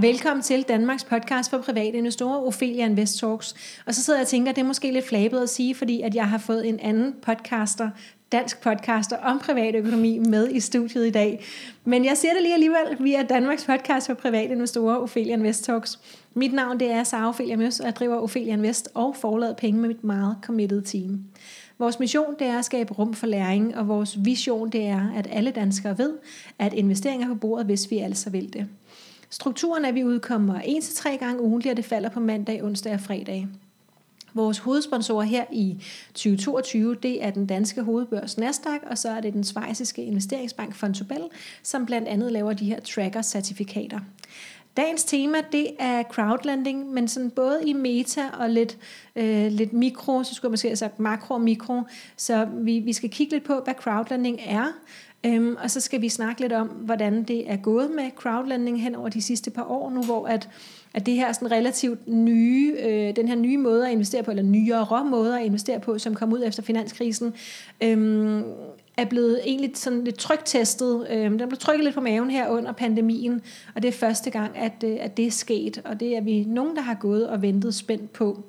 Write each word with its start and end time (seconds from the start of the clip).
Velkommen 0.00 0.42
til 0.42 0.62
Danmarks 0.62 1.04
podcast 1.04 1.50
for 1.50 1.58
private 1.58 1.98
investorer, 1.98 2.46
Ophelia 2.46 2.84
Invest 2.84 3.18
Talks. 3.18 3.54
Og 3.86 3.94
så 3.94 4.02
sidder 4.02 4.18
jeg 4.18 4.24
og 4.24 4.28
tænker, 4.28 4.50
at 4.50 4.56
det 4.56 4.62
er 4.62 4.66
måske 4.66 4.92
lidt 4.92 5.08
flabet 5.08 5.38
at 5.38 5.48
sige, 5.48 5.74
fordi 5.74 6.00
at 6.00 6.14
jeg 6.14 6.28
har 6.28 6.38
fået 6.38 6.68
en 6.68 6.80
anden 6.80 7.14
podcaster, 7.22 7.90
dansk 8.32 8.62
podcaster 8.62 9.16
om 9.16 9.38
privatøkonomi 9.38 10.18
med 10.18 10.50
i 10.50 10.60
studiet 10.60 11.06
i 11.06 11.10
dag. 11.10 11.44
Men 11.84 12.04
jeg 12.04 12.16
siger 12.16 12.32
det 12.32 12.42
lige 12.42 12.54
alligevel, 12.54 12.96
vi 13.00 13.14
er 13.14 13.22
Danmarks 13.22 13.64
podcast 13.64 14.06
for 14.06 14.14
private 14.14 14.52
investorer, 14.52 14.96
Ophelia 14.96 15.32
Invest 15.32 15.64
Talks. 15.64 15.98
Mit 16.34 16.52
navn 16.52 16.80
det 16.80 16.90
er 16.90 17.04
Sara 17.04 17.28
Ophelia 17.28 17.56
Møs, 17.56 17.80
og 17.80 17.86
jeg 17.86 17.96
driver 17.96 18.16
Ophelia 18.16 18.52
Invest 18.52 18.88
og 18.94 19.16
forlader 19.16 19.54
penge 19.54 19.80
med 19.80 19.88
mit 19.88 20.04
meget 20.04 20.36
committed 20.42 20.82
team. 20.82 21.24
Vores 21.78 21.98
mission 21.98 22.34
det 22.38 22.46
er 22.46 22.58
at 22.58 22.64
skabe 22.64 22.94
rum 22.94 23.14
for 23.14 23.26
læring, 23.26 23.76
og 23.76 23.88
vores 23.88 24.24
vision 24.24 24.70
det 24.70 24.86
er, 24.86 25.12
at 25.16 25.28
alle 25.30 25.50
danskere 25.50 25.98
ved, 25.98 26.12
at 26.58 26.72
investeringer 26.72 27.28
på 27.28 27.34
bordet, 27.34 27.66
hvis 27.66 27.90
vi 27.90 27.98
altså 27.98 28.30
vil 28.30 28.52
det. 28.52 28.66
Strukturen 29.30 29.84
er, 29.84 29.88
at 29.88 29.94
vi 29.94 30.04
udkommer 30.04 30.60
1-3 30.60 31.16
gange 31.16 31.42
ugentligt, 31.42 31.70
og 31.70 31.76
det 31.76 31.84
falder 31.84 32.08
på 32.08 32.20
mandag, 32.20 32.64
onsdag 32.64 32.94
og 32.94 33.00
fredag. 33.00 33.48
Vores 34.34 34.58
hovedsponsorer 34.58 35.24
her 35.24 35.44
i 35.52 35.84
2022, 36.14 36.94
det 36.94 37.24
er 37.24 37.30
den 37.30 37.46
danske 37.46 37.82
hovedbørs 37.82 38.38
Nasdaq, 38.38 38.80
og 38.90 38.98
så 38.98 39.10
er 39.10 39.20
det 39.20 39.32
den 39.32 39.44
svejsiske 39.44 40.04
investeringsbank 40.04 40.74
Fontobel, 40.74 41.20
som 41.62 41.86
blandt 41.86 42.08
andet 42.08 42.32
laver 42.32 42.52
de 42.52 42.64
her 42.64 42.80
tracker-certifikater. 42.80 44.00
Dagens 44.76 45.04
tema, 45.04 45.38
det 45.52 45.66
er 45.78 46.02
crowdlending, 46.02 46.92
men 46.92 47.08
sådan 47.08 47.30
både 47.30 47.62
i 47.66 47.72
meta 47.72 48.28
og 48.38 48.50
lidt, 48.50 48.78
øh, 49.16 49.52
lidt 49.52 49.72
mikro, 49.72 50.24
så 50.24 50.34
skulle 50.34 50.48
jeg 50.48 50.52
måske 50.52 50.68
have 50.68 50.76
sagt 50.76 51.00
makro 51.00 51.34
og 51.34 51.40
mikro. 51.40 51.82
Så 52.16 52.48
vi, 52.54 52.78
vi 52.78 52.92
skal 52.92 53.10
kigge 53.10 53.32
lidt 53.32 53.44
på, 53.44 53.60
hvad 53.64 53.74
crowdlending 53.74 54.40
er, 54.46 54.66
Øhm, 55.26 55.56
og 55.62 55.70
så 55.70 55.80
skal 55.80 56.00
vi 56.00 56.08
snakke 56.08 56.40
lidt 56.40 56.52
om, 56.52 56.66
hvordan 56.68 57.22
det 57.22 57.50
er 57.50 57.56
gået 57.56 57.90
med 57.90 58.04
crowdlending 58.16 58.82
hen 58.82 58.94
over 58.94 59.08
de 59.08 59.22
sidste 59.22 59.50
par 59.50 59.70
år 59.70 59.90
nu, 59.90 60.02
hvor 60.02 60.26
at, 60.26 60.48
at 60.94 61.06
det 61.06 61.14
her 61.14 61.32
sådan 61.32 61.50
relativt 61.50 62.08
nye, 62.08 62.74
øh, 62.78 63.16
den 63.16 63.28
her 63.28 63.36
nye 63.36 63.58
måde 63.58 63.86
at 63.86 63.92
investere 63.92 64.22
på, 64.22 64.30
eller 64.30 64.42
nyere 64.42 65.04
måde 65.10 65.40
at 65.40 65.46
investere 65.46 65.80
på, 65.80 65.98
som 65.98 66.14
kom 66.14 66.32
ud 66.32 66.42
efter 66.46 66.62
finanskrisen, 66.62 67.34
øhm, 67.80 68.44
er 68.96 69.04
blevet 69.04 69.40
egentlig 69.44 69.70
sådan 69.74 70.04
lidt 70.04 70.18
trygtestet. 70.18 71.06
Øhm, 71.10 71.38
den 71.38 71.48
blev 71.48 71.58
trykket 71.58 71.84
lidt 71.84 71.94
på 71.94 72.00
maven 72.00 72.30
her 72.30 72.48
under 72.48 72.72
pandemien, 72.72 73.42
og 73.74 73.82
det 73.82 73.88
er 73.88 73.92
første 73.92 74.30
gang, 74.30 74.58
at, 74.58 74.84
øh, 74.84 74.96
at 75.00 75.16
det 75.16 75.26
er 75.26 75.30
sket, 75.30 75.82
og 75.84 76.00
det 76.00 76.16
er 76.16 76.20
vi 76.20 76.44
nogen, 76.44 76.76
der 76.76 76.82
har 76.82 76.94
gået 76.94 77.28
og 77.28 77.42
ventet 77.42 77.74
spændt 77.74 78.12
på. 78.12 78.44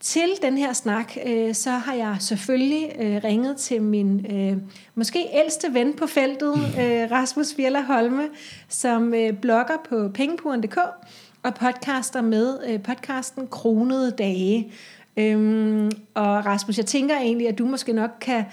Til 0.00 0.28
den 0.42 0.58
her 0.58 0.72
snak, 0.72 1.12
øh, 1.26 1.54
så 1.54 1.70
har 1.70 1.94
jeg 1.94 2.16
selvfølgelig 2.20 2.92
øh, 3.00 3.24
ringet 3.24 3.56
til 3.56 3.82
min 3.82 4.26
øh, 4.30 4.56
måske 4.94 5.26
ældste 5.32 5.74
ven 5.74 5.94
på 5.94 6.06
feltet, 6.06 6.54
øh, 6.80 7.10
Rasmus 7.10 7.54
Fjeller 7.54 7.82
Holme, 7.82 8.22
som 8.68 9.14
øh, 9.14 9.32
blogger 9.32 9.76
på 9.88 10.08
pengepuren.dk 10.14 10.78
og 11.42 11.54
podcaster 11.54 12.20
med 12.20 12.58
øh, 12.68 12.82
podcasten 12.82 13.48
Kronede 13.48 14.10
Dage. 14.10 14.72
Øhm, 15.16 15.90
og 16.14 16.46
Rasmus, 16.46 16.78
jeg 16.78 16.86
tænker 16.86 17.16
egentlig, 17.16 17.48
at 17.48 17.58
du 17.58 17.66
måske 17.66 17.92
nok 17.92 18.10
kan 18.20 18.44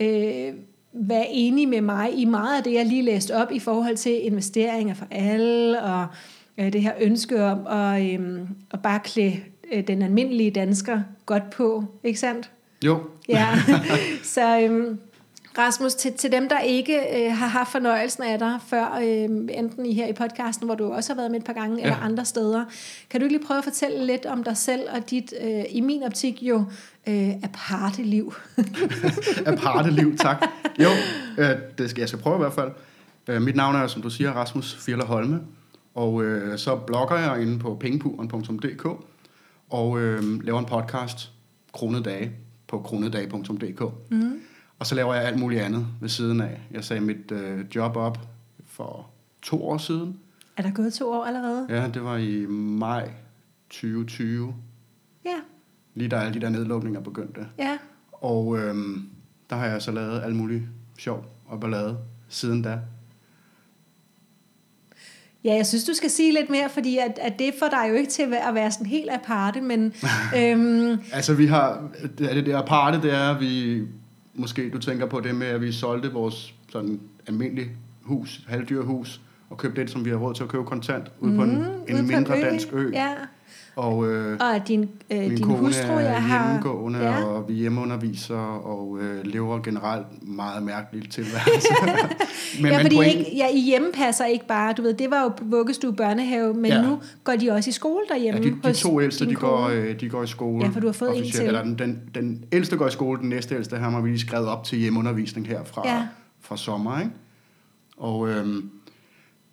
øh, 0.00 0.54
være 0.92 1.26
enig 1.30 1.68
med 1.68 1.80
mig 1.80 2.18
i 2.18 2.24
meget 2.24 2.56
af 2.56 2.62
det, 2.62 2.72
jeg 2.72 2.86
lige 2.86 3.02
læste 3.02 3.36
op 3.36 3.52
i 3.52 3.58
forhold 3.58 3.96
til 3.96 4.26
investeringer 4.26 4.94
for 4.94 5.06
alle, 5.10 5.82
og 5.82 6.06
øh, 6.58 6.72
det 6.72 6.82
her 6.82 6.92
ønske 7.00 7.44
om 7.44 7.66
at, 7.66 8.02
øh, 8.02 8.40
at 8.70 8.82
bare 8.82 9.00
klæde 9.04 9.36
øh, 9.72 9.86
den 9.86 10.02
almindelige 10.02 10.50
dansker 10.50 11.00
godt 11.26 11.50
på, 11.50 11.84
ikke 12.04 12.18
sandt? 12.18 12.50
Jo. 12.84 13.00
Ja, 13.28 13.48
så 14.34 14.60
øhm, 14.60 14.98
Rasmus, 15.58 15.94
til, 15.94 16.12
til 16.12 16.32
dem, 16.32 16.48
der 16.48 16.60
ikke 16.60 16.96
øh, 16.96 17.36
har 17.36 17.46
haft 17.46 17.72
fornøjelsen 17.72 18.22
af 18.22 18.38
dig 18.38 18.58
før, 18.66 18.98
øh, 19.02 19.28
enten 19.58 19.86
i 19.86 19.94
her 19.94 20.06
i 20.06 20.12
podcasten, 20.12 20.66
hvor 20.66 20.74
du 20.74 20.92
også 20.92 21.12
har 21.12 21.16
været 21.16 21.30
med 21.30 21.40
et 21.40 21.46
par 21.46 21.52
gange, 21.52 21.76
ja. 21.76 21.82
eller 21.82 21.96
andre 21.96 22.24
steder, 22.24 22.64
kan 23.10 23.20
du 23.20 23.24
ikke 23.24 23.36
lige 23.36 23.46
prøve 23.46 23.58
at 23.58 23.64
fortælle 23.64 24.06
lidt 24.06 24.26
om 24.26 24.44
dig 24.44 24.56
selv 24.56 24.80
og 24.94 25.10
dit, 25.10 25.34
øh, 25.42 25.64
i 25.70 25.80
min 25.80 26.02
optik 26.02 26.42
jo, 26.42 26.64
øh, 27.08 27.30
aparte 27.42 28.02
liv? 28.02 28.34
aparte 29.46 29.90
liv, 29.90 30.16
tak. 30.16 30.46
Jo, 30.78 30.88
øh, 31.38 31.50
det 31.78 31.90
skal 31.90 32.00
jeg 32.00 32.08
skal 32.08 32.20
prøve 32.20 32.36
i 32.36 32.38
hvert 32.38 32.52
fald. 32.52 32.70
Øh, 33.28 33.42
mit 33.42 33.56
navn 33.56 33.76
er, 33.76 33.86
som 33.86 34.02
du 34.02 34.10
siger, 34.10 34.32
Rasmus 34.32 34.74
Fjeller 34.74 35.04
Holme, 35.04 35.40
og 35.94 36.24
øh, 36.24 36.58
så 36.58 36.76
blogger 36.76 37.18
jeg 37.18 37.42
inde 37.42 37.58
på 37.58 37.74
pengepuren.dk, 37.80 38.86
og 39.72 40.00
øh, 40.00 40.44
laver 40.44 40.58
en 40.58 40.64
podcast, 40.64 41.32
Kronedage, 41.72 42.32
på 42.68 42.78
kronedage.dk. 42.78 44.10
Mm. 44.10 44.40
Og 44.78 44.86
så 44.86 44.94
laver 44.94 45.14
jeg 45.14 45.24
alt 45.24 45.38
muligt 45.38 45.62
andet 45.62 45.86
ved 46.00 46.08
siden 46.08 46.40
af. 46.40 46.60
Jeg 46.70 46.84
sagde 46.84 47.00
mit 47.00 47.32
øh, 47.32 47.64
job 47.74 47.96
op 47.96 48.18
for 48.66 49.10
to 49.42 49.64
år 49.64 49.78
siden. 49.78 50.18
Er 50.56 50.62
der 50.62 50.70
gået 50.70 50.92
to 50.94 51.10
år 51.10 51.24
allerede? 51.24 51.66
Ja, 51.68 51.88
det 51.88 52.04
var 52.04 52.16
i 52.16 52.46
maj 52.46 53.10
2020. 53.70 54.54
Ja. 55.24 55.36
Lige 55.94 56.08
da 56.08 56.16
alle 56.16 56.34
de 56.34 56.40
der 56.40 56.48
nedlukninger 56.48 57.00
begyndte. 57.00 57.46
Ja. 57.58 57.78
Og 58.12 58.58
øh, 58.58 58.74
der 59.50 59.56
har 59.56 59.66
jeg 59.66 59.82
så 59.82 59.92
lavet 59.92 60.22
alt 60.22 60.36
muligt 60.36 60.62
sjov 60.98 61.24
og 61.46 61.60
ballade 61.60 61.98
siden 62.28 62.62
da. 62.62 62.78
Ja, 65.44 65.54
jeg 65.54 65.66
synes, 65.66 65.84
du 65.84 65.94
skal 65.94 66.10
sige 66.10 66.32
lidt 66.32 66.50
mere, 66.50 66.68
fordi 66.68 66.98
at, 66.98 67.18
at 67.22 67.38
det 67.38 67.54
får 67.58 67.68
dig 67.68 67.86
jo 67.90 67.94
ikke 67.94 68.10
til 68.10 68.22
at 68.22 68.54
være 68.54 68.70
sådan 68.70 68.86
helt 68.86 69.10
aparte, 69.10 69.60
men... 69.60 69.94
øhm... 70.38 70.98
altså, 71.12 71.34
vi 71.34 71.46
har... 71.46 71.88
Det, 72.18 72.18
det 72.18 72.46
der 72.46 72.58
aparte, 72.58 73.02
det 73.02 73.14
er, 73.14 73.34
at 73.34 73.40
vi... 73.40 73.82
Måske 74.34 74.70
du 74.70 74.78
tænker 74.78 75.06
på 75.06 75.20
det 75.20 75.34
med, 75.34 75.46
at 75.46 75.60
vi 75.60 75.72
solgte 75.72 76.12
vores 76.12 76.54
sådan 76.68 77.00
almindelige 77.26 77.70
hus, 78.02 78.40
halvdyrhus, 78.48 79.20
og 79.50 79.58
købte 79.58 79.80
det, 79.80 79.90
som 79.90 80.04
vi 80.04 80.10
har 80.10 80.16
råd 80.16 80.34
til 80.34 80.42
at 80.42 80.48
købe 80.48 80.64
kontant, 80.64 81.06
ude 81.20 81.36
på 81.36 81.42
en, 81.42 81.58
mm, 81.58 81.96
en 81.96 82.06
mindre 82.06 82.38
ø. 82.38 82.40
dansk 82.40 82.68
ø. 82.72 82.90
Ja. 82.92 83.14
Og, 83.76 84.08
øh, 84.08 84.36
og 84.40 84.56
at 84.56 84.68
din, 84.68 84.90
øh, 85.10 85.18
min 85.18 85.34
din 85.34 85.44
kone 85.44 85.58
hustru, 85.58 85.92
jeg 85.92 86.06
er 86.06 86.18
har... 86.18 86.46
hjemmegående, 86.46 86.98
ja. 86.98 87.24
og 87.24 87.48
vi 87.48 87.54
hjemmeunderviser, 87.54 88.36
og 88.64 88.98
øh, 89.00 89.26
lever 89.26 89.62
generelt 89.62 90.06
meget 90.22 90.62
mærkeligt 90.62 91.12
tilværelse. 91.12 91.68
men, 92.62 92.72
ja, 92.72 92.82
fordi 92.82 92.96
point... 92.96 93.14
ikke, 93.14 93.36
ja, 93.36 93.46
I 93.54 93.60
hjemmepasser 93.60 94.24
ikke 94.24 94.46
bare, 94.46 94.72
du 94.72 94.82
ved, 94.82 94.94
det 94.94 95.10
var 95.10 95.22
jo 95.22 95.30
vuggestue 95.42 95.92
børnehave, 95.92 96.54
men 96.54 96.70
ja. 96.70 96.82
nu 96.82 96.98
går 97.24 97.32
de 97.32 97.50
også 97.50 97.70
i 97.70 97.72
skole 97.72 98.04
derhjemme 98.08 98.40
Ja, 98.40 98.48
de, 98.48 98.72
de 98.72 98.72
to 98.72 99.00
ældste, 99.00 99.28
de 99.28 99.34
går, 99.34 99.68
øh, 99.68 100.00
de 100.00 100.08
går 100.08 100.22
i 100.22 100.26
skole. 100.26 100.64
Ja, 100.64 100.70
for 100.70 100.80
du 100.80 100.86
har 100.86 100.92
fået 100.92 101.18
en 101.18 101.30
til. 101.30 101.44
Eller 101.44 101.62
den, 101.62 101.78
den, 101.78 102.00
den 102.14 102.44
ældste 102.52 102.76
går 102.76 102.86
i 102.86 102.90
skole, 102.90 103.20
den 103.20 103.28
næste 103.28 103.54
ældste 103.54 103.76
har 103.76 104.00
vi 104.00 104.08
lige 104.08 104.20
skrevet 104.20 104.48
op 104.48 104.64
til 104.64 104.78
hjemmeundervisning 104.78 105.46
her 105.46 105.64
fra, 105.64 105.88
ja. 105.88 106.06
fra 106.40 106.56
sommer, 106.56 106.98
ikke? 106.98 107.12
Og... 107.96 108.28
Øh, 108.28 108.46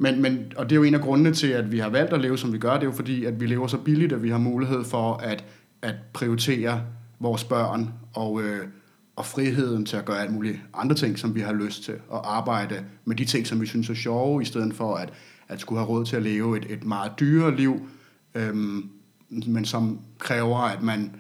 men, 0.01 0.21
men, 0.21 0.53
og 0.55 0.69
det 0.69 0.71
er 0.71 0.75
jo 0.75 0.83
en 0.83 0.95
af 0.95 1.01
grundene 1.01 1.33
til, 1.33 1.47
at 1.47 1.71
vi 1.71 1.79
har 1.79 1.89
valgt 1.89 2.13
at 2.13 2.21
leve, 2.21 2.37
som 2.37 2.53
vi 2.53 2.57
gør. 2.57 2.73
Det 2.73 2.81
er 2.81 2.85
jo 2.85 2.91
fordi, 2.91 3.25
at 3.25 3.39
vi 3.39 3.45
lever 3.45 3.67
så 3.67 3.77
billigt, 3.77 4.13
at 4.13 4.23
vi 4.23 4.29
har 4.29 4.37
mulighed 4.37 4.83
for 4.83 5.13
at, 5.13 5.45
at 5.81 5.95
prioritere 6.13 6.83
vores 7.19 7.43
børn 7.43 7.93
og, 8.13 8.41
øh, 8.43 8.67
og 9.15 9.25
friheden 9.25 9.85
til 9.85 9.97
at 9.97 10.05
gøre 10.05 10.21
alt 10.21 10.31
muligt 10.33 10.59
andre 10.73 10.95
ting, 10.95 11.19
som 11.19 11.35
vi 11.35 11.39
har 11.39 11.53
lyst 11.53 11.83
til. 11.83 11.95
Og 12.07 12.37
arbejde 12.37 12.85
med 13.05 13.15
de 13.15 13.25
ting, 13.25 13.47
som 13.47 13.61
vi 13.61 13.65
synes 13.65 13.89
er 13.89 13.93
sjove, 13.93 14.41
i 14.41 14.45
stedet 14.45 14.73
for 14.73 14.95
at, 14.95 15.13
at 15.47 15.59
skulle 15.59 15.79
have 15.79 15.89
råd 15.89 16.05
til 16.05 16.15
at 16.15 16.23
leve 16.23 16.57
et, 16.57 16.65
et 16.69 16.83
meget 16.83 17.11
dyrere 17.19 17.55
liv, 17.55 17.89
øhm, 18.35 18.89
men 19.29 19.65
som 19.65 19.99
kræver, 20.17 20.57
at 20.57 20.83
man 20.83 21.15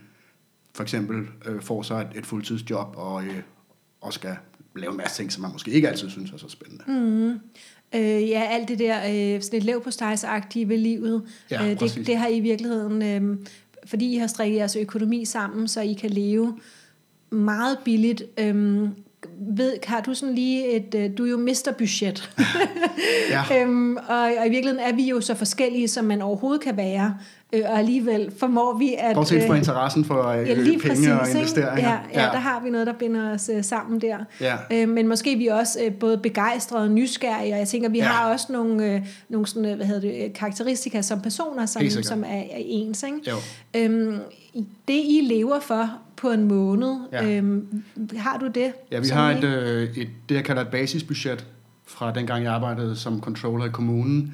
for 0.75 0.83
eksempel 0.83 1.27
øh, 1.45 1.61
får 1.61 1.81
sig 1.81 2.01
et, 2.01 2.19
et 2.19 2.25
fuldtidsjob 2.25 2.93
og, 2.97 3.23
øh, 3.23 3.41
og 4.01 4.13
skal 4.13 4.35
lave 4.75 4.91
en 4.91 4.97
masse 4.97 5.17
ting, 5.17 5.31
som 5.31 5.41
man 5.41 5.51
måske 5.51 5.71
ikke 5.71 5.89
altid 5.89 6.09
synes 6.09 6.31
er 6.31 6.37
så 6.37 6.49
spændende. 6.49 6.83
Mm. 6.87 7.39
Øh, 7.95 8.29
ja, 8.29 8.47
alt 8.51 8.67
det 8.67 8.79
der 8.79 8.97
øh, 8.97 9.41
sådan 9.41 9.57
et 9.57 9.63
lav 9.63 9.83
på 9.83 9.91
ved 10.69 10.77
livet, 10.77 11.23
ja, 11.51 11.71
øh, 11.71 11.79
det, 11.79 12.07
det 12.07 12.17
har 12.17 12.27
I 12.27 12.37
i 12.37 12.39
virkeligheden, 12.39 13.01
øh, 13.01 13.37
fordi 13.85 14.13
I 14.13 14.17
har 14.17 14.27
strikket 14.27 14.57
jeres 14.57 14.75
økonomi 14.75 15.25
sammen, 15.25 15.67
så 15.67 15.81
I 15.81 15.93
kan 15.93 16.09
leve 16.09 16.57
meget 17.29 17.77
billigt. 17.85 18.23
Øh, 18.37 18.89
ved, 19.39 19.73
har 19.83 20.01
du 20.01 20.13
sådan 20.13 20.35
lige 20.35 20.71
et, 20.71 20.95
øh, 20.95 21.09
du 21.17 21.25
er 21.25 21.29
jo 21.29 21.37
mister 21.37 21.71
budget. 21.71 22.31
ja. 23.29 23.61
øhm, 23.61 23.95
og, 23.95 24.19
og 24.39 24.47
i 24.47 24.49
virkeligheden 24.49 24.79
er 24.79 24.95
vi 24.95 25.09
jo 25.09 25.21
så 25.21 25.35
forskellige, 25.35 25.87
som 25.87 26.05
man 26.05 26.21
overhovedet 26.21 26.61
kan 26.61 26.77
være 26.77 27.17
øh, 27.53 27.61
og 27.65 27.79
alligevel 27.79 28.33
formår 28.37 28.77
vi 28.77 28.95
at... 28.97 29.15
Bortset 29.15 29.43
fra 29.43 29.53
øh, 29.53 29.59
interessen 29.59 30.05
for 30.05 30.27
øh, 30.27 30.47
ja, 30.47 30.53
lige 30.53 30.79
penge 30.79 30.87
præcis, 30.89 31.07
og 31.07 31.29
investeringer. 31.29 31.89
Ja, 31.89 31.99
ja, 32.13 32.25
ja, 32.25 32.31
der 32.31 32.39
har 32.39 32.61
vi 32.63 32.69
noget, 32.69 32.87
der 32.87 32.93
binder 32.93 33.33
os 33.33 33.49
øh, 33.53 33.63
sammen 33.63 34.01
der. 34.01 34.17
Ja. 34.41 34.55
Øh, 34.71 34.89
men 34.89 35.07
måske 35.07 35.35
vi 35.35 35.47
også 35.47 35.79
øh, 35.85 35.93
både 35.93 36.17
begejstrede 36.17 36.83
og 36.83 36.91
nysgerrige, 36.91 37.53
og 37.53 37.59
jeg 37.59 37.67
tænker, 37.67 37.89
vi 37.89 37.97
ja. 37.97 38.05
har 38.05 38.31
også 38.31 38.45
nogle, 38.49 38.85
øh, 38.85 39.01
nogle 39.29 39.47
sådan, 39.47 39.75
hvad 39.75 39.85
hedder 39.85 40.01
det, 40.01 40.33
karakteristika 40.33 41.01
som 41.01 41.21
personer, 41.21 41.65
som, 41.65 41.89
som 42.03 42.23
er, 42.23 42.27
er 42.27 42.43
ens. 42.57 43.03
Ikke? 43.03 43.29
Jo. 43.29 43.35
Øhm, 43.75 44.17
det 44.87 44.93
I 44.93 45.21
lever 45.23 45.59
for 45.59 45.89
på 46.19 46.29
en 46.29 46.43
måned, 46.43 46.95
ja. 47.11 47.37
øhm, 47.37 47.83
har 48.17 48.37
du 48.37 48.47
det? 48.47 48.73
Ja, 48.91 48.99
vi 48.99 49.07
har 49.07 49.31
et, 49.31 49.43
øh, 49.43 49.97
et, 49.97 50.09
det, 50.29 50.35
jeg 50.35 50.43
kalder 50.43 50.61
et 50.61 50.67
basisbudget, 50.67 51.47
fra 51.87 52.13
dengang 52.13 52.43
jeg 52.43 52.53
arbejdede 52.53 52.95
som 52.95 53.21
controller 53.21 53.65
i 53.65 53.69
kommunen, 53.69 54.33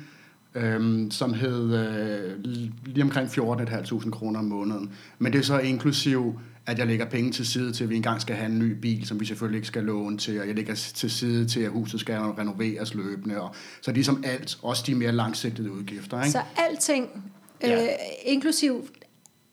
øhm, 0.56 1.12
som 1.12 1.34
hed 1.34 1.74
øh, 1.74 2.44
lige 2.86 3.04
omkring 3.04 3.28
14.500 3.28 4.10
kroner 4.10 4.40
om 4.40 4.46
måneden. 4.46 4.92
Men 5.20 5.34
det 5.34 5.40
er 5.40 5.44
så 5.44 5.60
inklusiv 5.60 6.40
at 6.66 6.80
jeg 6.80 6.88
lægger 6.88 7.06
penge 7.06 7.32
til 7.32 7.46
side 7.46 7.72
til, 7.72 7.84
at 7.84 7.90
vi 7.90 7.96
engang 7.96 8.22
skal 8.22 8.36
have 8.36 8.52
en 8.52 8.60
ny 8.60 8.72
bil, 8.72 9.08
som 9.08 9.20
vi 9.20 9.26
selvfølgelig 9.26 9.58
ikke 9.58 9.68
skal 9.68 9.84
låne 9.84 10.18
til, 10.18 10.40
og 10.40 10.48
jeg 10.48 10.56
lægger 10.56 10.76
til 10.76 11.12
side 11.12 11.46
til, 11.48 11.60
at 11.60 11.72
huset 11.72 12.00
skal 12.00 12.16
renoveres 12.16 12.94
løbende. 12.94 13.42
Og, 13.42 13.56
så 13.82 13.92
ligesom 13.92 14.24
alt, 14.26 14.58
også 14.62 14.84
de 14.88 14.96
mere 14.96 15.12
langsigtede 15.12 15.72
udgifter. 15.72 16.22
Ikke? 16.22 16.32
Så 16.32 16.42
alting, 16.70 17.32
ja. 17.64 17.84
øh, 17.84 17.90
inklusiv 18.26 18.88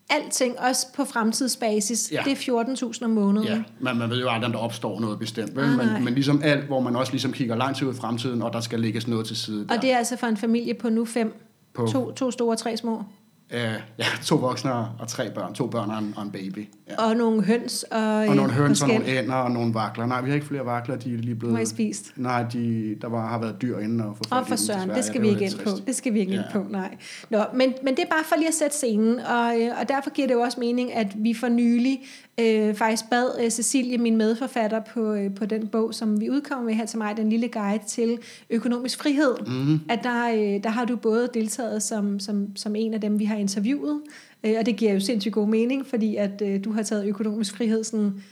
alting, 0.09 0.59
også 0.59 0.87
på 0.95 1.05
fremtidsbasis, 1.05 2.11
ja. 2.11 2.21
det 2.25 2.47
er 2.47 2.63
14.000 2.93 3.05
om 3.05 3.09
måneden. 3.09 3.47
Ja, 3.47 3.63
men 3.79 3.97
man 3.97 4.09
ved 4.09 4.19
jo 4.19 4.29
aldrig, 4.29 4.45
om 4.45 4.51
der 4.51 4.59
opstår 4.59 4.99
noget 4.99 5.19
bestemt. 5.19 5.55
Vel? 5.55 5.63
Ah, 5.63 5.77
men, 5.77 6.03
men 6.03 6.13
ligesom 6.13 6.41
alt, 6.43 6.65
hvor 6.65 6.79
man 6.79 6.95
også 6.95 7.11
ligesom 7.11 7.31
kigger 7.31 7.55
langt 7.55 7.81
ud 7.81 7.93
i 7.93 7.97
fremtiden, 7.97 8.41
og 8.41 8.53
der 8.53 8.59
skal 8.59 8.79
lægges 8.79 9.07
noget 9.07 9.25
til 9.25 9.35
side. 9.35 9.67
Der. 9.67 9.75
Og 9.75 9.81
det 9.81 9.91
er 9.91 9.97
altså 9.97 10.17
for 10.17 10.27
en 10.27 10.37
familie 10.37 10.73
på 10.73 10.89
nu 10.89 11.05
fem, 11.05 11.33
på, 11.73 11.87
to, 11.87 12.11
to 12.11 12.31
store 12.31 12.51
og 12.51 12.57
tre 12.57 12.77
små? 12.77 13.03
Øh, 13.51 13.59
ja, 13.99 14.05
to 14.23 14.35
voksne 14.35 14.71
og 14.73 15.07
tre 15.07 15.31
børn. 15.31 15.53
To 15.53 15.67
børn 15.67 15.89
og 15.89 15.99
en, 15.99 16.13
og 16.17 16.23
en 16.23 16.31
baby. 16.31 16.67
Ja. 16.89 17.07
Og 17.07 17.15
nogle 17.15 17.43
høns 17.43 17.83
og 17.83 17.99
Og 18.01 18.35
nogle 18.35 18.51
høns 18.51 18.81
og 18.81 18.87
nogle 18.87 19.05
ænder 19.05 19.35
og 19.35 19.51
nogle 19.51 19.73
vakler. 19.73 20.05
Nej, 20.05 20.21
vi 20.21 20.29
har 20.29 20.35
ikke 20.35 20.47
flere 20.47 20.65
vakler, 20.65 20.95
de 20.95 21.13
er 21.13 21.17
lige 21.17 21.35
blevet... 21.35 21.53
Må 21.53 21.59
I 21.61 21.65
spist? 21.65 22.13
Nej, 22.15 22.45
de, 22.53 22.95
der 23.01 23.09
var, 23.09 23.27
har 23.27 23.39
været 23.39 23.61
dyr 23.61 23.77
inde 23.77 24.05
og 24.05 24.17
få 24.17 24.23
Og 24.31 24.47
for 24.47 24.55
søren, 24.55 24.89
det 24.89 25.05
skal 25.05 25.21
vi 25.21 25.29
ikke 25.29 25.45
ind 25.45 25.59
på. 25.63 25.69
Det 25.87 25.95
skal 25.95 26.13
vi 26.13 26.19
ikke 26.19 26.33
ja. 26.33 26.37
ind 26.37 26.45
på, 26.51 26.65
nej. 26.69 26.97
Nå, 27.29 27.43
men, 27.53 27.73
men 27.83 27.95
det 27.95 28.03
er 28.03 28.09
bare 28.09 28.23
for 28.25 28.35
lige 28.35 28.47
at 28.47 28.53
sætte 28.53 28.75
scenen, 28.75 29.19
og, 29.19 29.61
øh, 29.61 29.71
og 29.81 29.89
derfor 29.89 30.09
giver 30.09 30.27
det 30.27 30.33
jo 30.33 30.41
også 30.41 30.59
mening, 30.59 30.93
at 30.93 31.07
vi 31.15 31.33
for 31.33 31.47
nylig 31.47 31.99
øh, 32.39 32.75
faktisk 32.75 33.09
bad 33.09 33.43
øh, 33.43 33.49
Cecilie, 33.49 33.97
min 33.97 34.17
medforfatter 34.17 34.79
på, 34.79 35.13
øh, 35.13 35.35
på 35.35 35.45
den 35.45 35.67
bog, 35.67 35.93
som 35.93 36.21
vi 36.21 36.29
udkommer 36.29 36.65
med 36.65 36.73
her 36.73 36.85
til 36.85 36.97
mig, 36.97 37.17
den 37.17 37.29
lille 37.29 37.47
guide 37.47 37.83
til 37.87 38.19
økonomisk 38.49 38.99
frihed, 38.99 39.35
mm. 39.47 39.79
at 39.89 39.99
der, 40.03 40.29
øh, 40.29 40.63
der 40.63 40.69
har 40.69 40.85
du 40.85 40.95
både 40.95 41.29
deltaget 41.33 41.83
som, 41.83 42.19
som, 42.19 42.55
som 42.55 42.75
en 42.75 42.93
af 42.93 43.01
dem, 43.01 43.19
vi 43.19 43.25
har 43.25 43.35
interviewet, 43.35 44.01
øh, 44.43 44.55
og 44.59 44.65
det 44.65 44.75
giver 44.75 44.93
jo 44.93 44.99
sindssygt 44.99 45.33
god 45.33 45.47
mening, 45.47 45.85
fordi 45.85 46.15
at 46.15 46.41
øh, 46.45 46.63
du 46.63 46.71
har 46.71 46.83
taget 46.83 47.05
økonomisk 47.05 47.57
frihed 47.57 47.83
sådan 47.83 48.23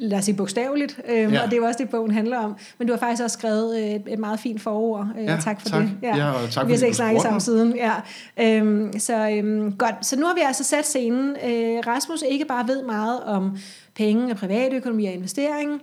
lad 0.00 0.18
os 0.18 0.24
sige 0.24 0.36
bogstaveligt, 0.36 1.00
øhm, 1.08 1.32
ja. 1.32 1.42
og 1.42 1.46
det 1.50 1.52
er 1.52 1.56
jo 1.56 1.64
også 1.64 1.78
det, 1.78 1.90
bogen 1.90 2.10
handler 2.10 2.38
om. 2.38 2.56
Men 2.78 2.86
du 2.86 2.92
har 2.92 2.98
faktisk 2.98 3.22
også 3.22 3.34
skrevet 3.34 3.78
øh, 3.78 4.12
et 4.12 4.18
meget 4.18 4.40
fint 4.40 4.60
forord, 4.60 5.08
øh, 5.18 5.24
ja, 5.24 5.36
tak 5.40 5.60
for 5.60 5.68
tak. 5.68 5.82
det. 5.82 5.92
Ja, 6.02 6.16
ja 6.16 6.30
og 6.30 6.50
tak 6.50 6.68
vi 6.68 6.72
har 6.72 6.84
ikke 6.84 6.96
snakket 6.96 7.22
sammen 7.22 7.40
siden. 7.40 7.76
Ja. 7.76 7.92
Øhm, 8.40 8.98
så 8.98 9.30
øhm, 9.30 9.72
godt, 9.72 10.06
så 10.06 10.18
nu 10.18 10.26
har 10.26 10.34
vi 10.34 10.40
altså 10.46 10.64
sat 10.64 10.86
scenen. 10.86 11.36
Øh, 11.44 11.78
Rasmus 11.86 12.22
ikke 12.30 12.44
bare 12.44 12.68
ved 12.68 12.82
meget 12.82 13.20
om 13.24 13.58
penge 13.96 14.32
og 14.32 14.36
privatøkonomi 14.36 15.06
og 15.06 15.12
investering, 15.12 15.80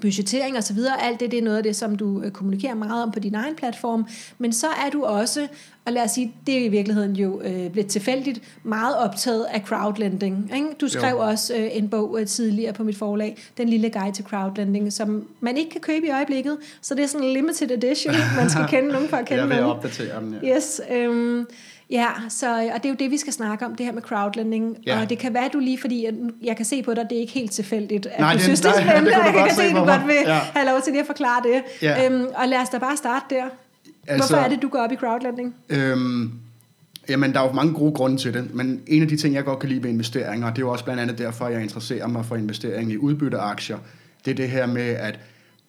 budgettering 0.00 0.58
osv., 0.58 0.78
alt 1.00 1.20
det, 1.20 1.30
det 1.30 1.38
er 1.38 1.42
noget 1.42 1.56
af 1.56 1.62
det, 1.62 1.76
som 1.76 1.96
du 1.96 2.22
øh, 2.22 2.30
kommunikerer 2.30 2.74
meget 2.74 3.02
om 3.02 3.10
på 3.10 3.20
din 3.20 3.34
egen 3.34 3.54
platform, 3.54 4.06
men 4.38 4.52
så 4.52 4.66
er 4.66 4.90
du 4.90 5.04
også, 5.04 5.48
og 5.84 5.92
lad 5.92 6.02
os 6.02 6.10
sige, 6.10 6.32
det 6.46 6.58
er 6.58 6.64
i 6.64 6.68
virkeligheden 6.68 7.16
jo 7.16 7.40
øh, 7.40 7.70
blevet 7.70 7.90
tilfældigt, 7.90 8.40
meget 8.62 8.96
optaget 8.96 9.44
af 9.44 9.60
crowdlending. 9.60 10.50
Ikke? 10.54 10.66
Du 10.80 10.88
skrev 10.88 11.10
jo. 11.10 11.18
også 11.18 11.54
øh, 11.56 11.68
en 11.72 11.88
bog 11.88 12.20
øh, 12.20 12.26
tidligere 12.26 12.72
på 12.72 12.84
mit 12.84 12.96
forlag, 12.96 13.38
Den 13.58 13.68
lille 13.68 13.90
guide 13.90 14.12
til 14.12 14.24
crowdlending, 14.24 14.92
som 14.92 15.28
man 15.40 15.56
ikke 15.56 15.70
kan 15.70 15.80
købe 15.80 16.06
i 16.06 16.10
øjeblikket, 16.10 16.56
så 16.80 16.94
det 16.94 17.02
er 17.02 17.08
sådan 17.08 17.26
en 17.26 17.32
limited 17.32 17.70
edition, 17.70 18.14
man 18.38 18.50
skal 18.50 18.64
kende 18.68 18.88
nogen 18.88 19.08
for 19.08 19.16
at 19.16 19.26
kende 19.26 19.42
Jeg 19.42 19.50
vil 19.50 19.60
opdatere 19.60 20.20
den, 20.20 20.36
ja. 20.42 20.56
Yes, 20.56 20.80
øh, 20.90 21.44
Ja, 21.90 22.08
så, 22.28 22.70
og 22.74 22.82
det 22.82 22.84
er 22.84 22.88
jo 22.88 22.94
det, 22.98 23.10
vi 23.10 23.16
skal 23.16 23.32
snakke 23.32 23.66
om, 23.66 23.74
det 23.74 23.86
her 23.86 23.92
med 23.92 24.02
crowdlending. 24.02 24.76
Ja. 24.86 25.00
Og 25.00 25.10
det 25.10 25.18
kan 25.18 25.34
være, 25.34 25.48
du 25.52 25.58
lige, 25.58 25.78
fordi 25.80 26.06
jeg 26.42 26.56
kan 26.56 26.64
se 26.64 26.82
på 26.82 26.94
dig, 26.94 27.06
det 27.10 27.16
er 27.16 27.20
ikke 27.20 27.32
helt 27.32 27.52
tilfældigt, 27.52 28.06
at 28.06 28.20
nej, 28.20 28.32
du 28.32 28.36
det, 28.36 28.42
synes, 28.42 28.60
det 28.60 28.70
er 28.70 28.74
spændende, 28.80 29.10
det 29.10 29.18
og 29.18 29.24
jeg 29.24 29.44
kan 29.48 29.56
se, 29.56 29.62
at 29.62 29.76
du 29.76 29.84
godt 29.84 30.06
vil 30.06 30.16
ja. 30.26 30.38
have 30.38 30.66
lov 30.66 30.80
til 30.80 30.92
lige 30.92 31.00
at 31.00 31.06
forklare 31.06 31.42
det. 31.42 31.62
Ja. 31.82 32.06
Øhm, 32.06 32.26
og 32.34 32.48
lad 32.48 32.58
os 32.58 32.68
da 32.68 32.78
bare 32.78 32.96
starte 32.96 33.34
der. 33.34 33.44
Altså, 34.06 34.28
Hvorfor 34.28 34.44
er 34.44 34.48
det, 34.48 34.62
du 34.62 34.68
går 34.68 34.78
op 34.78 34.92
i 34.92 34.96
crowdlending? 34.96 35.54
Øhm, 35.68 36.32
jamen, 37.08 37.32
der 37.32 37.40
er 37.40 37.46
jo 37.46 37.52
mange 37.52 37.74
gode 37.74 37.92
grunde 37.92 38.16
til 38.16 38.34
det, 38.34 38.54
men 38.54 38.82
en 38.86 39.02
af 39.02 39.08
de 39.08 39.16
ting, 39.16 39.34
jeg 39.34 39.44
godt 39.44 39.58
kan 39.58 39.68
lide 39.68 39.82
ved 39.82 39.90
investeringer, 39.90 40.50
det 40.50 40.58
er 40.58 40.62
jo 40.66 40.72
også 40.72 40.84
blandt 40.84 41.02
andet 41.02 41.18
derfor, 41.18 41.48
jeg 41.48 41.62
interesserer 41.62 42.06
mig 42.06 42.24
for 42.24 42.36
investering 42.36 42.92
i 42.92 42.96
udbytteaktier, 42.96 43.78
det 44.24 44.30
er 44.30 44.34
det 44.34 44.48
her 44.48 44.66
med, 44.66 44.82
at 44.82 45.18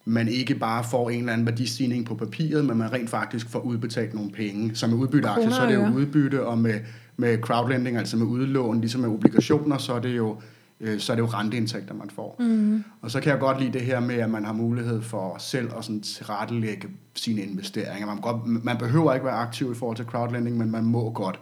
man 0.05 0.27
ikke 0.27 0.55
bare 0.55 0.83
får 0.83 1.09
en 1.09 1.19
eller 1.19 1.33
anden 1.33 1.47
værdistigning 1.47 2.05
på 2.05 2.15
papiret, 2.15 2.65
men 2.65 2.77
man 2.77 2.93
rent 2.93 3.09
faktisk 3.09 3.49
får 3.49 3.59
udbetalt 3.59 4.13
nogle 4.13 4.31
penge. 4.31 4.75
Så 4.75 4.87
med 4.87 4.95
udbytteaktier, 4.95 5.49
så 5.49 5.61
er 5.61 5.67
det 5.67 5.75
jo 5.75 5.87
udbytte, 5.87 6.45
og 6.45 6.57
med, 6.57 6.79
med 7.17 7.37
crowdlending, 7.37 7.97
altså 7.97 8.17
med 8.17 8.25
udlån, 8.25 8.81
ligesom 8.81 9.01
med 9.01 9.09
obligationer, 9.09 9.77
så 9.77 9.93
er 9.93 9.99
det 9.99 10.17
jo 10.17 10.37
øh, 10.81 10.99
så 10.99 11.11
er 11.11 11.15
det 11.15 11.23
jo 11.23 11.27
renteindtægter, 11.27 11.93
man 11.93 12.09
får. 12.09 12.35
Mm. 12.39 12.83
Og 13.01 13.11
så 13.11 13.21
kan 13.21 13.31
jeg 13.31 13.39
godt 13.39 13.59
lide 13.59 13.73
det 13.73 13.81
her 13.81 13.99
med, 13.99 14.15
at 14.15 14.29
man 14.29 14.45
har 14.45 14.53
mulighed 14.53 15.01
for 15.01 15.35
selv 15.39 15.69
at 15.77 15.85
sådan 15.85 16.01
tilrettelægge 16.01 16.87
sine 17.15 17.41
investeringer. 17.41 18.07
Man, 18.07 18.17
godt, 18.17 18.47
man 18.63 18.77
behøver 18.77 19.13
ikke 19.13 19.25
være 19.25 19.35
aktiv 19.35 19.71
i 19.71 19.75
forhold 19.75 19.97
til 19.97 20.05
crowdlending, 20.05 20.57
men 20.57 20.71
man 20.71 20.85
må 20.85 21.11
godt. 21.11 21.39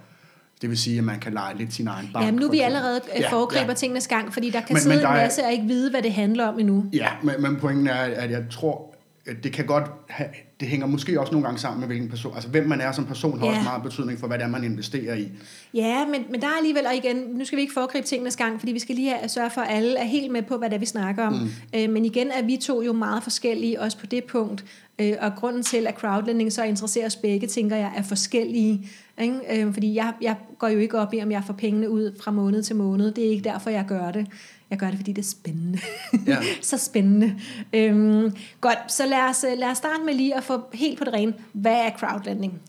Det 0.63 0.69
vil 0.69 0.77
sige, 0.77 0.97
at 0.97 1.03
man 1.03 1.19
kan 1.19 1.33
lege 1.33 1.57
lidt 1.57 1.73
sin 1.73 1.87
egen 1.87 2.09
bank. 2.13 2.25
Jamen 2.25 2.39
nu 2.39 2.47
er 2.47 2.51
vi 2.51 2.59
allerede 2.59 3.01
øh, 3.17 3.23
foregriber 3.29 3.61
ja, 3.61 3.67
ja. 3.67 3.73
tingenes 3.73 4.07
gang, 4.07 4.33
fordi 4.33 4.49
der 4.49 4.61
kan 4.61 4.73
men, 4.73 4.81
sidde 4.81 4.95
men 4.95 5.03
der 5.03 5.09
en 5.09 5.17
masse 5.17 5.41
er, 5.41 5.45
og 5.45 5.51
ikke 5.51 5.65
vide, 5.65 5.89
hvad 5.89 6.01
det 6.01 6.13
handler 6.13 6.47
om 6.47 6.59
endnu. 6.59 6.85
Ja, 6.93 7.07
men, 7.23 7.35
men 7.39 7.55
pointen 7.55 7.87
er, 7.87 7.93
at 7.93 8.31
jeg 8.31 8.43
tror, 8.51 8.95
at 9.25 9.43
det 9.43 9.53
kan 9.53 9.65
godt 9.65 9.83
have, 10.09 10.29
det 10.59 10.67
hænger 10.67 10.87
måske 10.87 11.19
også 11.19 11.31
nogle 11.31 11.45
gange 11.45 11.59
sammen 11.59 11.79
med, 11.79 11.87
hvilken 11.87 12.09
person, 12.09 12.33
altså 12.35 12.49
hvem 12.49 12.67
man 12.67 12.81
er 12.81 12.91
som 12.91 13.05
person, 13.05 13.39
har 13.39 13.45
ja. 13.45 13.51
også 13.51 13.63
meget 13.63 13.83
betydning 13.83 14.19
for, 14.19 14.27
hvad 14.27 14.37
det 14.37 14.43
er, 14.43 14.49
man 14.49 14.63
investerer 14.63 15.15
i. 15.15 15.31
Ja, 15.73 16.05
men, 16.05 16.25
men 16.29 16.41
der 16.41 16.47
er 16.47 16.57
alligevel, 16.57 16.85
og 16.85 16.95
igen, 16.95 17.17
nu 17.17 17.45
skal 17.45 17.55
vi 17.55 17.61
ikke 17.61 17.73
foregribe 17.73 18.07
tingenes 18.07 18.35
gang, 18.35 18.59
fordi 18.59 18.71
vi 18.71 18.79
skal 18.79 18.95
lige 18.95 19.09
have, 19.09 19.29
sørge 19.29 19.49
for, 19.49 19.61
at 19.61 19.77
alle 19.77 19.99
er 19.99 20.05
helt 20.05 20.31
med 20.31 20.41
på, 20.41 20.57
hvad 20.57 20.69
det 20.69 20.75
er, 20.75 20.79
vi 20.79 20.85
snakker 20.85 21.27
om. 21.27 21.33
Mm. 21.33 21.49
Øh, 21.75 21.89
men 21.89 22.05
igen 22.05 22.31
er 22.31 22.43
vi 22.43 22.57
to 22.57 22.81
jo 22.81 22.93
meget 22.93 23.23
forskellige, 23.23 23.81
også 23.81 23.97
på 23.97 24.05
det 24.05 24.23
punkt. 24.23 24.65
Øh, 24.99 25.13
og 25.21 25.31
grunden 25.35 25.63
til, 25.63 25.87
at 25.87 25.95
crowdlending 25.95 26.53
så 26.53 26.63
interesserer 26.63 27.05
os 27.05 27.15
begge, 27.15 27.47
tænker 27.47 27.75
jeg, 27.75 27.91
er 27.97 28.03
forskellige. 28.03 28.89
Ikke? 29.17 29.63
Øh, 29.65 29.73
fordi 29.73 29.95
jeg, 29.95 30.13
jeg 30.21 30.35
går 30.59 30.67
jo 30.67 30.79
ikke 30.79 30.99
op 30.99 31.13
i, 31.13 31.21
om 31.21 31.31
jeg 31.31 31.43
får 31.43 31.53
pengene 31.53 31.89
ud 31.89 32.19
fra 32.23 32.31
måned 32.31 32.63
til 32.63 32.75
måned. 32.75 33.11
Det 33.11 33.25
er 33.25 33.29
ikke 33.29 33.43
derfor, 33.43 33.69
jeg 33.69 33.85
gør 33.87 34.11
det. 34.11 34.27
Jeg 34.69 34.79
gør 34.79 34.87
det, 34.87 34.95
fordi 34.95 35.11
det 35.11 35.21
er 35.21 35.29
spændende. 35.29 35.79
Ja. 36.27 36.37
så 36.61 36.77
spændende. 36.77 37.35
Øhm, 37.73 38.35
godt, 38.61 38.77
så 38.91 39.05
lad 39.05 39.29
os, 39.29 39.45
lad 39.57 39.71
os 39.71 39.77
starte 39.77 40.03
med 40.05 40.13
lige 40.13 40.37
at 40.37 40.43
få 40.43 40.61
helt 40.73 40.97
på 40.97 41.03
det 41.03 41.13
rene. 41.13 41.33
Hvad 41.53 41.75
er 41.75 41.89
crowdlending? 41.99 42.61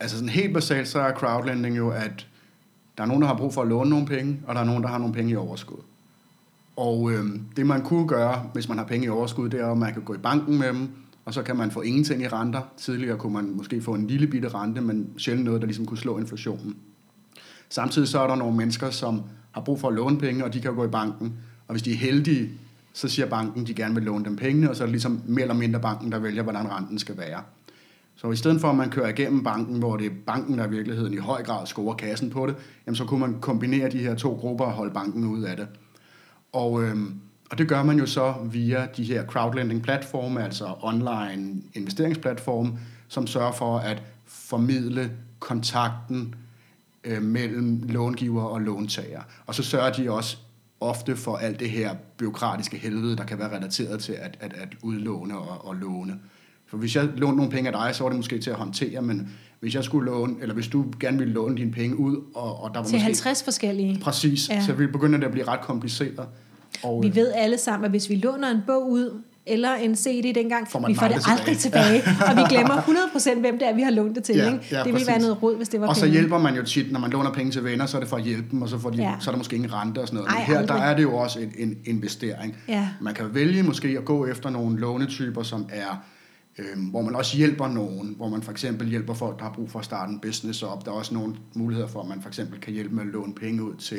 Altså 0.00 0.16
sådan 0.16 0.28
helt 0.28 0.54
basalt, 0.54 0.88
så 0.88 1.00
er 1.00 1.12
crowdlending 1.12 1.76
jo, 1.76 1.90
at 1.90 2.26
der 2.96 3.02
er 3.02 3.06
nogen, 3.06 3.22
der 3.22 3.28
har 3.28 3.36
brug 3.36 3.54
for 3.54 3.62
at 3.62 3.68
låne 3.68 3.90
nogle 3.90 4.06
penge, 4.06 4.40
og 4.46 4.54
der 4.54 4.60
er 4.60 4.64
nogen, 4.64 4.82
der 4.82 4.88
har 4.88 4.98
nogle 4.98 5.14
penge 5.14 5.32
i 5.32 5.36
overskud. 5.36 5.82
Og 6.76 7.12
øhm, 7.12 7.42
det 7.56 7.66
man 7.66 7.82
kunne 7.82 8.08
gøre, 8.08 8.50
hvis 8.52 8.68
man 8.68 8.78
har 8.78 8.84
penge 8.84 9.06
i 9.06 9.08
overskud, 9.08 9.48
det 9.48 9.60
er, 9.60 9.70
at 9.70 9.78
man 9.78 9.92
kan 9.92 10.02
gå 10.02 10.14
i 10.14 10.18
banken 10.18 10.58
med 10.58 10.68
dem, 10.68 10.88
og 11.24 11.34
så 11.34 11.42
kan 11.42 11.56
man 11.56 11.70
få 11.70 11.80
ingenting 11.80 12.22
i 12.22 12.28
renter. 12.28 12.60
Tidligere 12.76 13.18
kunne 13.18 13.32
man 13.32 13.50
måske 13.56 13.82
få 13.82 13.94
en 13.94 14.06
lille 14.06 14.26
bitte 14.26 14.48
rente, 14.48 14.80
men 14.80 15.08
sjældent 15.18 15.44
noget, 15.44 15.60
der 15.60 15.66
ligesom 15.66 15.86
kunne 15.86 15.98
slå 15.98 16.18
inflationen. 16.18 16.76
Samtidig 17.68 18.08
så 18.08 18.20
er 18.20 18.26
der 18.26 18.34
nogle 18.34 18.56
mennesker, 18.56 18.90
som 18.90 19.22
har 19.52 19.60
brug 19.60 19.80
for 19.80 19.88
at 19.88 19.94
låne 19.94 20.18
penge, 20.18 20.44
og 20.44 20.54
de 20.54 20.60
kan 20.60 20.74
gå 20.74 20.84
i 20.84 20.88
banken. 20.88 21.32
Og 21.68 21.72
hvis 21.72 21.82
de 21.82 21.92
er 21.92 21.96
heldige, 21.96 22.50
så 22.92 23.08
siger 23.08 23.26
banken, 23.26 23.62
at 23.62 23.68
de 23.68 23.74
gerne 23.74 23.94
vil 23.94 24.02
låne 24.02 24.24
dem 24.24 24.36
pengene, 24.36 24.70
og 24.70 24.76
så 24.76 24.82
er 24.82 24.86
det 24.86 24.92
ligesom 24.92 25.22
mere 25.26 25.42
eller 25.42 25.54
mindre 25.54 25.80
banken, 25.80 26.12
der 26.12 26.18
vælger, 26.18 26.42
hvordan 26.42 26.70
renten 26.70 26.98
skal 26.98 27.18
være. 27.18 27.42
Så 28.16 28.30
i 28.30 28.36
stedet 28.36 28.60
for, 28.60 28.70
at 28.70 28.76
man 28.76 28.90
kører 28.90 29.08
igennem 29.08 29.44
banken, 29.44 29.78
hvor 29.78 29.96
det 29.96 30.06
er 30.06 30.10
banken, 30.26 30.58
der 30.58 30.66
i 30.66 30.70
virkeligheden 30.70 31.14
i 31.14 31.16
høj 31.16 31.42
grad 31.42 31.66
scorer 31.66 31.94
kassen 31.94 32.30
på 32.30 32.46
det, 32.46 32.56
jamen 32.86 32.96
så 32.96 33.04
kunne 33.04 33.20
man 33.20 33.40
kombinere 33.40 33.90
de 33.90 33.98
her 33.98 34.14
to 34.14 34.34
grupper 34.34 34.64
og 34.64 34.72
holde 34.72 34.94
banken 34.94 35.24
ud 35.24 35.42
af 35.42 35.56
det. 35.56 35.68
Og, 36.52 36.82
øhm, 36.82 37.14
og 37.50 37.58
det 37.58 37.68
gør 37.68 37.82
man 37.82 37.98
jo 37.98 38.06
så 38.06 38.34
via 38.50 38.86
de 38.96 39.04
her 39.04 39.26
crowdlending-platforme, 39.26 40.44
altså 40.44 40.74
online 40.80 41.62
investeringsplatforme, 41.74 42.78
som 43.08 43.26
sørger 43.26 43.52
for 43.52 43.78
at 43.78 44.02
formidle 44.26 45.10
kontakten 45.38 46.34
øh, 47.04 47.22
mellem 47.22 47.82
långiver 47.88 48.42
og 48.42 48.60
låntager. 48.60 49.22
Og 49.46 49.54
så 49.54 49.62
sørger 49.62 49.92
de 49.92 50.10
også 50.10 50.36
ofte 50.80 51.16
for 51.16 51.36
alt 51.36 51.60
det 51.60 51.70
her 51.70 51.94
byråkratiske 52.16 52.76
helvede, 52.76 53.16
der 53.16 53.24
kan 53.24 53.38
være 53.38 53.56
relateret 53.56 54.00
til 54.00 54.12
at, 54.12 54.36
at, 54.40 54.52
at 54.52 54.68
udlåne 54.82 55.38
og, 55.38 55.66
og 55.66 55.74
låne. 55.74 56.18
For 56.66 56.76
hvis 56.76 56.96
jeg 56.96 57.04
lånte 57.04 57.36
nogle 57.36 57.50
penge 57.50 57.70
af 57.70 57.86
dig, 57.86 57.94
så 57.94 58.02
var 58.02 58.10
det 58.10 58.16
måske 58.16 58.38
til 58.38 58.50
at 58.50 58.56
håndtere, 58.56 59.02
men 59.02 59.32
hvis 59.60 59.74
jeg 59.74 59.84
skulle 59.84 60.10
låne, 60.10 60.34
eller 60.40 60.54
hvis 60.54 60.68
du 60.68 60.84
gerne 61.00 61.18
ville 61.18 61.34
låne 61.34 61.56
dine 61.56 61.72
penge 61.72 61.96
ud, 61.96 62.16
og, 62.34 62.62
og 62.62 62.70
der 62.74 62.80
var 62.80 62.86
til 62.86 62.94
måske... 62.94 63.04
50 63.04 63.42
forskellige. 63.42 64.00
Præcis, 64.00 64.48
ja. 64.48 64.64
så 64.64 64.72
ville 64.72 64.92
begynde 64.92 65.18
det 65.18 65.24
at 65.24 65.32
blive 65.32 65.48
ret 65.48 65.60
kompliceret. 65.60 66.26
Og, 66.82 67.02
vi 67.02 67.14
ved 67.14 67.32
alle 67.34 67.58
sammen, 67.58 67.84
at 67.84 67.90
hvis 67.90 68.10
vi 68.10 68.14
låner 68.14 68.50
en 68.50 68.60
bog 68.66 68.90
ud, 68.90 69.20
eller 69.46 69.74
en 69.74 69.96
CD 69.96 70.34
dengang, 70.34 70.70
får 70.70 70.86
vi 70.88 70.94
får 70.94 71.08
det 71.08 71.22
aldrig 71.30 71.58
tilbage. 71.58 72.00
tilbage. 72.00 72.26
og 72.30 72.36
vi 72.36 72.42
glemmer 72.48 72.74
100% 72.74 73.40
hvem 73.40 73.58
det 73.58 73.68
er, 73.68 73.74
vi 73.74 73.82
har 73.82 73.90
lånt 73.90 74.16
det 74.16 74.24
til. 74.24 74.36
Ja, 74.36 74.52
ikke? 74.52 74.64
Ja, 74.70 74.82
det 74.84 74.92
ville 74.92 75.06
være 75.06 75.18
noget 75.18 75.42
råd, 75.42 75.56
hvis 75.56 75.68
det 75.68 75.80
var 75.80 75.86
Og 75.86 75.94
penge. 75.94 76.06
så 76.06 76.12
hjælper 76.12 76.38
man 76.38 76.56
jo 76.56 76.62
tit, 76.62 76.92
når 76.92 77.00
man 77.00 77.10
låner 77.10 77.32
penge 77.32 77.52
til 77.52 77.64
venner, 77.64 77.86
så 77.86 77.96
er 77.96 78.00
det 78.00 78.08
for 78.08 78.16
at 78.16 78.22
hjælpe 78.22 78.48
dem, 78.50 78.62
og 78.62 78.68
så, 78.68 78.78
får 78.78 78.90
de, 78.90 78.96
ja. 79.02 79.14
så 79.20 79.30
er 79.30 79.32
der 79.32 79.38
måske 79.38 79.56
ingen 79.56 79.72
rente 79.72 79.98
og 79.98 80.06
sådan 80.06 80.16
noget. 80.16 80.28
Ej, 80.30 80.38
Men 80.38 80.46
her 80.46 80.58
aldrig. 80.58 80.76
der 80.76 80.82
er 80.82 80.96
det 80.96 81.02
jo 81.02 81.16
også 81.16 81.40
en, 81.40 81.52
en 81.58 81.76
investering. 81.84 82.56
Ja. 82.68 82.88
Man 83.00 83.14
kan 83.14 83.34
vælge 83.34 83.62
måske 83.62 83.88
at 83.88 84.04
gå 84.04 84.26
efter 84.26 84.50
nogle 84.50 84.78
lånetyper, 84.80 85.42
som 85.42 85.66
er 85.72 86.04
Øhm, 86.58 86.80
hvor 86.82 87.02
man 87.02 87.16
også 87.16 87.36
hjælper 87.36 87.68
nogen, 87.68 88.14
hvor 88.16 88.28
man 88.28 88.42
for 88.42 88.50
eksempel 88.52 88.88
hjælper 88.88 89.14
folk, 89.14 89.38
der 89.38 89.44
har 89.44 89.52
brug 89.52 89.70
for 89.70 89.78
at 89.78 89.84
starte 89.84 90.12
en 90.12 90.20
business 90.20 90.62
op. 90.62 90.84
Der 90.84 90.90
er 90.90 90.94
også 90.96 91.14
nogle 91.14 91.34
muligheder 91.54 91.88
for, 91.88 92.00
at 92.02 92.08
man 92.08 92.22
for 92.22 92.28
eksempel 92.28 92.60
kan 92.60 92.72
hjælpe 92.72 92.94
med 92.94 93.02
at 93.02 93.08
låne 93.08 93.34
penge 93.34 93.62
ud 93.62 93.74
til 93.74 93.98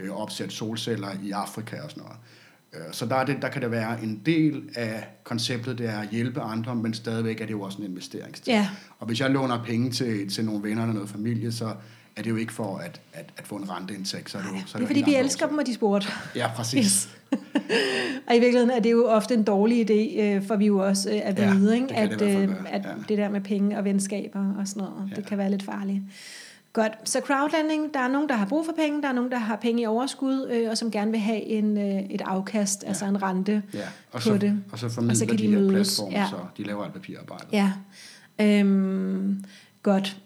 øh, 0.00 0.06
at 0.06 0.16
opsætte 0.16 0.54
solceller 0.54 1.08
i 1.22 1.30
Afrika 1.30 1.80
og 1.80 1.90
sådan 1.90 2.02
noget. 2.02 2.18
Øh, 2.72 2.92
så 2.92 3.06
der, 3.06 3.16
er 3.16 3.24
det, 3.24 3.36
der 3.42 3.48
kan 3.48 3.62
det 3.62 3.70
være 3.70 4.02
en 4.02 4.22
del 4.26 4.62
af 4.76 5.08
konceptet, 5.24 5.78
det 5.78 5.88
er 5.88 5.98
at 5.98 6.08
hjælpe 6.08 6.40
andre, 6.40 6.74
men 6.74 6.94
stadigvæk 6.94 7.40
er 7.40 7.46
det 7.46 7.52
jo 7.52 7.60
også 7.60 7.78
en 7.78 7.84
investeringstid. 7.84 8.52
Ja. 8.52 8.68
Og 8.98 9.06
hvis 9.06 9.20
jeg 9.20 9.30
låner 9.30 9.64
penge 9.64 9.90
til, 9.90 10.30
til 10.30 10.44
nogle 10.44 10.62
venner 10.62 10.82
eller 10.82 10.94
noget 10.94 11.08
familie, 11.10 11.52
så 11.52 11.74
er 12.16 12.22
det 12.22 12.30
jo 12.30 12.36
ikke 12.36 12.52
for 12.52 12.76
at, 12.76 13.00
at, 13.12 13.30
at 13.36 13.46
få 13.46 13.56
en 13.56 13.70
renteindtægt. 13.70 14.30
Så 14.30 14.38
er 14.38 14.42
det, 14.42 14.48
jo, 14.48 14.54
så 14.66 14.78
er 14.78 14.78
det 14.78 14.84
er 14.84 14.86
fordi, 14.86 15.02
vi 15.10 15.16
elsker 15.16 15.46
dem, 15.46 15.58
og 15.58 15.66
de 15.66 15.74
spurgte. 15.74 16.08
Ja, 16.36 16.50
præcis. 16.56 16.84
Yes. 16.84 17.08
og 18.28 18.36
i 18.36 18.38
virkeligheden 18.38 18.70
er 18.70 18.80
det 18.80 18.90
jo 18.90 19.06
ofte 19.06 19.34
en 19.34 19.42
dårlig 19.42 19.90
idé, 19.90 20.20
øh, 20.20 20.46
for 20.46 20.56
vi 20.56 20.66
jo 20.66 20.78
også 20.78 21.10
øh, 21.10 21.20
at 21.24 21.36
vide, 21.36 21.76
ja, 21.76 21.82
ikke? 21.82 21.96
at, 21.96 22.20
det, 22.20 22.56
at 22.66 22.82
ja. 22.84 22.90
det 23.08 23.18
der 23.18 23.28
med 23.28 23.40
penge 23.40 23.78
og 23.78 23.84
venskaber 23.84 24.54
og 24.58 24.68
sådan 24.68 24.82
noget, 24.82 25.10
ja. 25.10 25.14
det 25.16 25.26
kan 25.26 25.38
være 25.38 25.50
lidt 25.50 25.62
farligt. 25.62 26.02
Godt, 26.72 26.92
så 27.04 27.20
crowdlending, 27.26 27.94
der 27.94 28.00
er 28.00 28.08
nogen, 28.08 28.28
der 28.28 28.34
har 28.34 28.46
brug 28.46 28.66
for 28.66 28.72
penge, 28.72 29.02
der 29.02 29.08
er 29.08 29.12
nogen, 29.12 29.30
der 29.30 29.38
har 29.38 29.56
penge 29.56 29.82
i 29.82 29.86
overskud, 29.86 30.48
øh, 30.50 30.70
og 30.70 30.78
som 30.78 30.90
gerne 30.90 31.10
vil 31.10 31.20
have 31.20 31.42
en, 31.42 31.76
øh, 31.78 32.02
et 32.10 32.20
afkast, 32.24 32.82
ja. 32.82 32.88
altså 32.88 33.04
en 33.04 33.22
rente 33.22 33.62
ja. 33.74 33.78
og 34.12 34.22
så, 34.22 34.30
på 34.30 34.38
det. 34.38 34.62
Og 34.72 34.78
så 34.78 34.88
formidler 34.88 35.12
og 35.12 35.16
så 35.16 35.26
kan 35.26 35.38
de, 35.38 35.42
de 35.42 35.48
her 35.48 35.70
platforme, 35.70 36.18
ja. 36.18 36.26
så 36.30 36.36
de 36.56 36.62
laver 36.64 36.84
alt 36.84 36.92
papirarbejde. 36.92 37.44
Ja, 37.52 37.72
øhm, 38.40 39.44
godt. 39.82 40.16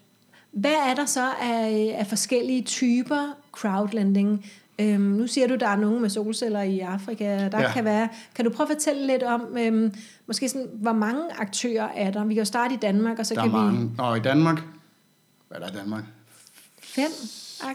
Hvad 0.53 0.75
er 0.91 0.95
der 0.95 1.07
så 1.07 1.29
af, 1.43 1.97
af 1.99 2.07
forskellige 2.07 2.63
typer 2.63 3.37
crowdlending? 3.53 4.47
Øhm, 4.79 5.01
nu 5.01 5.27
siger 5.27 5.49
du, 5.49 5.55
der 5.55 5.69
er 5.69 5.77
nogen 5.77 6.01
med 6.01 6.11
solceller 6.11 6.63
i 6.63 6.81
Afrika. 6.81 7.49
Der 7.49 7.61
ja. 7.61 7.73
kan 7.73 7.85
være. 7.85 8.09
Kan 8.35 8.45
du 8.45 8.51
prøve 8.51 8.71
at 8.71 8.77
fortælle 8.77 9.07
lidt 9.07 9.23
om, 9.23 9.57
øhm, 9.59 9.95
måske 10.27 10.49
sådan, 10.49 10.69
hvor 10.75 10.93
mange 10.93 11.23
aktører 11.39 11.89
er 11.95 12.11
der? 12.11 12.25
Vi 12.25 12.35
kan 12.35 12.41
jo 12.41 12.45
starte 12.45 12.75
i 12.75 12.77
Danmark, 12.77 13.19
og 13.19 13.27
så 13.27 13.35
der 13.35 13.41
kan 13.41 13.51
er 13.51 13.55
mange. 13.55 13.81
vi... 13.81 13.91
Nå, 13.97 14.15
i 14.15 14.21
Danmark? 14.21 14.63
Hvad 15.49 15.59
er 15.59 15.67
der 15.67 15.73
i 15.73 15.77
Danmark? 15.77 16.05
Fem? 16.95 17.11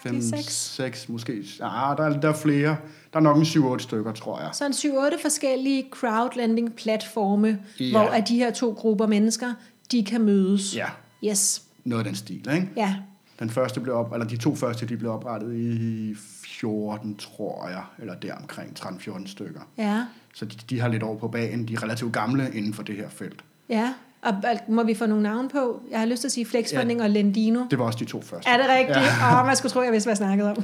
Fem, 0.04 0.22
seks? 0.22 0.54
Seks, 0.54 1.10
måske. 1.10 1.34
Ja, 1.60 1.94
der 1.98 2.04
er, 2.04 2.20
der 2.20 2.30
er 2.30 2.34
flere. 2.34 2.78
Der 3.14 3.20
er 3.20 3.24
nok 3.24 3.38
en 3.38 3.44
7-8 3.44 3.80
stykker, 3.80 4.14
tror 4.14 4.42
jeg. 4.42 4.50
Så 4.54 4.66
en 4.66 4.74
7-8 4.74 5.22
forskellige 5.22 5.86
crowdlending-platforme, 5.92 7.60
ja. 7.80 7.92
hvor 7.92 8.00
at 8.00 8.28
de 8.28 8.36
her 8.36 8.52
to 8.52 8.72
grupper 8.72 9.08
mennesker, 9.08 9.54
de 9.92 10.06
kan 10.06 10.22
mødes. 10.22 10.76
Ja. 10.76 10.88
Yes. 11.26 11.64
Noget 11.84 12.00
af 12.00 12.06
den 12.06 12.16
stil, 12.16 12.36
ikke? 12.54 12.70
Ja. 12.76 12.96
Den 13.40 13.50
første 13.50 13.80
blev 13.80 13.96
op, 13.96 14.14
eller 14.14 14.28
de 14.28 14.38
to 14.38 14.56
første, 14.56 14.86
de 14.86 14.98
blev 14.98 15.12
oprettet 15.12 15.56
i 15.56 16.16
14, 16.46 17.16
tror 17.16 17.68
jeg, 17.68 17.84
eller 18.00 18.16
der 18.16 18.36
omkring 18.36 18.80
13-14 18.80 19.28
stykker. 19.28 19.62
Ja. 19.78 20.06
Så 20.34 20.46
de, 20.46 20.56
de 20.70 20.80
har 20.80 20.88
lidt 20.88 21.04
over 21.04 21.18
på 21.18 21.28
banen. 21.28 21.68
De 21.68 21.74
er 21.74 21.84
relativt 21.84 22.14
gamle 22.14 22.52
inden 22.54 22.74
for 22.74 22.84
det 22.84 22.96
her 22.96 23.10
felt. 23.10 23.44
Ja. 23.70 23.94
Og 24.22 24.34
må 24.68 24.84
vi 24.84 24.94
få 24.94 25.06
nogle 25.06 25.24
navne 25.24 25.50
på? 25.50 25.82
Jeg 25.92 26.00
har 26.00 26.06
lyst 26.06 26.22
til 26.22 26.28
at 26.28 26.32
sige 26.32 26.46
Flexfunding 26.46 27.00
ja, 27.00 27.06
og 27.06 27.10
Lendino. 27.10 27.60
Det 27.72 27.80
var 27.80 27.86
også 27.86 28.00
de 28.00 28.06
to 28.06 28.22
første. 28.22 28.50
Er 28.50 28.58
det 28.58 28.66
rigtigt? 28.70 28.98
Åh, 28.98 29.04
ja. 29.04 29.40
oh, 29.40 29.46
man 29.46 29.56
skulle 29.56 29.72
tro, 29.72 29.82
jeg 29.82 29.92
vidste, 29.92 30.08
hvad 30.08 30.12
jeg 30.12 30.18
snakkede 30.18 30.50
om. 30.50 30.56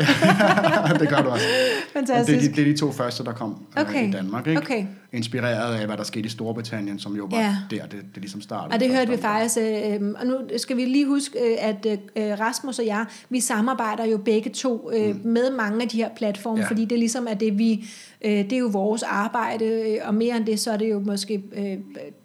det 0.99 1.09
gør 1.09 1.21
du 1.21 1.29
også. 1.29 1.45
Fantastisk. 1.93 2.39
det, 2.39 2.47
er 2.47 2.49
de, 2.49 2.55
det 2.55 2.69
er 2.69 2.73
de 2.73 2.77
to 2.77 2.91
første, 2.91 3.23
der 3.23 3.33
kom 3.33 3.57
øh, 3.77 3.81
okay. 3.81 4.07
i 4.07 4.11
Danmark. 4.11 4.47
Ikke? 4.47 4.61
Okay. 4.61 4.85
Inspireret 5.15 5.75
af, 5.75 5.85
hvad 5.85 5.97
der 5.97 6.03
skete 6.03 6.25
i 6.25 6.29
Storbritannien, 6.29 6.99
som 6.99 7.15
jo 7.15 7.27
var 7.31 7.39
ja. 7.39 7.55
der, 7.69 7.85
det, 7.85 7.91
det 7.91 8.17
ligesom 8.17 8.41
startede. 8.41 8.73
Og 8.73 8.79
det 8.79 8.95
hørte 8.95 9.11
vi 9.11 9.17
faktisk. 9.17 9.57
Øh, 9.57 10.13
og 10.19 10.27
nu 10.27 10.37
skal 10.57 10.77
vi 10.77 10.85
lige 10.85 11.07
huske, 11.07 11.39
øh, 11.39 11.57
at 11.59 11.85
øh, 11.85 12.39
Rasmus 12.39 12.79
og 12.79 12.85
jeg, 12.85 13.05
vi 13.29 13.39
samarbejder 13.39 14.05
jo 14.05 14.17
begge 14.17 14.49
to 14.49 14.91
øh, 14.93 15.15
mm. 15.15 15.21
med 15.23 15.51
mange 15.51 15.81
af 15.81 15.89
de 15.89 15.97
her 15.97 16.09
platforme, 16.15 16.61
ja. 16.61 16.67
fordi 16.67 16.85
det 16.85 16.99
ligesom 16.99 17.27
er 17.29 17.33
det, 17.33 17.59
vi 17.59 17.85
Øh, 18.25 18.31
det 18.31 18.53
er 18.53 18.57
jo 18.57 18.69
vores 18.71 19.03
arbejde, 19.03 19.65
øh, 19.65 19.97
og 20.03 20.13
mere 20.13 20.37
end 20.37 20.45
det, 20.45 20.59
så 20.59 20.71
er 20.71 20.77
det 20.77 20.89
jo 20.89 20.99
måske 20.99 21.43
øh, 21.55 21.77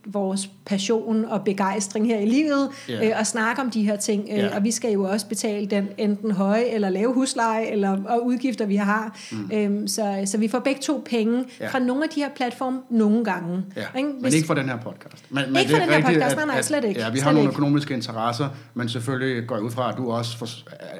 vores 0.06 0.50
passion 0.66 1.24
og 1.24 1.44
begejstring 1.44 2.06
her 2.06 2.18
i 2.18 2.26
livet, 2.26 2.68
yeah. 2.90 3.06
øh, 3.06 3.20
at 3.20 3.26
snakke 3.26 3.62
om 3.62 3.70
de 3.70 3.82
her 3.82 3.96
ting. 3.96 4.28
Yeah. 4.32 4.56
Og 4.56 4.64
vi 4.64 4.70
skal 4.70 4.92
jo 4.92 5.02
også 5.02 5.28
betale 5.28 5.66
den 5.66 5.88
enten 5.98 6.30
høje 6.30 6.64
eller 6.64 6.88
lave 6.88 7.14
husleje, 7.14 7.66
eller 7.66 8.04
og 8.04 8.26
udgifter, 8.26 8.66
vi 8.66 8.76
har. 8.76 9.18
Mm. 9.32 9.50
Øhm, 9.52 9.88
så, 9.88 10.22
så 10.24 10.38
vi 10.38 10.48
får 10.48 10.58
begge 10.58 10.80
to 10.80 11.02
penge 11.06 11.44
yeah. 11.62 11.72
fra 11.72 11.78
nogle 11.78 12.04
af 12.04 12.08
de 12.08 12.20
her 12.20 12.28
platforme 12.36 12.79
nogle 12.90 13.24
gange. 13.24 13.64
Yeah. 13.78 13.86
Ikke? 13.96 14.08
Hvis, 14.08 14.22
men 14.22 14.32
ikke 14.32 14.46
fra 14.46 14.54
den 14.54 14.68
her 14.68 14.76
podcast. 14.76 15.24
Men, 15.30 15.52
men 15.52 15.56
ikke 15.56 15.70
fra 15.76 15.80
den 15.80 15.88
her 15.88 16.02
podcast, 16.02 16.36
nej, 16.36 16.46
nej, 16.46 16.62
slet 16.62 16.84
ikke. 16.84 17.00
Ja, 17.00 17.10
vi 17.10 17.18
har 17.18 17.32
nogle 17.32 17.48
økonomiske 17.48 17.94
interesser, 17.94 18.48
men 18.74 18.88
selvfølgelig 18.88 19.48
går 19.48 19.54
jeg 19.54 19.64
ud 19.64 19.70
fra, 19.70 19.90
at 19.92 19.96
du 19.96 20.10
også 20.10 20.38
for, 20.38 20.46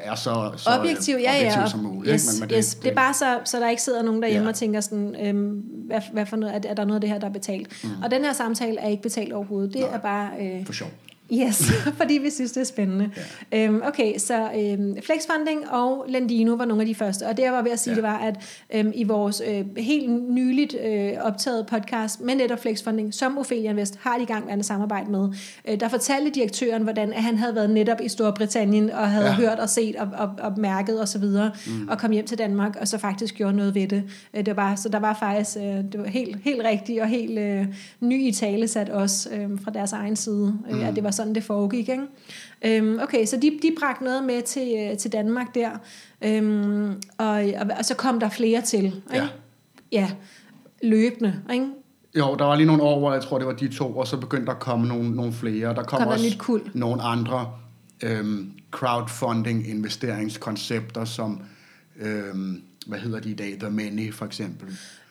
er 0.03 0.15
så, 0.15 0.53
så 0.57 0.71
objektiv, 0.71 1.17
ja, 1.21 1.37
objektiv 1.37 1.61
ja. 1.61 1.69
som 1.69 1.81
muligt. 1.81 2.15
Yes, 2.15 2.27
men, 2.33 2.41
men 2.41 2.49
det, 2.49 2.57
yes. 2.59 2.75
det, 2.75 2.83
det 2.83 2.91
er 2.91 2.95
bare 2.95 3.15
så, 3.15 3.39
så 3.45 3.61
der 3.61 3.69
ikke 3.69 3.83
sidder 3.83 4.03
nogen 4.03 4.23
derhjemme 4.23 4.45
yeah. 4.45 4.49
og 4.49 4.55
tænker 4.55 4.81
sådan, 4.81 5.17
øhm, 5.27 5.63
hvad, 5.87 6.01
hvad 6.13 6.27
for 6.27 6.37
noget, 6.37 6.55
er, 6.55 6.71
er 6.71 6.75
der 6.75 6.85
noget 6.85 6.97
af 6.97 7.01
det 7.01 7.11
her, 7.11 7.19
der 7.19 7.27
er 7.27 7.33
betalt? 7.33 7.85
Mm. 7.85 7.91
Og 8.03 8.11
den 8.11 8.25
her 8.25 8.33
samtale 8.33 8.81
er 8.81 8.89
ikke 8.89 9.03
betalt 9.03 9.33
overhovedet. 9.33 9.73
Det 9.73 9.81
Nej, 9.81 9.91
er 9.95 9.99
bare... 9.99 10.31
Øh, 10.41 10.67
for 10.67 10.73
sjov. 10.73 10.89
Yes, 11.33 11.73
fordi 12.01 12.15
vi 12.15 12.31
synes, 12.31 12.53
det 12.53 12.61
er 12.61 12.65
spændende. 12.65 13.11
Ja. 13.53 13.65
Øhm, 13.65 13.83
okay, 13.85 14.19
så 14.19 14.51
øhm, 14.57 14.97
Flexfunding 15.03 15.71
og 15.71 16.05
Lendino 16.09 16.55
var 16.55 16.65
nogle 16.65 16.83
af 16.83 16.87
de 16.87 16.95
første. 16.95 17.27
Og 17.27 17.37
det, 17.37 17.43
jeg 17.43 17.53
var 17.53 17.63
ved 17.63 17.71
at 17.71 17.79
sige, 17.79 17.91
ja. 17.91 17.95
det 17.95 18.03
var, 18.03 18.19
at 18.19 18.65
øhm, 18.75 18.93
i 18.95 19.05
vores 19.05 19.43
øh, 19.49 19.65
helt 19.77 20.11
nyligt 20.11 20.77
øh, 20.85 21.13
optaget 21.21 21.67
podcast 21.67 22.21
med 22.21 22.35
netop 22.35 22.61
Flexfunding, 22.61 23.15
som 23.15 23.39
Ophelia 23.39 23.71
Invest 23.71 23.99
har 24.01 24.17
de 24.17 24.23
i 24.23 24.27
gang 24.27 24.47
med 24.47 24.59
at 24.59 24.65
samarbejde 24.65 25.11
med, 25.11 25.29
øh, 25.69 25.81
der 25.81 25.89
fortalte 25.89 26.31
direktøren, 26.31 26.83
hvordan 26.83 27.13
at 27.13 27.23
han 27.23 27.39
havde 27.39 27.55
været 27.55 27.71
netop 27.71 28.01
i 28.03 28.09
Storbritannien, 28.09 28.91
og 28.91 29.11
havde 29.11 29.27
ja. 29.27 29.35
hørt 29.35 29.59
og 29.59 29.69
set 29.69 29.97
og, 29.97 30.09
og, 30.19 30.31
og 30.39 30.53
mærket 30.59 31.03
osv., 31.03 31.25
og, 31.25 31.51
mm. 31.67 31.89
og 31.89 31.99
kom 31.99 32.11
hjem 32.11 32.27
til 32.27 32.39
Danmark, 32.39 32.77
og 32.81 32.89
så 32.89 32.99
faktisk 32.99 33.35
gjorde 33.35 33.57
noget 33.57 33.75
ved 33.75 33.89
det. 33.89 34.03
Øh, 34.35 34.47
det 34.47 34.57
var, 34.57 34.75
så 34.75 34.89
der 34.89 34.99
var 34.99 35.17
faktisk 35.21 35.57
øh, 35.57 35.63
det 35.63 35.95
var 35.99 36.07
helt, 36.07 36.37
helt 36.45 36.63
rigtigt 36.65 37.03
og 37.03 37.09
helt 37.09 37.39
øh, 37.39 37.67
ny 38.01 38.29
i 38.29 38.33
tale 38.33 38.69
sat 38.69 38.89
også 38.89 39.31
øh, 39.31 39.49
fra 39.65 39.71
deres 39.71 39.93
egen 39.93 40.17
side, 40.17 40.59
øh, 40.71 40.77
mm. 40.77 40.85
at 40.85 40.97
det 40.97 41.05
var 41.05 41.11
sådan, 41.21 41.35
det 41.35 41.45
foregik. 41.45 41.89
Ikke? 41.89 42.03
Øhm, 42.65 42.99
okay, 43.03 43.27
så 43.27 43.37
de, 43.37 43.59
de 43.63 43.75
bragte 43.81 44.05
noget 44.05 44.25
med 44.25 44.43
til, 44.43 44.75
øh, 44.79 44.99
til 44.99 45.13
Danmark 45.13 45.55
der, 45.55 45.71
øhm, 46.23 47.03
og, 47.19 47.29
og, 47.29 47.67
og 47.79 47.85
så 47.85 47.95
kom 47.95 48.21
der 48.21 48.29
flere 48.29 48.61
til. 48.61 48.85
Ikke? 48.85 49.03
Ja. 49.13 49.29
ja, 49.93 50.11
løbende. 50.83 51.43
Ikke? 51.53 51.67
Jo, 52.19 52.37
der 52.39 52.45
var 52.45 52.57
lige 52.57 52.67
nogle 52.67 52.83
år, 52.83 52.99
hvor 52.99 53.13
jeg 53.13 53.23
tror, 53.23 53.39
det 53.39 53.47
var 53.47 53.53
de 53.53 53.69
to, 53.69 53.97
og 53.97 54.07
så 54.07 54.17
begyndte 54.17 54.47
der 54.47 54.53
at 54.53 54.61
komme 54.61 54.89
nogle, 54.89 55.17
nogle 55.17 55.33
flere. 55.33 55.75
Der 55.75 55.83
kom, 55.83 55.99
kom 55.99 56.09
også 56.09 56.37
der 56.47 56.59
nogle 56.75 57.03
andre 57.03 57.53
øhm, 58.03 58.53
crowdfunding-investeringskoncepter, 58.71 61.05
som, 61.05 61.43
øhm, 62.01 62.63
hvad 62.87 62.99
hedder 62.99 63.21
de 63.21 63.31
i 63.31 63.35
dag, 63.35 63.57
The 63.61 63.71
Many 63.71 64.15
for 64.15 64.27
eksempel. 64.27 64.69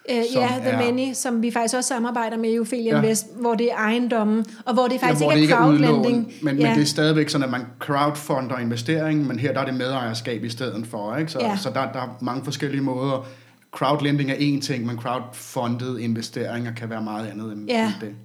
Uh, 0.09 0.15
ja, 0.35 0.47
The 0.47 0.69
er, 0.69 0.91
Many, 0.91 1.13
som 1.13 1.41
vi 1.41 1.51
faktisk 1.51 1.75
også 1.75 1.87
samarbejder 1.87 2.37
med 2.37 2.53
i 2.53 2.59
Ophelia 2.59 2.95
ja. 2.95 3.01
Invest, 3.01 3.27
hvor 3.35 3.55
det 3.55 3.71
er 3.71 3.75
ejendommen, 3.75 4.45
og 4.65 4.73
hvor 4.73 4.87
det 4.87 4.99
faktisk 4.99 5.21
ja, 5.21 5.25
hvor 5.25 5.35
ikke 5.35 5.53
er 5.53 5.57
crowdlending. 5.57 6.17
Ikke 6.17 6.39
er 6.39 6.45
men, 6.45 6.57
ja. 6.57 6.67
men 6.67 6.75
det 6.75 6.81
er 6.81 6.85
stadigvæk 6.85 7.29
sådan, 7.29 7.45
at 7.45 7.51
man 7.51 7.65
crowdfunder 7.79 8.57
investering, 8.57 9.27
men 9.27 9.39
her 9.39 9.53
der 9.53 9.59
er 9.59 9.65
det 9.65 9.73
medejerskab 9.73 10.43
i 10.43 10.49
stedet 10.49 10.87
for. 10.87 11.15
Ikke? 11.15 11.31
Så, 11.31 11.39
ja. 11.41 11.57
så 11.57 11.69
der, 11.69 11.91
der 11.91 11.99
er 11.99 12.17
mange 12.21 12.43
forskellige 12.43 12.81
måder. 12.81 13.27
Crowdlending 13.71 14.31
er 14.31 14.35
én 14.35 14.61
ting, 14.61 14.85
men 14.85 14.97
crowdfunded 14.97 15.99
investeringer 15.99 16.73
kan 16.73 16.89
være 16.89 17.01
meget 17.01 17.27
andet 17.27 17.53
end, 17.53 17.69
ja. 17.69 17.85
end 17.85 17.93
det. 18.01 18.15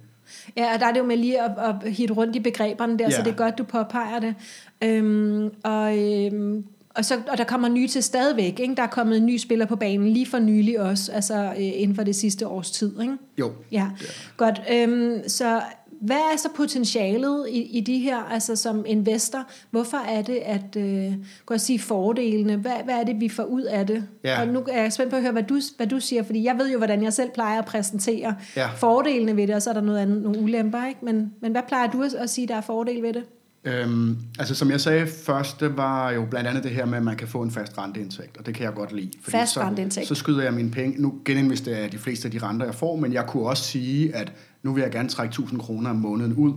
Ja, 0.57 0.73
og 0.73 0.79
der 0.79 0.85
er 0.85 0.91
det 0.91 0.99
jo 0.99 1.05
med 1.05 1.17
lige 1.17 1.41
at, 1.41 1.51
at 1.57 1.93
hitte 1.93 2.13
rundt 2.13 2.35
i 2.35 2.39
begreberne 2.39 2.99
der, 2.99 3.05
ja. 3.05 3.11
så 3.11 3.21
det 3.21 3.31
er 3.31 3.35
godt, 3.35 3.57
du 3.57 3.63
påpeger 3.63 4.19
det. 4.19 4.35
Øhm, 4.83 5.49
og 5.63 5.97
øhm, 5.97 6.65
og, 6.95 7.05
så, 7.05 7.21
og 7.27 7.37
der 7.37 7.43
kommer 7.43 7.69
nye 7.69 7.87
til 7.87 8.03
stadigvæk. 8.03 8.59
Ikke? 8.59 8.75
Der 8.75 8.83
er 8.83 8.87
kommet 8.87 9.17
en 9.17 9.25
ny 9.25 9.37
spiller 9.37 9.65
på 9.65 9.75
banen 9.75 10.09
lige 10.09 10.25
for 10.25 10.39
nylig 10.39 10.79
også, 10.79 11.11
altså 11.11 11.35
øh, 11.35 11.53
inden 11.57 11.95
for 11.95 12.03
det 12.03 12.15
sidste 12.15 12.47
års 12.47 12.71
tid. 12.71 13.01
Ikke? 13.01 13.17
Jo. 13.37 13.51
Ja, 13.71 13.77
ja. 14.01 14.07
godt. 14.37 14.61
Øhm, 14.71 15.21
så 15.27 15.61
hvad 16.01 16.15
er 16.15 16.37
så 16.37 16.49
potentialet 16.55 17.47
i, 17.49 17.61
i 17.77 17.81
de 17.81 17.99
her, 17.99 18.17
altså 18.17 18.55
som 18.55 18.83
investor? 18.87 19.47
Hvorfor 19.71 19.97
er 19.97 20.21
det, 20.21 20.35
at, 20.35 20.75
øh, 20.77 20.83
kan 21.11 21.17
jeg 21.49 21.61
sige, 21.61 21.79
fordelene? 21.79 22.55
Hvad, 22.55 22.71
hvad 22.85 22.95
er 22.95 23.03
det, 23.03 23.19
vi 23.19 23.29
får 23.29 23.43
ud 23.43 23.61
af 23.61 23.87
det? 23.87 24.07
Ja. 24.23 24.41
Og 24.41 24.47
nu 24.47 24.63
er 24.69 24.81
jeg 24.81 24.93
spændt 24.93 25.09
på 25.09 25.15
at 25.15 25.21
høre, 25.21 25.31
hvad 25.31 25.43
du, 25.43 25.59
hvad 25.77 25.87
du 25.87 25.99
siger, 25.99 26.23
fordi 26.23 26.43
jeg 26.43 26.57
ved 26.57 26.71
jo, 26.71 26.77
hvordan 26.77 27.03
jeg 27.03 27.13
selv 27.13 27.29
plejer 27.31 27.59
at 27.59 27.65
præsentere 27.65 28.35
ja. 28.55 28.67
fordelene 28.67 29.35
ved 29.35 29.47
det, 29.47 29.55
og 29.55 29.61
så 29.61 29.69
er 29.69 29.73
der 29.73 29.81
noget 29.81 29.99
andet, 29.99 30.21
nogle 30.21 30.39
ulemper. 30.39 30.87
Ikke? 30.87 31.05
Men, 31.05 31.33
men 31.41 31.51
hvad 31.51 31.61
plejer 31.67 31.91
du 31.91 32.03
at 32.17 32.29
sige, 32.29 32.47
der 32.47 32.55
er 32.55 32.61
fordel 32.61 33.03
ved 33.03 33.13
det? 33.13 33.23
Øhm, 33.65 34.17
altså 34.39 34.55
som 34.55 34.71
jeg 34.71 34.81
sagde 34.81 35.07
først, 35.07 35.59
det 35.59 35.77
var 35.77 36.11
jo 36.11 36.25
blandt 36.25 36.49
andet 36.49 36.63
det 36.63 36.71
her 36.71 36.85
med, 36.85 36.97
at 36.97 37.03
man 37.03 37.17
kan 37.17 37.27
få 37.27 37.41
en 37.41 37.51
fast 37.51 37.77
renteindtægt, 37.77 38.37
og 38.37 38.45
det 38.45 38.55
kan 38.55 38.65
jeg 38.65 38.73
godt 38.73 38.91
lide. 38.91 39.11
Fordi 39.21 39.37
fast 39.37 39.57
renteindtægt? 39.57 40.07
Så, 40.07 40.15
så 40.15 40.19
skyder 40.19 40.43
jeg 40.43 40.53
mine 40.53 40.71
penge. 40.71 41.01
Nu 41.01 41.13
geninvesterer 41.25 41.79
jeg 41.79 41.91
de 41.91 41.97
fleste 41.97 42.25
af 42.27 42.31
de 42.31 42.39
renter, 42.39 42.65
jeg 42.65 42.75
får, 42.75 42.95
men 42.95 43.13
jeg 43.13 43.25
kunne 43.27 43.43
også 43.43 43.63
sige, 43.63 44.15
at 44.15 44.33
nu 44.63 44.73
vil 44.73 44.81
jeg 44.81 44.91
gerne 44.91 45.09
trække 45.09 45.29
1000 45.29 45.59
kroner 45.59 45.89
om 45.89 45.95
måneden 45.95 46.33
ud, 46.33 46.53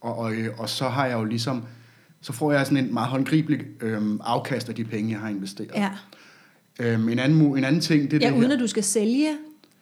og, 0.00 0.18
og, 0.18 0.32
og 0.58 0.68
så 0.68 0.88
har 0.88 1.06
jeg 1.06 1.18
jo 1.18 1.24
ligesom, 1.24 1.62
så 2.20 2.32
får 2.32 2.52
jeg 2.52 2.66
sådan 2.66 2.84
en 2.84 2.94
meget 2.94 3.08
håndgribelig 3.08 3.60
øhm, 3.80 4.20
afkast 4.24 4.68
af 4.68 4.74
de 4.74 4.84
penge, 4.84 5.12
jeg 5.12 5.20
har 5.20 5.28
investeret. 5.28 5.70
Ja. 5.74 5.90
Øhm, 6.80 7.08
en, 7.08 7.18
anden, 7.18 7.58
en 7.58 7.64
anden 7.64 7.80
ting, 7.80 8.10
det 8.10 8.22
er 8.22 8.26
ja, 8.26 8.32
det 8.32 8.38
uden 8.38 8.50
her. 8.50 8.56
at 8.56 8.60
du 8.60 8.66
skal 8.66 8.84
sælge 8.84 9.28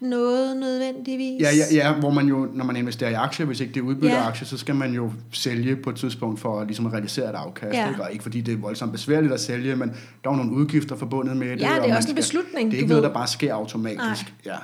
noget 0.00 0.56
nødvendigvis. 0.56 1.42
Ja, 1.42 1.48
ja, 1.54 1.88
ja, 1.88 1.94
hvor 1.94 2.10
man 2.10 2.26
jo, 2.26 2.48
når 2.52 2.64
man 2.64 2.76
investerer 2.76 3.10
i 3.10 3.14
aktier, 3.14 3.46
hvis 3.46 3.60
ikke 3.60 3.74
det 3.74 3.80
er 3.80 3.84
udbytter 3.84 4.16
ja. 4.16 4.26
aktier, 4.26 4.46
så 4.46 4.58
skal 4.58 4.74
man 4.74 4.94
jo 4.94 5.12
sælge 5.32 5.76
på 5.76 5.90
et 5.90 5.96
tidspunkt 5.96 6.40
for 6.40 6.60
at 6.60 6.66
ligesom 6.66 6.86
realisere 6.86 7.30
et 7.30 7.34
afkast. 7.34 7.74
Ja. 7.74 7.88
Ikke? 7.88 8.02
Og 8.02 8.12
ikke 8.12 8.22
fordi 8.22 8.40
det 8.40 8.54
er 8.54 8.58
voldsomt 8.58 8.92
besværligt 8.92 9.32
at 9.32 9.40
sælge, 9.40 9.76
men 9.76 9.88
der 10.24 10.30
er 10.30 10.36
nogle 10.36 10.52
udgifter 10.52 10.96
forbundet 10.96 11.36
med 11.36 11.50
det. 11.50 11.60
Ja, 11.60 11.74
det 11.82 11.90
er 11.90 11.96
også 11.96 12.02
skal, 12.02 12.12
en 12.12 12.16
beslutning. 12.16 12.70
Det 12.70 12.76
er 12.76 12.80
ikke 12.80 12.88
noget, 12.88 13.04
der 13.04 13.12
bare 13.12 13.26
sker 13.26 13.54
automatisk. 13.54 14.34
Nej. 14.44 14.54
Ja. 14.54 14.56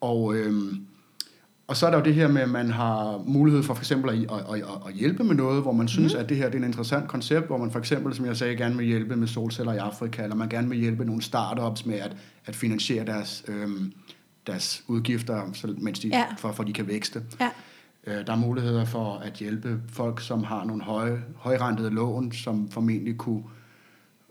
Og, 0.00 0.34
øhm, 0.34 0.86
og 1.68 1.76
så 1.76 1.86
er 1.86 1.90
der 1.90 1.98
jo 1.98 2.04
det 2.04 2.14
her 2.14 2.28
med, 2.28 2.42
at 2.42 2.50
man 2.50 2.70
har 2.70 3.22
mulighed 3.26 3.62
for 3.62 3.74
for 3.74 3.82
eksempel 3.82 4.10
at, 4.10 4.16
at, 4.16 4.54
at, 4.54 4.62
at 4.88 4.94
hjælpe 4.94 5.24
med 5.24 5.34
noget, 5.34 5.62
hvor 5.62 5.72
man 5.72 5.88
synes, 5.88 6.14
mm. 6.14 6.20
at 6.20 6.28
det 6.28 6.36
her 6.36 6.44
det 6.46 6.54
er 6.54 6.58
en 6.58 6.64
interessant 6.64 7.08
koncept, 7.08 7.46
hvor 7.46 7.56
man 7.56 7.70
for 7.70 7.78
eksempel, 7.78 8.14
som 8.14 8.26
jeg 8.26 8.36
sagde, 8.36 8.56
gerne 8.56 8.76
vil 8.76 8.86
hjælpe 8.86 9.16
med 9.16 9.26
solceller 9.26 9.72
i 9.72 9.76
Afrika, 9.76 10.22
eller 10.22 10.36
man 10.36 10.48
gerne 10.48 10.68
vil 10.68 10.78
hjælpe 10.78 11.04
nogle 11.04 11.22
startups 11.22 11.86
med 11.86 11.94
at, 11.94 12.16
at 12.46 12.56
finansiere 12.56 13.04
deres... 13.04 13.44
Øhm, 13.48 13.92
deres 14.46 14.84
udgifter, 14.86 15.66
mens 15.78 15.98
de, 15.98 16.08
ja. 16.08 16.24
for, 16.38 16.52
for 16.52 16.64
de 16.64 16.72
kan 16.72 16.86
vækste. 16.86 17.22
Ja. 17.40 17.48
Øh, 18.06 18.26
der 18.26 18.32
er 18.32 18.36
muligheder 18.36 18.84
for 18.84 19.14
at 19.14 19.32
hjælpe 19.32 19.80
folk, 19.88 20.20
som 20.20 20.44
har 20.44 20.64
nogle 20.64 20.82
høje, 20.82 21.22
højrentede 21.36 21.90
lån, 21.90 22.32
som 22.32 22.70
formentlig 22.70 23.16
kunne 23.18 23.42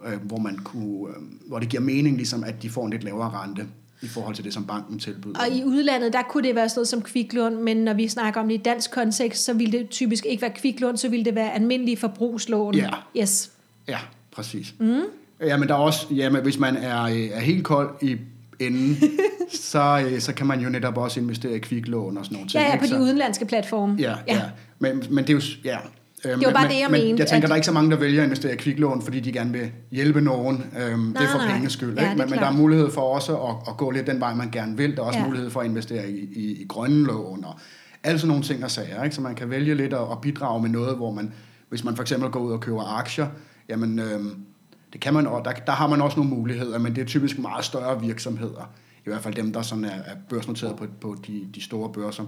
øh, 0.05 0.21
hvor, 0.23 0.37
man 0.37 0.57
kunne, 0.57 1.09
øh, 1.09 1.23
hvor 1.47 1.59
det 1.59 1.69
giver 1.69 1.83
mening, 1.83 2.17
ligesom, 2.17 2.43
at 2.43 2.61
de 2.61 2.69
får 2.69 2.85
en 2.85 2.91
lidt 2.91 3.03
lavere 3.03 3.43
rente 3.43 3.67
i 4.01 4.07
forhold 4.07 4.35
til 4.35 4.43
det, 4.43 4.53
som 4.53 4.65
banken 4.65 4.99
tilbyder. 4.99 5.39
Og 5.39 5.49
i 5.49 5.63
udlandet, 5.63 6.13
der 6.13 6.21
kunne 6.29 6.47
det 6.47 6.55
være 6.55 6.69
sådan 6.69 6.79
noget 6.79 6.87
som 6.87 7.01
kviklån, 7.01 7.63
men 7.63 7.77
når 7.77 7.93
vi 7.93 8.07
snakker 8.07 8.41
om 8.41 8.47
det 8.47 8.55
i 8.55 8.61
dansk 8.61 8.91
kontekst, 8.91 9.43
så 9.43 9.53
ville 9.53 9.79
det 9.79 9.89
typisk 9.89 10.25
ikke 10.25 10.41
være 10.41 10.51
kviklån, 10.55 10.97
så 10.97 11.09
ville 11.09 11.25
det 11.25 11.35
være 11.35 11.53
almindelige 11.53 11.97
forbrugslån. 11.97 12.75
Ja. 12.75 12.89
Yes. 13.17 13.51
Ja, 13.87 13.99
præcis. 14.31 14.73
Mm. 14.79 15.01
Ja, 15.39 15.57
men 15.57 15.67
der 15.67 15.73
er 15.73 15.79
også, 15.79 16.07
ja, 16.11 16.29
men 16.29 16.41
hvis 16.41 16.59
man 16.59 16.75
er, 16.75 17.03
øh, 17.03 17.29
er 17.31 17.39
helt 17.39 17.63
kold 17.63 17.89
i 18.01 18.17
enden, 18.59 18.97
så, 19.71 20.05
øh, 20.09 20.19
så 20.19 20.33
kan 20.33 20.47
man 20.47 20.59
jo 20.59 20.69
netop 20.69 20.97
også 20.97 21.19
investere 21.19 21.55
i 21.55 21.59
kviklån 21.59 22.17
og 22.17 22.25
sådan 22.25 22.35
nogle 22.35 22.49
ting. 22.49 22.63
Ja, 22.63 22.69
ja, 22.69 22.79
på 22.79 22.85
de 22.85 23.01
udenlandske 23.01 23.45
platforme. 23.45 23.95
Ja, 23.99 24.11
ja. 24.27 24.35
ja. 24.35 24.41
Men, 24.79 25.03
men 25.09 25.23
det 25.23 25.29
er 25.29 25.33
jo... 25.33 25.41
Ja. 25.63 25.77
Øh, 26.25 26.31
var 26.31 26.37
men, 26.37 26.53
bare 26.53 26.67
det, 26.67 26.79
jeg 26.79 26.87
men, 26.91 27.01
mente, 27.01 27.21
Jeg 27.21 27.27
tænker, 27.29 27.43
at- 27.43 27.49
der 27.49 27.53
er 27.53 27.55
ikke 27.55 27.65
så 27.65 27.71
mange, 27.71 27.91
der 27.91 27.97
vælger 27.97 28.21
at 28.21 28.25
investere 28.25 28.53
i 28.53 28.55
kviklån, 28.55 29.01
fordi 29.01 29.19
de 29.19 29.31
gerne 29.31 29.51
vil 29.51 29.71
hjælpe 29.91 30.21
nogen. 30.21 30.63
Øhm, 30.79 31.13
det 31.13 31.21
er 31.23 31.27
for 31.31 31.37
nej. 31.37 31.47
penges 31.51 31.73
skyld. 31.73 31.95
Ja, 31.97 32.01
Ikke? 32.01 32.09
det 32.09 32.17
men, 32.17 32.29
men 32.29 32.39
der 32.39 32.45
er 32.45 32.51
mulighed 32.51 32.91
for 32.91 33.01
også 33.01 33.37
at, 33.37 33.55
at 33.67 33.77
gå 33.77 33.91
lidt 33.91 34.07
den 34.07 34.19
vej, 34.19 34.33
man 34.33 34.51
gerne 34.51 34.77
vil. 34.77 34.95
Der 34.95 35.01
er 35.01 35.05
også 35.05 35.19
Ja. 35.19 35.25
mulighed 35.25 35.49
for 35.49 35.59
at 35.59 35.65
investere 35.65 36.09
i, 36.09 36.17
i, 36.35 36.61
i 36.61 36.65
grønne 36.69 37.03
lån 37.05 37.43
og 37.45 37.59
alle 38.03 38.19
sådan 38.19 38.27
nogle 38.27 38.43
ting 38.43 38.63
og 38.63 38.71
sager. 38.71 39.03
Ikke? 39.03 39.15
Så 39.15 39.21
man 39.21 39.35
kan 39.35 39.49
vælge 39.49 39.75
lidt 39.75 39.93
at, 39.93 39.99
at 40.11 40.21
bidrage 40.21 40.61
med 40.61 40.69
noget, 40.69 40.95
hvor 40.95 41.11
man, 41.11 41.33
hvis 41.69 41.83
man 41.83 41.95
for 41.95 42.01
eksempel 42.03 42.29
går 42.29 42.39
ud 42.39 42.51
og 42.51 42.59
køber 42.59 42.97
aktier, 42.97 43.27
jamen 43.69 43.99
øhm, 43.99 44.35
det 44.95 45.01
kan 45.01 45.13
man, 45.13 45.27
og 45.27 45.45
der, 45.45 45.51
der 45.51 45.71
har 45.71 45.87
man 45.87 46.01
også 46.01 46.19
nogle 46.19 46.35
muligheder, 46.35 46.77
men 46.77 46.95
det 46.95 47.01
er 47.01 47.05
typisk 47.05 47.39
meget 47.39 47.65
større 47.65 48.01
virksomheder. 48.01 48.71
I 48.97 49.09
hvert 49.09 49.21
fald 49.21 49.35
dem, 49.35 49.53
der 49.53 49.61
sådan 49.61 49.85
er, 49.85 49.95
er 50.05 50.15
børsnoteret 50.29 50.75
på, 50.75 50.85
på 51.01 51.15
de, 51.27 51.47
de 51.55 51.61
store 51.61 51.89
børser. 51.89 52.25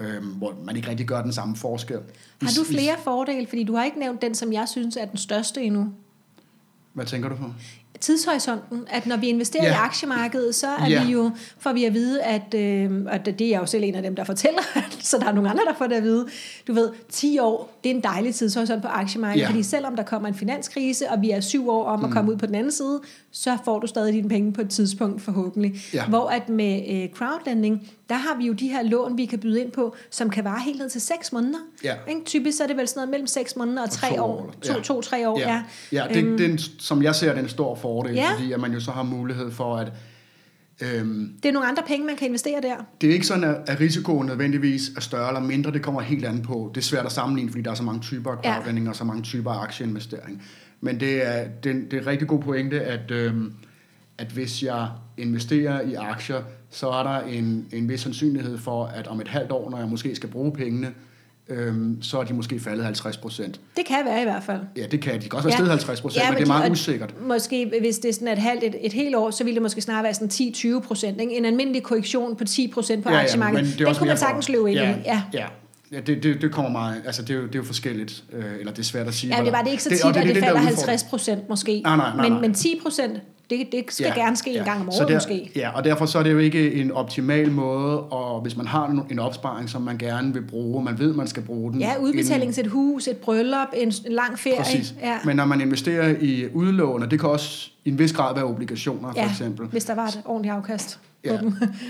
Øhm, 0.00 0.26
hvor 0.26 0.54
man 0.64 0.76
ikke 0.76 0.88
rigtig 0.88 1.06
gør 1.06 1.22
den 1.22 1.32
samme 1.32 1.56
forskel. 1.56 1.98
Har 2.42 2.50
du 2.56 2.64
flere 2.64 2.94
fordele? 3.04 3.46
Fordi 3.46 3.64
du 3.64 3.74
har 3.74 3.84
ikke 3.84 3.98
nævnt 3.98 4.22
den, 4.22 4.34
som 4.34 4.52
jeg 4.52 4.68
synes 4.68 4.96
er 4.96 5.04
den 5.04 5.16
største 5.16 5.62
endnu. 5.62 5.92
Hvad 6.92 7.06
tænker 7.06 7.28
du 7.28 7.36
på? 7.36 7.52
Tidshorisonten, 8.00 8.80
at 8.90 9.06
når 9.06 9.16
vi 9.16 9.26
investerer 9.26 9.64
Ja. 9.64 9.70
i 9.72 9.74
aktiemarkedet, 9.74 10.54
så 10.54 10.66
er 10.66 10.86
Ja. 10.88 11.04
vi 11.04 11.12
jo, 11.12 11.30
får 11.58 11.72
vi 11.72 11.84
at 11.84 11.94
vide, 11.94 12.22
at, 12.22 12.54
øh, 12.54 12.90
og 13.12 13.26
det 13.26 13.40
er 13.40 13.48
jeg 13.48 13.60
jo 13.60 13.66
selv 13.66 13.84
en 13.84 13.94
af 13.94 14.02
dem, 14.02 14.16
der 14.16 14.24
fortæller, 14.24 14.60
så 15.00 15.18
der 15.18 15.26
er 15.26 15.32
nogle 15.32 15.50
andre, 15.50 15.64
der 15.64 15.74
får 15.78 15.86
det 15.86 15.94
at 15.94 16.02
vide. 16.02 16.26
Du 16.68 16.72
ved, 16.72 16.90
10 17.10 17.38
år, 17.38 17.78
det 17.84 17.90
er 17.90 17.94
en 17.94 18.02
dejlig 18.02 18.34
tidshorisont 18.34 18.82
på 18.82 18.88
aktiemarkedet, 18.88 19.42
Ja. 19.42 19.48
fordi 19.48 19.62
selvom 19.62 19.96
der 19.96 20.02
kommer 20.02 20.28
en 20.28 20.34
finanskrise, 20.34 21.10
og 21.10 21.22
vi 21.22 21.30
er 21.30 21.40
syv 21.40 21.68
år 21.70 21.84
om 21.84 22.04
at 22.04 22.10
komme 22.10 22.32
ud 22.32 22.36
på 22.36 22.46
den 22.46 22.54
anden 22.54 22.72
side, 22.72 23.00
så 23.32 23.56
får 23.64 23.78
du 23.80 23.86
stadig 23.86 24.12
dine 24.14 24.28
penge 24.28 24.52
på 24.52 24.60
et 24.60 24.68
tidspunkt 24.70 25.22
forhåbentlig. 25.22 25.74
Ja. 25.94 26.06
Hvor 26.06 26.28
at 26.28 26.48
med 26.48 26.82
øh, 26.90 27.08
crowdlending, 27.14 27.90
der 28.08 28.14
har 28.14 28.36
vi 28.38 28.46
jo 28.46 28.52
de 28.52 28.68
her 28.68 28.82
lån, 28.82 29.18
vi 29.18 29.24
kan 29.24 29.38
byde 29.38 29.60
ind 29.60 29.70
på, 29.70 29.94
som 30.10 30.30
kan 30.30 30.44
vare 30.44 30.60
helt 30.64 30.78
ned 30.78 30.90
til 30.90 31.00
6 31.00 31.32
måneder. 31.32 31.58
Ja. 31.84 31.94
Ikke? 32.08 32.20
Typisk 32.24 32.56
så 32.56 32.62
er 32.62 32.66
det 32.66 32.76
vel 32.76 32.88
sådan 32.88 32.98
noget 33.00 33.10
mellem 33.10 33.26
6 33.26 33.56
måneder 33.56 33.82
og 33.82 33.90
3 33.90 34.08
to 34.16 34.22
år. 34.22 34.28
år, 34.28 34.54
To, 34.62 34.72
ja. 34.72 34.80
to, 34.82 35.00
tre 35.00 35.28
år, 35.28 35.38
ja. 35.40 35.48
Ja, 35.48 35.62
ja 35.92 36.14
det, 36.14 36.24
Øhm, 36.24 36.36
det 36.38 36.46
er 36.46 36.50
en, 36.52 36.58
som 36.58 37.02
jeg 37.02 37.14
ser, 37.14 37.28
det 37.28 37.38
er 37.38 37.42
en 37.42 37.48
stor 37.48 37.74
fordel, 37.74 38.14
Ja. 38.14 38.32
fordi 38.34 38.52
at 38.52 38.60
man 38.60 38.72
jo 38.72 38.80
så 38.80 38.90
har 38.90 39.02
mulighed 39.02 39.50
for 39.50 39.76
at... 39.76 39.92
Øhm, 40.82 41.32
det 41.42 41.48
er 41.48 41.52
nogle 41.52 41.68
andre 41.68 41.82
penge, 41.86 42.06
man 42.06 42.16
kan 42.16 42.26
investere 42.28 42.60
der. 42.62 42.76
det 43.00 43.08
er 43.08 43.12
ikke 43.14 43.26
sådan, 43.26 43.44
at, 43.44 43.56
at 43.66 43.80
risikoen 43.80 44.26
nødvendigvis 44.26 44.88
er 44.96 45.00
større 45.00 45.28
eller 45.28 45.40
mindre. 45.40 45.72
Det 45.72 45.82
kommer 45.82 46.00
helt 46.00 46.24
an 46.24 46.42
på. 46.42 46.70
Det 46.74 46.80
er 46.80 46.84
svært 46.84 47.06
at 47.06 47.12
sammenligne, 47.12 47.50
fordi 47.50 47.62
der 47.62 47.70
er 47.70 47.74
så 47.74 47.82
mange 47.82 48.00
typer 48.00 48.30
af 48.30 48.36
Ja. 48.44 48.54
crowdlending 48.54 48.88
og 48.88 48.96
så 48.96 49.04
mange 49.04 49.22
typer 49.22 49.50
af 49.50 49.62
aktieinvestering. 49.62 50.42
Men 50.80 51.00
det 51.00 51.26
er, 51.26 51.44
det, 51.48 51.74
det 51.90 51.96
er 51.96 52.00
en 52.00 52.06
rigtig 52.06 52.28
god 52.28 52.40
pointe, 52.42 52.80
at, 52.80 53.10
øhm, 53.10 53.52
at 54.18 54.26
hvis 54.26 54.62
jeg 54.62 54.88
investerer 55.16 55.80
i 55.80 55.94
aktier, 55.94 56.42
så 56.70 56.88
er 56.90 57.02
der 57.02 57.20
en, 57.20 57.66
en 57.72 57.88
vis 57.88 58.00
sandsynlighed 58.00 58.58
for, 58.58 58.84
at 58.86 59.06
om 59.06 59.20
et 59.20 59.28
halvt 59.28 59.52
år, 59.52 59.70
når 59.70 59.78
jeg 59.78 59.88
måske 59.88 60.14
skal 60.16 60.28
bruge 60.28 60.52
pengene, 60.52 60.92
øhm, 61.48 62.02
så 62.02 62.20
er 62.20 62.24
de 62.24 62.34
måske 62.34 62.60
faldet 62.60 62.84
50 62.84 63.16
procent. 63.16 63.60
Det 63.76 63.86
kan 63.86 63.96
være 64.04 64.20
i 64.20 64.24
hvert 64.24 64.42
fald. 64.42 64.60
Ja, 64.76 64.86
det 64.90 65.00
kan 65.00 65.14
de. 65.14 65.18
De 65.20 65.28
kan 65.28 65.36
også 65.36 65.48
være 65.48 65.52
steget 65.56 65.70
50 65.70 66.00
procent, 66.00 66.24
men 66.24 66.32
det 66.34 66.40
er 66.40 66.44
de- 66.44 66.48
meget 66.48 66.64
og 66.64 66.70
usikkert. 66.70 67.14
Måske, 67.28 67.72
hvis 67.80 67.98
det 67.98 68.08
er 68.08 68.12
sådan 68.12 68.28
et 68.28 68.38
halvt, 68.38 68.64
et, 68.64 68.74
et 68.80 68.92
helt 68.92 69.14
år, 69.16 69.30
så 69.30 69.44
ville 69.44 69.54
det 69.54 69.62
måske 69.62 69.80
snarere 69.80 70.02
være 70.02 70.14
sådan 70.14 70.28
10-20 70.78 70.80
procent. 70.80 71.16
En 71.20 71.44
almindelig 71.44 71.82
korrektion 71.82 72.36
på 72.36 72.44
10 72.44 72.68
procent 72.68 73.04
på 73.04 73.10
Ja, 73.10 73.16
ja, 73.16 73.22
aktiemarkedet, 73.22 73.64
men 73.64 73.78
det 73.78 73.86
den 73.86 73.94
kunne 73.94 74.08
man 74.08 74.18
sagtens 74.18 74.48
løbe 74.48 74.70
ind 74.70 74.78
ja, 74.80 74.90
i. 74.96 74.98
Ja. 75.04 75.22
ja. 75.32 75.46
Ja, 75.92 76.00
det, 76.00 76.22
det, 76.22 76.42
det 76.42 76.52
kommer 76.52 76.70
meget, 76.70 77.02
altså 77.06 77.22
det 77.22 77.30
er, 77.30 77.34
jo, 77.34 77.42
det 77.46 77.54
er 77.54 77.58
jo 77.58 77.64
forskelligt, 77.64 78.24
øh, 78.32 78.44
eller 78.58 78.72
det 78.72 78.78
er 78.78 78.82
svært 78.84 79.06
at 79.06 79.14
sige. 79.14 79.36
Ja, 79.36 79.44
det 79.44 79.52
var 79.52 79.62
det 79.62 79.70
ikke 79.70 79.82
så 79.82 79.88
og 79.90 79.96
tit, 79.96 80.04
at 80.06 80.14
det, 80.14 80.20
er 80.20 80.24
det 80.26 80.36
er 80.36 80.40
falder 80.46 80.60
udfordringen. 80.60 80.88
50 80.88 81.02
procent 81.04 81.48
måske. 81.48 81.80
Nej, 81.84 81.96
nej, 81.96 82.10
nej, 82.16 82.22
men, 82.22 82.32
nej. 82.32 82.40
men 82.40 82.54
10 82.54 82.80
procent, 82.82 83.20
det, 83.50 83.66
det 83.72 83.84
skal 83.88 84.12
ja, 84.16 84.20
gerne 84.22 84.36
ske 84.36 84.50
en 84.58 84.64
gang 84.64 84.80
om 84.80 84.92
så 84.92 84.98
året 84.98 85.08
der, 85.08 85.14
måske. 85.16 85.50
Ja, 85.56 85.70
og 85.70 85.84
derfor 85.84 86.06
så 86.06 86.18
er 86.18 86.22
det 86.22 86.32
jo 86.32 86.38
ikke 86.38 86.74
en 86.74 86.90
optimal 86.92 87.50
måde, 87.52 88.00
og 88.02 88.40
hvis 88.40 88.56
man 88.56 88.66
har 88.66 89.04
en- 89.10 89.18
opsparing, 89.18 89.68
som 89.70 89.82
man 89.82 89.98
gerne 89.98 90.32
vil 90.32 90.42
bruge, 90.42 90.84
man 90.84 90.98
ved, 90.98 91.12
man 91.12 91.26
skal 91.26 91.42
bruge 91.42 91.72
den. 91.72 91.80
Ja, 91.80 91.92
udbetaling 92.00 92.54
til 92.54 92.64
et 92.64 92.70
hus, 92.70 93.08
et 93.08 93.16
bryllup, 93.16 93.68
en, 93.76 93.92
lang 94.10 94.38
ferie. 94.38 94.56
Præcis. 94.58 94.94
Ja. 95.02 95.18
Men 95.24 95.36
når 95.36 95.44
man 95.44 95.60
investerer 95.60 96.14
i 96.20 96.44
udlån, 96.54 97.02
og 97.02 97.10
det 97.10 97.20
kan 97.20 97.28
også 97.28 97.70
i 97.84 97.88
en 97.90 97.98
vis 97.98 98.12
grad 98.12 98.34
være 98.34 98.44
obligationer, 98.44 99.12
for 99.12 99.20
ja, 99.20 99.30
eksempel. 99.30 99.66
hvis 99.66 99.84
der 99.84 99.94
var 99.94 100.06
et 100.06 100.20
ordentligt 100.24 100.54
afkast 100.54 100.98
Ja, 101.24 101.32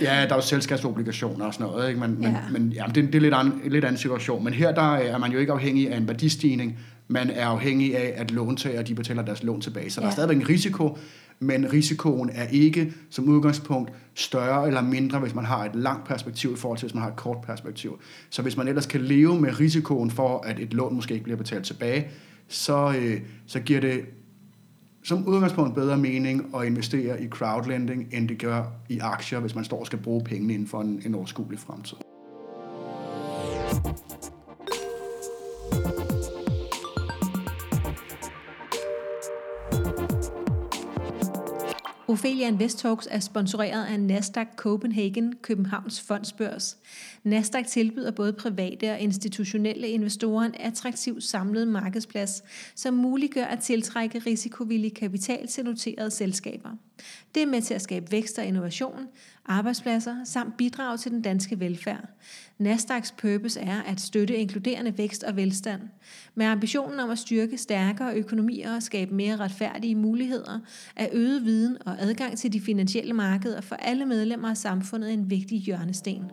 ja, 0.02 0.06
der 0.24 0.30
er 0.30 0.34
jo 0.34 0.40
selskabsobligationer 0.40 1.44
og 1.44 1.54
sådan 1.54 1.66
noget, 1.66 1.88
ikke? 1.88 2.00
Men, 2.00 2.14
men, 2.20 2.22
Ja. 2.30 2.36
men 2.52 2.68
ja, 2.72 2.84
det, 2.94 3.04
det 3.06 3.14
er 3.14 3.20
lidt 3.20 3.34
an, 3.34 3.46
en 3.64 3.72
lidt 3.72 3.84
anden 3.84 3.98
situation. 3.98 4.44
Men 4.44 4.52
her 4.52 4.74
der 4.74 4.94
er 4.94 5.18
man 5.18 5.32
jo 5.32 5.38
ikke 5.38 5.52
afhængig 5.52 5.92
af 5.92 5.96
en 5.96 6.08
værdistigning, 6.08 6.78
man 7.08 7.30
er 7.30 7.46
afhængig 7.46 7.96
af, 7.96 8.12
at 8.16 8.30
låntager 8.30 8.82
de 8.82 8.94
betaler 8.94 9.22
deres 9.22 9.42
lån 9.42 9.60
tilbage. 9.60 9.90
Så 9.90 10.00
der 10.00 10.06
Ja. 10.06 10.10
er 10.10 10.12
stadigvæk 10.12 10.36
en 10.36 10.48
risiko, 10.48 10.98
men 11.40 11.72
risikoen 11.72 12.30
er 12.32 12.46
ikke 12.46 12.92
som 13.10 13.28
udgangspunkt 13.28 13.92
større 14.14 14.66
eller 14.66 14.82
mindre, 14.82 15.18
hvis 15.18 15.34
man 15.34 15.44
har 15.44 15.64
et 15.64 15.74
langt 15.74 16.06
perspektiv 16.08 16.52
i 16.52 16.56
forhold 16.56 16.78
til, 16.78 16.86
hvis 16.86 16.94
man 16.94 17.02
har 17.02 17.10
et 17.10 17.16
kort 17.16 17.40
perspektiv. 17.40 18.00
Så 18.30 18.42
hvis 18.42 18.56
man 18.56 18.68
ellers 18.68 18.86
kan 18.86 19.00
leve 19.00 19.40
med 19.40 19.60
risikoen 19.60 20.10
for, 20.10 20.40
at 20.40 20.60
et 20.60 20.74
lån 20.74 20.94
måske 20.94 21.14
ikke 21.14 21.24
bliver 21.24 21.36
betalt 21.36 21.64
tilbage, 21.64 22.08
så, 22.48 22.94
øh, 22.98 23.20
så 23.46 23.60
giver 23.60 23.80
det 23.80 24.00
som 25.04 25.26
udgangspunkt 25.26 25.74
bedre 25.74 25.96
mening 25.96 26.56
at 26.56 26.66
investere 26.66 27.22
i 27.22 27.28
crowdlending, 27.28 28.08
end 28.12 28.28
det 28.28 28.38
gør 28.38 28.64
i 28.88 28.98
aktier, 28.98 29.40
hvis 29.40 29.54
man 29.54 29.64
står 29.64 29.80
og 29.80 29.86
skal 29.86 29.98
bruge 29.98 30.24
pengene 30.24 30.54
inden 30.54 30.68
for 30.68 30.80
en, 30.80 31.02
en 31.06 31.14
overskuelig 31.14 31.58
fremtid. 31.58 31.96
Ophelia 42.08 42.48
Invest 42.48 42.78
Talks 42.78 43.08
er 43.10 43.20
sponsoreret 43.20 43.84
af 43.86 44.00
Nasdaq 44.00 44.46
Copenhagen, 44.56 45.34
Københavns 45.42 46.00
Fondsbørs. 46.00 46.78
Nasdaq 47.24 47.66
tilbyder 47.66 48.10
både 48.10 48.32
private 48.32 48.92
og 48.92 49.00
institutionelle 49.00 49.88
investorer 49.88 50.44
en 50.44 50.54
attraktiv 50.60 51.20
samlet 51.20 51.68
markedsplads, 51.68 52.42
som 52.74 52.94
muliggør 52.94 53.44
at 53.44 53.58
tiltrække 53.58 54.18
risikovillig 54.18 54.94
kapital 54.94 55.46
til 55.46 55.64
noterede 55.64 56.10
selskaber. 56.10 56.70
Det 57.34 57.42
er 57.42 57.46
med 57.46 57.62
til 57.62 57.74
at 57.74 57.82
skabe 57.82 58.12
vækst 58.12 58.38
og 58.38 58.44
innovation, 58.44 59.08
arbejdspladser 59.46 60.16
samt 60.24 60.56
bidrage 60.56 60.98
til 60.98 61.12
den 61.12 61.22
danske 61.22 61.60
velfærd. 61.60 62.08
Nasdaqs 62.58 63.14
purpose 63.18 63.60
er 63.60 63.82
at 63.82 64.00
støtte 64.00 64.36
inkluderende 64.36 64.98
vækst 64.98 65.22
og 65.22 65.36
velstand. 65.36 65.80
Med 66.34 66.46
ambitionen 66.46 67.00
om 67.00 67.10
at 67.10 67.18
styrke 67.18 67.58
stærkere 67.58 68.14
økonomier 68.14 68.74
og 68.74 68.82
skabe 68.82 69.14
mere 69.14 69.36
retfærdige 69.36 69.94
muligheder, 69.94 70.60
er 70.96 71.08
øget 71.12 71.44
viden 71.44 71.76
og 71.86 71.96
adgang 71.98 72.38
til 72.38 72.52
de 72.52 72.60
finansielle 72.60 73.12
markeder 73.12 73.60
for 73.60 73.76
alle 73.76 74.06
medlemmer 74.06 74.50
af 74.50 74.56
samfundet 74.56 75.12
en 75.12 75.30
vigtig 75.30 75.60
hjørnesten. 75.60 76.30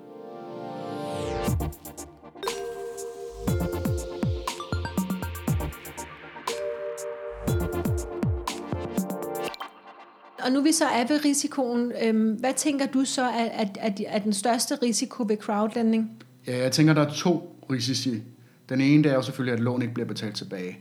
Og 10.45 10.51
nu 10.51 10.61
vi 10.61 10.71
så 10.71 10.85
er 10.85 11.07
ved 11.07 11.25
risikoen, 11.25 11.91
øhm, 12.03 12.31
hvad 12.31 12.53
tænker 12.57 12.85
du 12.85 13.05
så 13.05 13.21
er, 13.21 13.45
er, 13.45 13.65
er, 13.75 13.91
er 14.07 14.19
den 14.19 14.33
største 14.33 14.75
risiko 14.75 15.25
ved 15.27 15.37
crowdlending? 15.37 16.11
Ja, 16.47 16.57
jeg 16.57 16.71
tænker, 16.71 16.93
der 16.93 17.01
er 17.01 17.13
to 17.13 17.59
risici. 17.71 18.21
Den 18.69 18.81
ene 18.81 19.03
det 19.03 19.11
er 19.11 19.15
jo 19.15 19.21
selvfølgelig, 19.21 19.53
at 19.53 19.59
lån 19.59 19.81
ikke 19.81 19.93
bliver 19.93 20.07
betalt 20.07 20.35
tilbage. 20.35 20.77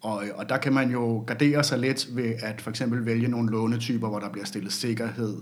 Og, 0.00 0.24
og 0.34 0.48
der 0.48 0.58
kan 0.58 0.72
man 0.72 0.90
jo 0.90 1.24
gardere 1.26 1.64
sig 1.64 1.78
lidt 1.78 2.16
ved 2.16 2.34
at 2.42 2.60
for 2.60 2.70
eksempel 2.70 3.06
vælge 3.06 3.28
nogle 3.28 3.50
lånetyper, 3.50 4.08
hvor 4.08 4.18
der 4.18 4.28
bliver 4.28 4.46
stillet 4.46 4.72
sikkerhed, 4.72 5.36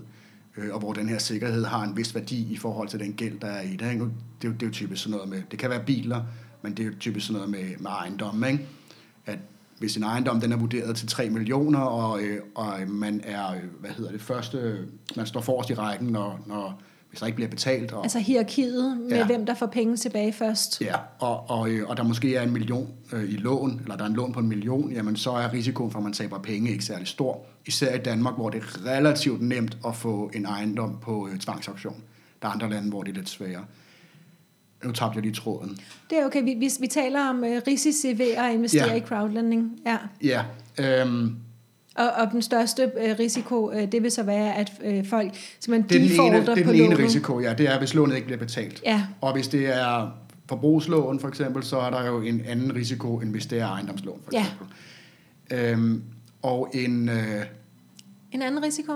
øh, 0.57 0.73
og 0.73 0.79
hvor 0.79 0.93
den 0.93 1.09
her 1.09 1.17
sikkerhed 1.17 1.65
har 1.65 1.83
en 1.83 1.97
vis 1.97 2.15
værdi 2.15 2.53
i 2.53 2.57
forhold 2.57 2.87
til 2.87 2.99
den 2.99 3.13
gæld, 3.13 3.39
der 3.39 3.47
er 3.47 3.61
i 3.61 3.71
det. 3.71 3.79
Det 3.79 3.87
er 3.87 3.93
jo, 3.93 4.09
det 4.41 4.61
er 4.61 4.67
jo 4.67 4.71
typisk 4.71 5.03
sådan 5.03 5.11
noget 5.11 5.29
med, 5.29 5.41
det 5.51 5.59
kan 5.59 5.69
være 5.69 5.83
biler, 5.85 6.23
men 6.61 6.73
det 6.73 6.83
er 6.83 6.87
jo 6.87 6.93
typisk 6.99 7.27
sådan 7.27 7.41
noget 7.41 7.49
med, 7.49 7.77
med 7.79 7.91
ejendomme, 7.91 8.51
ikke? 8.51 8.65
At 9.25 9.39
hvis 9.79 9.97
en 9.97 10.03
ejendom 10.03 10.41
den 10.41 10.51
er 10.51 10.57
vurderet 10.57 10.95
til 10.95 11.07
3 11.07 11.29
millioner, 11.29 11.79
og, 11.79 12.21
øh, 12.21 12.39
og 12.55 12.73
man 12.87 13.21
er, 13.23 13.51
øh, 13.51 13.59
hvad 13.79 13.89
hedder 13.89 14.11
det, 14.11 14.21
første, 14.21 14.77
man 15.15 15.25
står 15.25 15.41
forrest 15.41 15.69
i 15.69 15.73
rækken, 15.73 16.07
når, 16.07 16.39
når, 16.45 16.81
hvis 17.09 17.19
der 17.19 17.25
ikke 17.25 17.35
bliver 17.35 17.49
betalt, 17.49 17.91
og, 17.91 18.03
Altså 18.03 18.19
hierarkiet 18.19 18.97
med, 18.97 19.17
ja. 19.17 19.25
Hvem 19.25 19.45
der 19.45 19.53
får 19.53 19.65
penge 19.65 19.97
tilbage 19.97 20.33
først. 20.33 20.81
Ja, 20.81 20.95
og, 21.19 21.49
og, 21.49 21.69
øh, 21.69 21.89
og 21.89 21.97
der 21.97 22.03
måske 22.03 22.35
er 22.35 22.41
en 22.41 22.53
million 22.53 22.89
øh, 23.13 23.23
i 23.23 23.37
lån, 23.37 23.79
eller 23.83 23.95
der 23.95 24.03
er 24.03 24.07
en 24.09 24.15
lån 24.15 24.33
på 24.33 24.39
en 24.39 24.47
million, 24.47 24.91
jamen 24.91 25.15
så 25.15 25.31
er 25.31 25.53
risikoen 25.53 25.91
for, 25.91 25.99
at 25.99 26.03
man 26.03 26.13
taber 26.13 26.39
penge 26.39 26.71
ikke 26.71 26.85
særlig 26.85 27.07
stor. 27.07 27.45
Især 27.65 27.95
i 27.95 27.99
Danmark, 27.99 28.35
hvor 28.35 28.49
det 28.49 28.61
er 28.61 28.85
relativt 28.85 29.41
nemt 29.41 29.77
at 29.87 29.95
få 29.95 30.31
en 30.33 30.45
ejendom 30.45 30.97
på 31.01 31.29
øh, 31.31 31.39
tvangsauktion. 31.39 32.03
Der 32.41 32.47
er 32.47 32.51
andre 32.51 32.69
lande, 32.69 32.89
hvor 32.89 33.03
det 33.03 33.11
er 33.11 33.15
lidt 33.15 33.29
sværere. 33.29 33.63
Nu 34.83 34.91
tabte 34.91 35.15
jeg 35.15 35.23
lige 35.23 35.33
tråden. 35.33 35.77
Det 36.09 36.19
er 36.19 36.25
okay. 36.25 36.43
Vi, 36.43 36.53
vi, 36.53 36.69
vi 36.79 36.87
taler 36.87 37.29
om 37.29 37.37
uh, 37.43 37.49
risici 37.67 38.17
ved 38.17 38.31
at 38.31 38.53
investere 38.53 38.87
Ja. 38.89 38.93
i 38.95 38.99
crowdlending. 39.01 39.71
Ja. 39.85 39.97
Ja, 40.23 40.43
øhm, 41.01 41.35
Og, 41.95 42.09
og 42.11 42.31
den 42.31 42.41
største 42.41 42.91
øh, 43.01 43.15
risiko, 43.19 43.71
øh, 43.71 43.91
det 43.91 44.03
vil 44.03 44.11
så 44.11 44.23
være, 44.23 44.55
at 44.55 44.71
øh, 44.83 45.05
folk 45.05 45.31
simpelthen 45.59 45.89
det 45.89 45.95
er 46.13 46.25
den 46.25 46.25
ene, 46.35 46.41
det 46.41 46.49
er 46.49 46.65
på 46.65 46.71
den 46.71 46.79
ene 46.79 46.83
lånet. 46.89 46.99
risiko, 46.99 47.39
ja. 47.39 47.53
Det 47.53 47.69
er, 47.69 47.77
hvis 47.79 47.93
lånet 47.93 48.15
ikke 48.15 48.25
bliver 48.25 48.39
betalt. 48.39 48.81
Ja. 48.85 49.03
Og 49.21 49.33
hvis 49.33 49.47
det 49.47 49.65
er 49.75 50.11
forbrugslån 50.49 51.19
for 51.19 51.27
eksempel, 51.27 51.63
så 51.63 51.79
er 51.79 51.89
der 51.89 52.05
jo 52.07 52.21
en 52.21 52.41
anden 52.45 52.75
risiko, 52.75 53.17
end 53.19 53.31
hvis 53.31 53.45
det 53.45 53.59
er 53.59 53.67
ejendomslån 53.67 54.19
for 54.23 54.31
Ja. 54.33 54.41
eksempel. 54.41 54.67
Øhm, 55.51 56.03
og 56.41 56.69
en, 56.73 57.09
øh, 57.09 57.45
En 58.31 58.41
anden 58.41 58.63
risiko? 58.63 58.93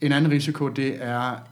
en 0.00 0.12
anden 0.12 0.30
risiko, 0.32 0.68
det 0.68 0.96
er 1.00 1.46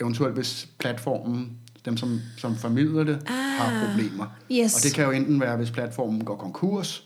eventuelt, 0.00 0.34
hvis 0.34 0.68
platformen, 0.78 1.52
dem 1.88 1.96
som, 1.96 2.20
som 2.38 2.56
formidler 2.56 3.04
det, 3.04 3.18
Ah, 3.26 3.32
har 3.34 3.86
problemer. 3.88 4.26
yes. 4.52 4.74
Og 4.76 4.82
det 4.82 4.94
kan 4.94 5.04
jo 5.04 5.10
enten 5.10 5.40
være, 5.40 5.56
hvis 5.56 5.70
platformen 5.70 6.24
går 6.24 6.36
konkurs, 6.36 7.04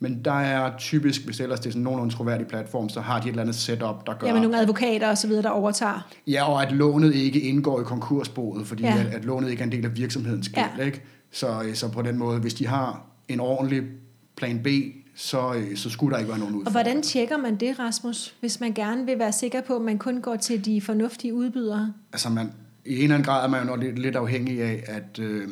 men 0.00 0.24
der 0.24 0.32
er 0.32 0.72
typisk, 0.78 1.24
hvis 1.24 1.40
ellers 1.40 1.60
det 1.60 1.66
er 1.66 1.70
sådan 1.70 1.82
nogenlunde 1.82 2.14
troværdig 2.14 2.46
platform, 2.46 2.88
så 2.88 3.00
har 3.00 3.20
de 3.20 3.24
et 3.24 3.30
eller 3.30 3.42
andet 3.42 3.54
setup, 3.56 4.06
der 4.06 4.14
gør... 4.18 4.26
Ja, 4.26 4.32
med 4.32 4.40
nogle 4.42 4.60
advokater 4.60 5.08
og 5.10 5.18
så 5.18 5.26
videre, 5.28 5.42
der 5.42 5.48
overtager. 5.50 6.08
Ja, 6.26 6.48
og 6.52 6.62
at 6.62 6.72
lånet 6.72 7.14
ikke 7.14 7.40
indgår 7.40 7.80
i 7.80 7.84
konkursboet, 7.84 8.66
fordi 8.66 8.82
Ja. 8.82 8.98
at, 9.00 9.06
at 9.06 9.24
lånet 9.24 9.50
ikke 9.50 9.60
er 9.60 9.64
en 9.66 9.72
del 9.72 9.84
af 9.84 9.96
virksomhedens 9.96 10.48
gæld. 10.48 10.66
Ja. 10.78 10.84
Ikke? 10.84 11.02
Så, 11.32 11.62
øh, 11.62 11.74
så 11.74 11.88
på 11.88 12.02
den 12.02 12.18
måde, 12.18 12.38
hvis 12.40 12.54
de 12.54 12.66
har 12.66 13.06
en 13.28 13.40
ordentlig 13.40 13.82
plan 14.36 14.60
B, 14.64 14.66
så, 15.16 15.54
øh, 15.54 15.76
så 15.76 15.90
skulle 15.90 16.12
der 16.12 16.18
ikke 16.18 16.28
være 16.30 16.38
nogen 16.38 16.54
Og 16.54 16.58
udfordring. 16.60 16.84
hvordan 16.84 17.02
tjekker 17.02 17.36
man 17.36 17.56
det, 17.56 17.78
Rasmus, 17.78 18.34
hvis 18.40 18.60
man 18.60 18.72
gerne 18.72 19.06
vil 19.06 19.18
være 19.18 19.32
sikker 19.32 19.60
på, 19.60 19.76
at 19.76 19.82
man 19.82 19.98
kun 19.98 20.20
går 20.20 20.36
til 20.36 20.64
de 20.64 20.80
fornuftige 20.80 21.34
udbydere? 21.34 21.92
Altså 22.12 22.28
man, 22.30 22.52
i 22.88 22.96
en 22.96 23.02
eller 23.02 23.14
anden 23.14 23.24
grad 23.26 23.44
er 23.44 23.48
man 23.48 23.60
jo 23.60 23.66
nok 23.66 23.82
lidt, 23.82 23.98
lidt 23.98 24.16
afhængig 24.16 24.62
af, 24.62 24.84
at, 24.86 25.18
øh, 25.18 25.48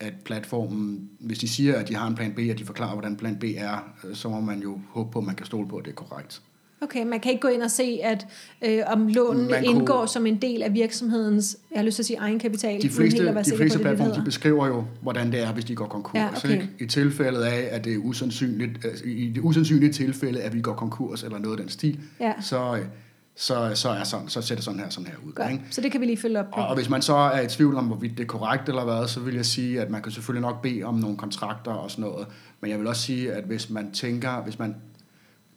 at 0.00 0.12
platformen, 0.24 1.08
hvis 1.20 1.38
de 1.38 1.48
siger, 1.48 1.76
at 1.76 1.88
de 1.88 1.94
har 1.96 2.06
en 2.06 2.14
plan 2.14 2.32
B, 2.32 2.38
og 2.50 2.58
de 2.58 2.64
forklarer, 2.64 2.92
hvordan 2.92 3.16
plan 3.16 3.36
B 3.36 3.44
er, 3.56 3.92
øh, 4.04 4.14
så 4.16 4.28
må 4.28 4.40
man 4.40 4.62
jo 4.62 4.78
håbe 4.90 5.10
på, 5.12 5.18
at 5.18 5.24
man 5.24 5.34
kan 5.34 5.46
stole 5.46 5.68
på, 5.68 5.76
at 5.76 5.84
det 5.84 5.90
er 5.90 5.94
korrekt. 5.94 6.42
Okay, 6.82 7.06
man 7.06 7.20
kan 7.20 7.32
ikke 7.32 7.42
gå 7.42 7.48
ind 7.48 7.62
og 7.62 7.70
se, 7.70 7.98
at 8.02 8.26
øh, 8.66 8.78
om 8.86 9.06
lånen 9.08 9.50
Man 9.50 9.64
kunne- 9.64 9.78
indgår 9.80 10.06
som 10.06 10.26
en 10.26 10.36
del 10.42 10.62
af 10.62 10.74
virksomhedens, 10.74 11.56
jeg 11.70 11.78
har 11.78 11.84
lyst 11.84 11.94
til 11.94 12.02
at 12.02 12.06
sige 12.06 12.16
egenkapital, 12.16 12.82
De 12.82 12.88
fleste, 12.90 13.26
de 13.26 13.56
fleste 13.56 13.78
på, 13.78 13.82
platforme, 13.82 14.14
de 14.14 14.22
beskriver 14.24 14.66
jo, 14.66 14.84
hvordan 15.02 15.32
det 15.32 15.40
er, 15.42 15.52
hvis 15.52 15.64
de 15.64 15.74
går 15.74 15.86
konkurs. 15.86 16.20
Ja, 16.20 16.28
okay. 16.36 16.50
ikke? 16.52 16.68
I 16.80 16.86
tilfældet 16.86 17.40
af, 17.42 17.68
at 17.70 17.84
det 17.84 17.94
er 17.94 17.98
usandsynligt, 17.98 18.84
altså, 18.84 19.04
i 19.04 19.32
det 19.34 19.40
usandsynlige 19.40 19.92
tilfælde, 19.92 20.40
at 20.42 20.54
vi 20.54 20.60
går 20.60 20.74
konkurs 20.74 21.22
eller 21.22 21.38
noget 21.38 21.56
af 21.58 21.62
den 21.62 21.70
stil, 21.70 21.98
Ja. 22.20 22.32
så, 22.40 22.76
øh, 22.76 22.84
så, 23.40 23.70
så, 23.74 23.88
er 23.88 24.04
sådan, 24.04 24.28
så 24.28 24.42
ser 24.42 24.54
det 24.54 24.64
sådan 24.64 24.80
her, 24.80 24.88
sådan 24.88 25.06
her 25.06 25.16
ud. 25.26 25.32
Godt, 25.32 25.52
Ikke? 25.52 25.64
så 25.70 25.80
det 25.80 25.92
kan 25.92 26.00
vi 26.00 26.06
lige 26.06 26.16
følge 26.16 26.38
op 26.38 26.50
på. 26.54 26.60
Og, 26.60 26.66
og 26.66 26.74
hvis 26.74 26.88
man 26.88 27.02
så 27.02 27.14
er 27.14 27.40
i 27.40 27.48
tvivl 27.48 27.76
om, 27.76 27.86
hvorvidt 27.86 28.18
det 28.18 28.22
er 28.22 28.26
korrekt 28.26 28.68
eller 28.68 28.84
hvad, 28.84 29.08
så 29.08 29.20
vil 29.20 29.34
jeg 29.34 29.46
sige, 29.46 29.80
at 29.80 29.90
man 29.90 30.02
kan 30.02 30.12
selvfølgelig 30.12 30.42
nok 30.42 30.62
bede 30.62 30.82
om 30.82 30.94
nogle 30.94 31.16
kontrakter 31.16 31.70
og 31.70 31.90
sådan 31.90 32.04
noget. 32.04 32.26
Men 32.60 32.70
jeg 32.70 32.78
vil 32.78 32.86
også 32.86 33.02
sige, 33.02 33.32
at 33.32 33.44
hvis 33.44 33.70
man 33.70 33.92
tænker, 33.92 34.42
hvis 34.42 34.58
man 34.58 34.76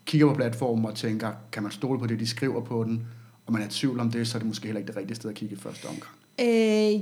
kigger 0.06 0.28
på 0.28 0.34
platformen 0.34 0.86
og 0.86 0.96
tænker, 0.96 1.32
kan 1.52 1.64
man 1.64 1.72
stole 1.72 2.00
på 2.00 2.08
det, 2.08 2.20
de 2.20 2.28
skriver 2.28 2.62
på 2.62 2.84
den, 2.84 3.08
og 3.46 3.54
man 3.54 3.62
er 3.62 3.66
i 3.66 3.70
tvivl 3.70 4.00
om 4.00 4.12
det, 4.12 4.28
så 4.28 4.38
er 4.38 4.40
det 4.40 4.48
måske 4.48 4.66
heller 4.66 4.80
ikke 4.80 4.88
det 4.88 4.98
rigtige 4.98 5.16
sted 5.16 5.30
at 5.30 5.36
kigge 5.36 5.56
i 5.56 5.60
første 5.60 5.86
omgang. 5.86 6.12
Øh, 6.42 6.94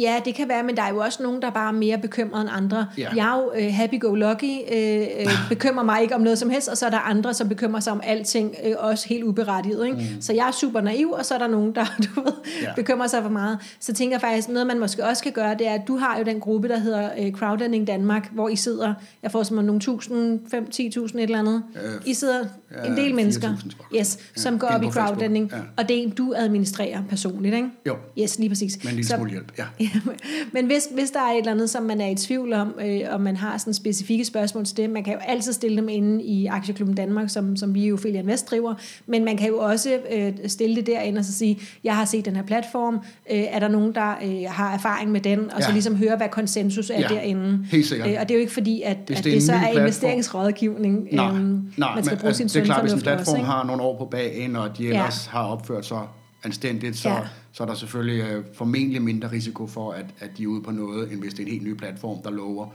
ja, 0.00 0.20
det 0.24 0.34
kan 0.34 0.48
være, 0.48 0.62
men 0.62 0.76
der 0.76 0.82
er 0.82 0.88
jo 0.90 0.98
også 0.98 1.22
nogen, 1.22 1.42
der 1.42 1.50
bare 1.50 1.68
er 1.68 1.72
mere 1.72 1.98
bekymrede 1.98 2.42
end 2.42 2.50
andre. 2.52 2.86
Ja. 2.98 3.08
Jeg 3.16 3.36
er 3.36 3.38
jo 3.42 3.52
øh, 3.66 3.74
happy-go-lucky, 3.74 4.72
øh, 4.72 5.00
øh, 5.20 5.26
bekymrer 5.48 5.84
mig 5.84 6.02
ikke 6.02 6.14
om 6.14 6.20
noget 6.20 6.38
som 6.38 6.50
helst, 6.50 6.68
og 6.68 6.76
så 6.76 6.86
er 6.86 6.90
der 6.90 6.98
andre, 6.98 7.34
som 7.34 7.48
bekymrer 7.48 7.80
sig 7.80 7.92
om 7.92 8.00
alting, 8.04 8.54
øh, 8.64 8.74
også 8.78 9.08
helt 9.08 9.24
uberettiget. 9.24 9.84
Ikke? 9.86 9.96
Mm. 9.96 10.20
Så 10.22 10.32
jeg 10.32 10.48
er 10.48 10.50
super 10.52 10.80
naiv, 10.80 11.10
og 11.10 11.24
så 11.24 11.34
er 11.34 11.38
der 11.38 11.46
nogen, 11.46 11.74
der 11.74 11.84
du 12.14 12.20
ved, 12.20 12.32
Ja. 12.62 12.72
bekymrer 12.76 13.06
sig 13.06 13.22
for 13.22 13.30
meget. 13.30 13.58
Så 13.80 13.92
tænker 13.94 14.14
jeg 14.14 14.20
faktisk, 14.20 14.48
noget 14.48 14.66
man 14.66 14.78
måske 14.78 15.04
også 15.04 15.22
kan 15.22 15.32
gøre, 15.32 15.54
det 15.58 15.66
er, 15.66 15.72
at 15.72 15.82
du 15.88 15.96
har 15.96 16.18
jo 16.18 16.24
den 16.24 16.40
gruppe, 16.40 16.68
der 16.68 16.78
hedder 16.78 17.10
øh, 17.18 17.32
Crowdlending 17.32 17.86
Danmark, 17.86 18.30
hvor 18.32 18.48
I 18.48 18.56
sidder, 18.56 18.94
jeg 19.22 19.30
får 19.30 19.42
som 19.42 19.56
nogle 19.64 19.80
tusind, 19.80 20.40
fem, 20.50 20.66
10.000 20.74 20.80
et 20.80 21.22
eller 21.22 21.38
andet. 21.38 21.62
Øh, 21.76 21.90
I 22.06 22.14
sidder 22.14 22.44
ja, 22.84 22.90
en 22.90 22.96
del 22.96 23.14
mennesker, 23.14 23.48
4.000 23.48 23.70
tror 23.76 23.86
jeg. 23.92 24.00
yes, 24.00 24.18
som 24.36 24.54
Ja, 24.54 24.58
går 24.58 24.66
op 24.68 24.82
i 24.82 24.86
crowdlending, 24.86 25.50
Ja. 25.52 25.56
og 25.76 25.88
det 25.88 25.98
er 25.98 26.02
en, 26.02 26.10
du 26.10 26.32
administrerer 26.36 27.02
personligt, 27.08 27.54
ikke? 27.54 27.68
Jo, 27.86 27.96
Yes, 28.20 28.38
lige 28.38 28.48
præcis. 28.48 28.84
med 28.84 28.90
en 28.92 28.96
lille 28.96 29.08
Så- 29.08 29.16
smule 29.16 29.30
hjælp. 29.30 29.52
Ja. 29.58 29.64
Ja, 29.80 29.88
men 30.54 30.66
hvis, 30.66 30.88
hvis 30.94 31.10
der 31.10 31.20
er 31.20 31.32
et 31.32 31.38
eller 31.38 31.52
andet, 31.52 31.70
som 31.70 31.82
man 31.82 32.00
er 32.00 32.08
i 32.08 32.14
tvivl 32.14 32.52
om, 32.52 32.74
øh, 32.86 33.00
og 33.10 33.20
man 33.20 33.36
har 33.36 33.58
sådan 33.58 33.74
specifikke 33.74 34.24
spørgsmål 34.24 34.64
til 34.64 34.76
det, 34.76 34.90
man 34.90 35.04
kan 35.04 35.12
jo 35.12 35.18
altid 35.28 35.52
stille 35.52 35.76
dem 35.76 35.88
inde 35.88 36.24
i 36.24 36.46
Aktieklubben 36.46 36.96
Danmark, 36.96 37.30
som, 37.30 37.56
som 37.56 37.74
vi 37.74 37.86
jo 37.86 37.94
Ophelia 37.94 38.20
Invest 38.20 38.50
driver, 38.50 38.74
men 39.06 39.24
man 39.24 39.36
kan 39.36 39.48
jo 39.48 39.58
også 39.58 39.98
øh, 40.12 40.32
stille 40.46 40.76
det 40.76 40.86
derinde 40.86 41.18
og 41.18 41.24
så 41.24 41.32
sige, 41.32 41.58
jeg 41.84 41.96
har 41.96 42.04
set 42.04 42.24
den 42.24 42.36
her 42.36 42.42
platform, 42.42 42.94
øh, 43.30 43.38
er 43.50 43.58
der 43.58 43.68
nogen, 43.68 43.94
der 43.94 44.10
øh, 44.24 44.34
har 44.48 44.74
erfaring 44.74 45.10
med 45.10 45.20
den, 45.20 45.38
og 45.50 45.62
så 45.62 45.68
Ja. 45.68 45.72
ligesom 45.72 45.96
høre, 45.96 46.16
hvad 46.16 46.28
konsensus 46.28 46.90
er 46.90 47.00
Ja, 47.00 47.06
derinde. 47.08 47.58
helt 47.70 47.86
sikkert. 47.86 48.08
Øh, 48.10 48.16
og 48.20 48.28
det 48.28 48.34
er 48.34 48.38
jo 48.38 48.40
ikke 48.40 48.52
fordi, 48.52 48.82
at, 48.82 48.96
Hvis 49.06 49.18
at 49.18 49.24
det 49.24 49.24
det, 49.24 49.30
er 49.32 49.36
det 49.36 49.42
så 49.46 49.52
er 49.52 49.80
investeringsrådgivning. 49.80 51.08
Nej, 51.12 51.26
Øhm, 51.30 51.72
nej 51.76 51.94
man 51.94 52.04
skal 52.04 52.14
men, 52.16 52.20
bruge 52.20 52.34
sin 52.34 52.44
altså, 52.44 52.58
det 52.60 52.64
er 52.65 52.65
klart, 52.66 52.82
hvis 52.82 52.92
en 52.92 53.00
platform 53.00 53.34
også, 53.40 53.46
har 53.52 53.64
nogle 53.64 53.82
år 53.82 53.98
på 53.98 54.04
bagen, 54.04 54.56
og 54.56 54.78
de 54.78 54.88
ellers 54.88 55.26
ja. 55.26 55.30
har 55.38 55.44
opført 55.46 55.86
sig 55.86 56.00
anstændigt, 56.44 56.96
så, 56.96 57.08
Ja. 57.08 57.18
så 57.52 57.62
er 57.62 57.66
der 57.66 57.74
selvfølgelig 57.74 58.24
øh, 58.24 58.44
formentlig 58.54 59.02
mindre 59.02 59.30
risiko 59.32 59.66
for, 59.66 59.92
at, 59.92 60.04
at 60.20 60.30
de 60.38 60.42
er 60.42 60.46
ude 60.46 60.62
på 60.62 60.70
noget, 60.70 61.12
end 61.12 61.20
hvis 61.20 61.34
det 61.34 61.42
er 61.42 61.46
en 61.46 61.52
helt 61.52 61.64
ny 61.64 61.74
platform, 61.74 62.22
der 62.22 62.30
lover 62.30 62.66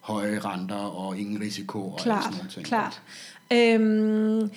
høje 0.00 0.38
renter 0.44 0.76
og 0.76 1.18
ingen 1.18 1.40
risiko 1.40 1.78
og 1.88 1.98
Klart, 1.98 2.22
sådan 2.24 2.36
nogle 2.38 2.50
ting. 2.50 2.66
klart. 2.66 3.02
Øhm, 3.52 4.50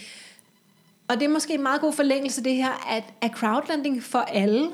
og 1.08 1.16
det 1.20 1.24
er 1.24 1.30
måske 1.30 1.54
en 1.54 1.64
meget 1.64 1.82
god 1.82 1.94
forlængelse 1.94 2.44
det 2.44 2.56
her, 2.56 2.92
at 2.98 3.04
er 3.22 3.30
crowdlending 3.30 4.04
for 4.04 4.20
alle? 4.20 4.68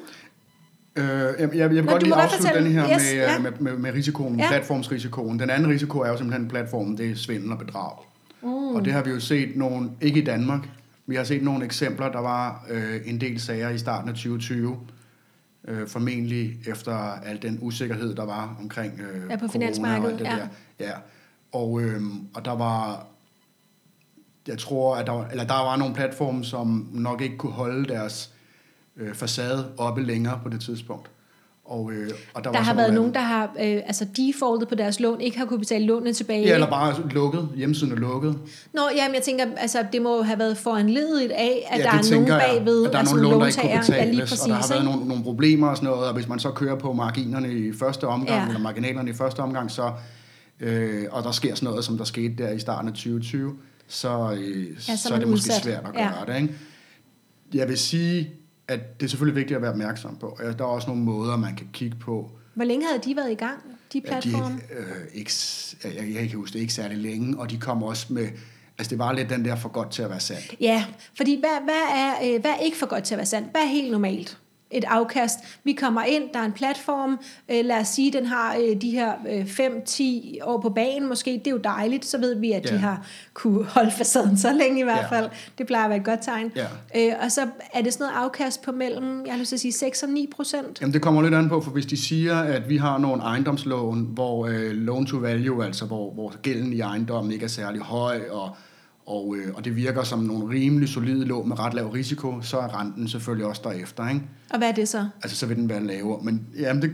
Øh, 0.95 1.05
jeg, 1.05 1.39
jeg, 1.39 1.55
jeg 1.55 1.69
vil 1.71 1.83
Nå, 1.83 1.91
godt 1.91 2.03
lige 2.03 2.15
afslutte 2.15 2.47
fortælle. 2.47 2.69
den 2.69 2.77
her 2.79 2.95
Yes, 2.95 3.03
med, 3.13 3.19
ja. 3.21 3.31
ja. 3.31 3.39
med, 3.39 3.51
med, 3.59 3.77
med 3.77 3.93
risikoen, 3.93 4.35
Ja. 4.39 4.43
ja. 4.43 4.49
platformsrisikoen. 4.49 5.39
Den 5.39 5.49
anden 5.49 5.69
risiko 5.69 5.99
er 5.99 6.07
jo 6.09 6.17
simpelthen 6.17 6.47
platformen, 6.47 6.97
det 6.97 7.11
er 7.11 7.15
svindel 7.15 7.51
og 7.51 7.57
bedrag. 7.57 7.91
Mm. 8.41 8.75
Og 8.75 8.85
det 8.85 8.93
har 8.93 9.03
vi 9.03 9.09
jo 9.09 9.19
set 9.19 9.55
nogle, 9.55 9.91
ikke 10.01 10.21
i 10.21 10.23
Danmark, 10.23 10.69
vi 11.09 11.15
har 11.15 11.23
set 11.23 11.43
nogle 11.43 11.65
eksempler, 11.65 12.11
der 12.11 12.19
var 12.19 12.65
øh, 12.69 13.01
en 13.05 13.21
del 13.21 13.39
sager 13.39 13.69
i 13.69 13.77
starten 13.77 14.09
af 14.09 14.15
2020, 14.15 14.79
øh, 15.67 15.87
formentlig 15.87 16.57
efter 16.67 16.93
al 16.95 17.41
den 17.41 17.59
usikkerhed, 17.61 18.15
der 18.15 18.25
var 18.25 18.57
omkring 18.59 18.99
øh, 18.99 19.29
Ja, 19.29 19.35
på 19.35 19.47
finansmarkedet, 19.47 20.13
og 20.13 20.19
det 20.19 20.25
ja. 20.25 20.35
der. 20.35 20.47
Ja. 20.79 20.91
Og, 21.51 21.81
øh, 21.81 22.01
og 22.33 22.45
der 22.45 22.51
var, 22.51 23.07
jeg 24.47 24.57
tror, 24.57 24.95
at 24.95 25.07
der, 25.07 25.13
var, 25.13 25.27
eller 25.27 25.43
der 25.43 25.53
var 25.53 25.75
nogle 25.75 25.95
platforme, 25.95 26.45
som 26.45 26.89
nok 26.93 27.21
ikke 27.21 27.37
kunne 27.37 27.51
holde 27.51 27.87
deres 27.87 28.33
øh, 28.97 29.13
facade 29.13 29.71
oppe 29.77 30.03
længere 30.03 30.39
på 30.43 30.49
det 30.49 30.61
tidspunkt. 30.61 31.11
Og, 31.67 31.91
øh, 31.91 32.09
og 32.33 32.43
der, 32.43 32.51
Der 32.51 32.57
var 32.59 32.63
har 32.65 32.73
været 32.73 32.93
nogen, 32.93 33.13
der 33.13 33.19
har 33.19 33.43
øh, 33.43 33.81
altså 33.85 34.05
defaultet 34.17 34.69
på 34.69 34.75
deres 34.75 34.99
lån, 34.99 35.21
ikke 35.21 35.37
har 35.37 35.45
kunne 35.45 35.59
betale 35.59 35.85
lånene 35.85 36.13
tilbage. 36.13 36.41
Ja, 36.47 36.53
eller 36.53 36.69
bare 36.69 36.95
lukket. 37.11 37.49
Hjemmesiden 37.55 37.93
er 37.93 37.97
lukket. 37.97 38.37
Nå, 38.73 38.81
jamen 38.97 39.15
jeg 39.15 39.23
tænker, 39.23 39.45
altså 39.57 39.85
det 39.93 40.01
må 40.01 40.21
have 40.21 40.39
været 40.39 40.57
foranledet 40.57 41.31
af, 41.31 41.67
at 41.71 41.79
ja, 41.79 41.83
der 41.83 41.89
er 41.89 42.11
nogen 42.11 42.27
bagved, 42.27 42.85
at 42.85 42.91
der 42.91 42.97
er 42.97 42.99
altså 42.99 43.15
nogle 43.15 43.29
lån, 43.29 43.41
der 43.41 43.47
ikke 43.47 43.61
kunne 43.61 43.71
låntager. 43.73 43.97
Ja, 43.97 44.03
lige 44.05 44.11
betales, 44.11 44.29
præcis. 44.29 44.43
og 44.43 44.49
der 44.49 44.55
har 44.55 44.67
været 44.69 44.85
nogle, 44.85 45.07
nogle 45.07 45.23
problemer 45.23 45.67
og 45.67 45.77
sådan 45.77 45.89
noget, 45.89 46.07
og 46.07 46.13
hvis 46.13 46.27
man 46.27 46.39
så 46.39 46.51
kører 46.51 46.75
på 46.75 46.93
marginerne 46.93 47.53
i 47.53 47.73
første 47.73 48.07
omgang, 48.07 48.29
Ja. 48.29 48.41
ja. 48.41 48.47
eller 48.47 48.59
marginalerne 48.59 49.09
i 49.09 49.13
første 49.13 49.39
omgang, 49.39 49.71
så, 49.71 49.91
øh, 50.59 51.05
og 51.11 51.23
der 51.23 51.31
sker 51.31 51.55
sådan 51.55 51.69
noget, 51.69 51.85
som 51.85 51.97
der 51.97 52.03
skete 52.05 52.43
der 52.43 52.51
i 52.51 52.59
starten 52.59 52.87
af 52.89 52.93
2020, 52.93 53.53
så, 53.87 54.35
øh, 54.39 54.67
Ja, 54.89 54.95
så, 54.95 55.03
så 55.07 55.13
er 55.13 55.19
det 55.19 55.27
måske 55.27 55.49
udsat. 55.49 55.63
svært 55.63 55.83
at 55.93 56.01
Ja. 56.01 56.09
gøre 56.25 56.35
det. 56.35 56.41
Ikke? 56.41 56.53
Jeg 57.53 57.67
vil 57.67 57.77
sige, 57.77 58.29
at 58.67 58.99
det 58.99 59.05
er 59.05 59.09
selvfølgelig 59.09 59.35
vigtigt 59.35 59.55
at 59.55 59.61
være 59.61 59.71
opmærksom 59.71 60.15
på. 60.17 60.39
Der 60.57 60.63
er 60.63 60.67
også 60.67 60.87
nogle 60.87 61.03
måder, 61.03 61.37
man 61.37 61.55
kan 61.55 61.67
kigge 61.73 61.97
på, 61.99 62.31
Hvor 62.53 62.65
længe 62.65 62.85
havde 62.87 63.01
de 63.05 63.15
været 63.15 63.31
i 63.31 63.35
gang, 63.35 63.57
de 63.93 64.01
Ja, 64.05 64.15
de, 64.15 64.21
platforme? 64.21 64.59
øh, 64.77 64.85
ikke, 65.13 65.31
jeg, 65.83 65.95
jeg 65.95 66.13
kan 66.13 66.21
ikke 66.21 66.35
huske 66.35 66.53
det, 66.53 66.59
ikke 66.59 66.73
særlig 66.73 66.97
længe, 66.97 67.39
og 67.39 67.49
de 67.51 67.57
kom 67.57 67.83
også 67.83 68.13
med, 68.13 68.27
altså 68.77 68.89
det 68.89 68.99
var 68.99 69.11
lidt 69.11 69.29
den 69.29 69.45
der 69.45 69.55
for 69.55 69.69
godt 69.69 69.91
til 69.91 70.01
at 70.01 70.09
være 70.09 70.19
sandt. 70.19 70.55
Ja, 70.61 70.85
fordi 71.17 71.39
hvad, 71.39 71.63
hvad, 71.63 71.97
er, 71.97 72.35
øh, 72.35 72.41
hvad 72.41 72.51
er 72.51 72.57
ikke 72.57 72.77
for 72.77 72.85
godt 72.85 73.03
til 73.03 73.13
at 73.13 73.17
være 73.17 73.25
sandt? 73.25 73.51
Hvad 73.51 73.61
er 73.61 73.65
helt 73.65 73.91
normalt? 73.91 74.37
Et 74.71 74.83
afkast. 74.87 75.39
Vi 75.63 75.73
kommer 75.73 76.03
ind, 76.03 76.23
der 76.33 76.39
er 76.39 76.43
en 76.45 76.51
platform, 76.51 77.19
øh, 77.51 77.65
lad 77.65 77.77
os 77.77 77.87
sige, 77.87 78.11
den 78.13 78.25
har 78.25 78.55
øh, 78.55 78.81
de 78.81 78.91
her 78.91 79.11
5-10 79.45 80.37
år 80.43 80.61
på 80.61 80.69
banen 80.69 81.07
måske, 81.09 81.31
det 81.31 81.47
er 81.47 81.51
jo 81.51 81.57
dejligt, 81.57 82.05
så 82.05 82.17
ved 82.17 82.35
vi, 82.35 82.51
at 82.51 82.63
de 82.63 82.73
Ja. 82.73 82.77
har 82.79 83.05
kunne 83.33 83.65
holde 83.65 83.91
facaden 83.91 84.37
så 84.37 84.53
længe 84.53 84.79
i 84.79 84.83
hvert 84.83 85.05
Ja. 85.11 85.17
fald. 85.19 85.29
Det 85.57 85.67
plejer 85.67 85.83
at 85.83 85.89
være 85.89 85.99
et 85.99 86.05
godt 86.05 86.19
tegn. 86.21 86.51
Ja. 86.55 86.65
Øh, 86.95 87.13
og 87.23 87.31
så 87.31 87.41
er 87.73 87.81
det 87.81 87.93
sådan 87.93 88.07
noget 88.13 88.23
afkast 88.25 88.61
på 88.61 88.71
mellem, 88.71 89.25
jeg 89.25 89.33
har 89.33 89.39
lyst 89.39 89.49
til 89.49 89.55
at 89.55 89.59
sige 89.59 89.71
6 89.71 90.03
og 90.03 90.09
9 90.09 90.29
procent. 90.35 90.81
Jamen 90.81 90.93
det 90.93 91.01
kommer 91.01 91.21
lidt 91.21 91.33
an 91.33 91.49
på, 91.49 91.61
for 91.61 91.71
hvis 91.71 91.85
de 91.85 91.97
siger, 91.97 92.39
at 92.39 92.69
vi 92.69 92.77
har 92.77 92.97
nogle 92.97 93.21
ejendomslån, 93.23 94.07
hvor 94.13 94.47
øh, 94.47 94.71
loan 94.71 95.05
to 95.05 95.17
value, 95.17 95.65
altså 95.65 95.85
hvor, 95.85 96.11
hvor 96.11 96.33
gælden 96.41 96.73
i 96.73 96.79
ejendommen 96.79 97.31
ikke 97.33 97.43
er 97.43 97.49
særlig 97.49 97.81
høj, 97.81 98.21
og, 98.31 98.49
og, 99.07 99.35
øh, 99.37 99.53
og 99.55 99.65
det 99.65 99.75
virker 99.75 100.03
som 100.03 100.19
nogle 100.19 100.49
rimelig 100.55 100.89
solide 100.89 101.25
lån 101.25 101.47
med 101.47 101.59
ret 101.59 101.73
lav 101.73 101.87
risiko, 101.89 102.41
så 102.41 102.57
er 102.59 102.79
renten 102.81 103.07
selvfølgelig 103.07 103.45
også 103.47 103.61
derefter, 103.65 104.07
ikke? 104.09 104.21
Og 104.49 104.57
hvad 104.57 104.67
er 104.67 104.73
det 104.73 104.87
så? 104.89 105.07
Altså 105.23 105.37
så 105.37 105.45
vil 105.45 105.57
den 105.57 105.69
være 105.69 105.83
lavere, 105.83 106.19
men 106.23 106.47
jamen 106.59 106.81
det 106.81 106.91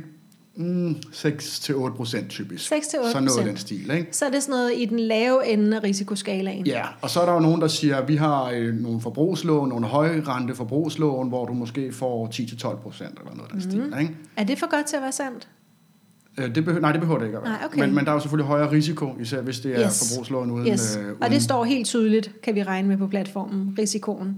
mm, 0.56 0.92
6-8 0.92 1.96
procent 1.96 2.30
typisk. 2.30 2.72
6-8%. 2.72 3.12
Så 3.12 3.20
noget 3.20 3.46
den 3.46 3.58
stil, 3.58 3.92
ikke? 3.92 4.08
Så 4.12 4.26
er 4.26 4.30
det 4.30 4.44
sådan 4.44 4.52
noget 4.60 4.72
i 4.78 4.86
den 4.86 5.00
lave 5.00 5.48
ende 5.48 5.78
af 5.78 5.84
risikoskalaen. 5.84 6.66
Ja, 6.66 6.84
og 7.02 7.10
så 7.10 7.22
er 7.22 7.26
der 7.26 7.34
jo 7.34 7.40
nogen, 7.40 7.62
der 7.62 7.68
siger, 7.68 7.98
at 7.98 8.08
vi 8.08 8.16
har 8.16 8.50
øh, 8.56 8.74
nogle 8.74 9.02
forbrugslån, 9.02 9.70
nogle 9.70 9.86
højrente 9.86 10.56
forbrugslån, 10.56 11.28
hvor 11.28 11.46
du 11.46 11.54
måske 11.54 11.92
får 11.92 12.28
10-12 12.74 12.76
procent 12.76 13.20
eller 13.20 13.36
noget 13.36 13.52
af 13.52 13.60
den 13.60 13.80
Mhm. 13.80 13.92
stil, 13.92 14.02
ikke? 14.02 14.16
Er 14.38 14.44
det 14.44 14.60
for 14.60 14.70
godt 14.76 14.86
til 14.86 14.96
at 14.96 15.02
være 15.02 15.12
sandt? 15.12 15.48
Øh, 16.38 16.56
det 16.56 16.66
behøver, 16.66 16.82
nej, 16.82 16.92
det 16.92 17.02
behøver 17.02 17.20
det 17.20 17.26
ikke 17.26 17.38
at 17.38 17.44
være. 17.44 17.52
Nej, 17.54 17.62
okay. 17.66 17.80
men, 17.80 17.96
men 17.96 18.06
der 18.06 18.12
er 18.12 18.16
jo 18.16 18.20
selvfølgelig 18.22 18.48
højere 18.48 18.72
risiko, 18.72 19.10
især 19.22 19.42
hvis 19.42 19.60
det 19.60 19.80
er 19.80 19.86
Yes. 19.88 20.10
forbrugslån 20.12 20.52
uden... 20.52 20.68
Yes. 20.68 20.96
Øh, 21.02 21.06
Og 21.10 21.16
uden 21.22 21.32
det 21.32 21.42
står 21.42 21.64
helt 21.64 21.88
tydeligt, 21.88 22.32
kan 22.44 22.56
vi 22.56 22.64
regne 22.64 22.88
med 22.88 22.98
på 22.98 23.08
platformen, 23.08 23.76
risikoen. 23.80 24.36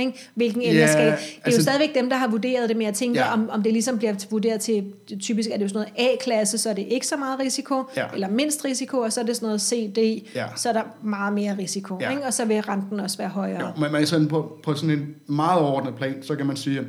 Ikke? 0.00 0.30
Hvilken 0.34 0.62
Ja, 0.62 0.74
yeah, 0.74 0.88
skal. 0.88 1.00
Det 1.00 1.08
er 1.08 1.12
altså, 1.12 1.30
jo 1.36 1.40
altså- 1.44 1.62
stadigvæk 1.62 1.94
dem, 1.94 2.08
der 2.10 2.16
har 2.16 2.28
vurderet 2.28 2.68
det, 2.68 2.76
men 2.76 2.86
jeg 2.86 2.94
tænker, 2.94 3.20
Ja. 3.20 3.26
ja. 3.26 3.32
om, 3.32 3.48
om 3.50 3.62
det 3.62 3.72
ligesom 3.72 3.98
bliver 3.98 4.14
vurderet 4.30 4.60
til, 4.60 4.84
typisk 5.20 5.48
er 5.52 5.56
det 5.56 5.62
jo 5.62 5.68
sådan 5.68 5.86
noget 5.98 6.10
A-klasse, 6.12 6.58
så 6.58 6.70
er 6.70 6.74
det 6.74 6.86
ikke 6.90 7.06
så 7.06 7.16
meget 7.16 7.40
risiko, 7.40 7.82
Ja. 7.96 8.04
eller 8.14 8.30
mindst 8.30 8.64
risiko, 8.64 8.98
og 8.98 9.12
så 9.12 9.20
er 9.20 9.24
det 9.24 9.36
sådan 9.36 9.46
noget 9.46 9.60
CD, 9.60 9.98
Ja. 10.34 10.46
så 10.56 10.68
er 10.68 10.72
der 10.72 10.82
meget 11.02 11.32
mere 11.32 11.56
risiko. 11.58 11.98
Ja. 12.00 12.10
Ikke? 12.10 12.22
Og 12.26 12.32
så 12.34 12.44
vil 12.44 12.60
renten 12.60 13.00
også 13.00 13.18
være 13.18 13.28
højere. 13.28 13.60
Jo, 13.60 13.80
men, 13.80 13.92
men 13.92 14.06
sådan 14.06 14.28
på, 14.28 14.58
på 14.62 14.74
sådan 14.74 14.98
en 14.98 15.14
meget 15.26 15.60
overordnet 15.60 15.94
plan, 15.94 16.22
så 16.22 16.36
kan 16.36 16.46
man 16.46 16.56
sige, 16.56 16.78
at 16.78 16.84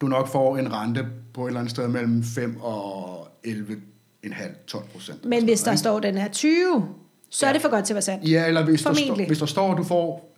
du 0.00 0.06
nok 0.06 0.28
får 0.28 0.56
en 0.56 0.72
rente 0.72 1.06
på 1.34 1.44
et 1.44 1.48
eller 1.48 1.60
andet 1.60 1.70
sted 1.70 1.88
mellem 1.88 2.22
5 2.22 2.56
og 2.60 3.28
11,5-12 3.46 4.86
procent. 4.92 5.24
Men 5.24 5.44
hvis 5.44 5.62
der 5.62 5.76
står, 5.76 5.96
at 5.96 6.02
den 6.02 6.16
er 6.18 6.28
20, 6.28 6.88
så 7.30 7.46
ja. 7.46 7.48
er 7.48 7.52
det 7.52 7.62
for 7.62 7.68
godt 7.70 7.84
til 7.84 7.92
at 7.92 7.94
være 7.94 8.02
sandt. 8.02 8.28
Ja, 8.30 8.46
eller 8.46 8.64
hvis 8.64 8.82
der, 8.82 8.92
står, 8.92 9.02
Formentlig. 9.02 9.26
hvis 9.26 9.38
der 9.38 9.46
står, 9.46 9.72
at 9.72 9.78
du 9.78 9.82
får 9.84 10.36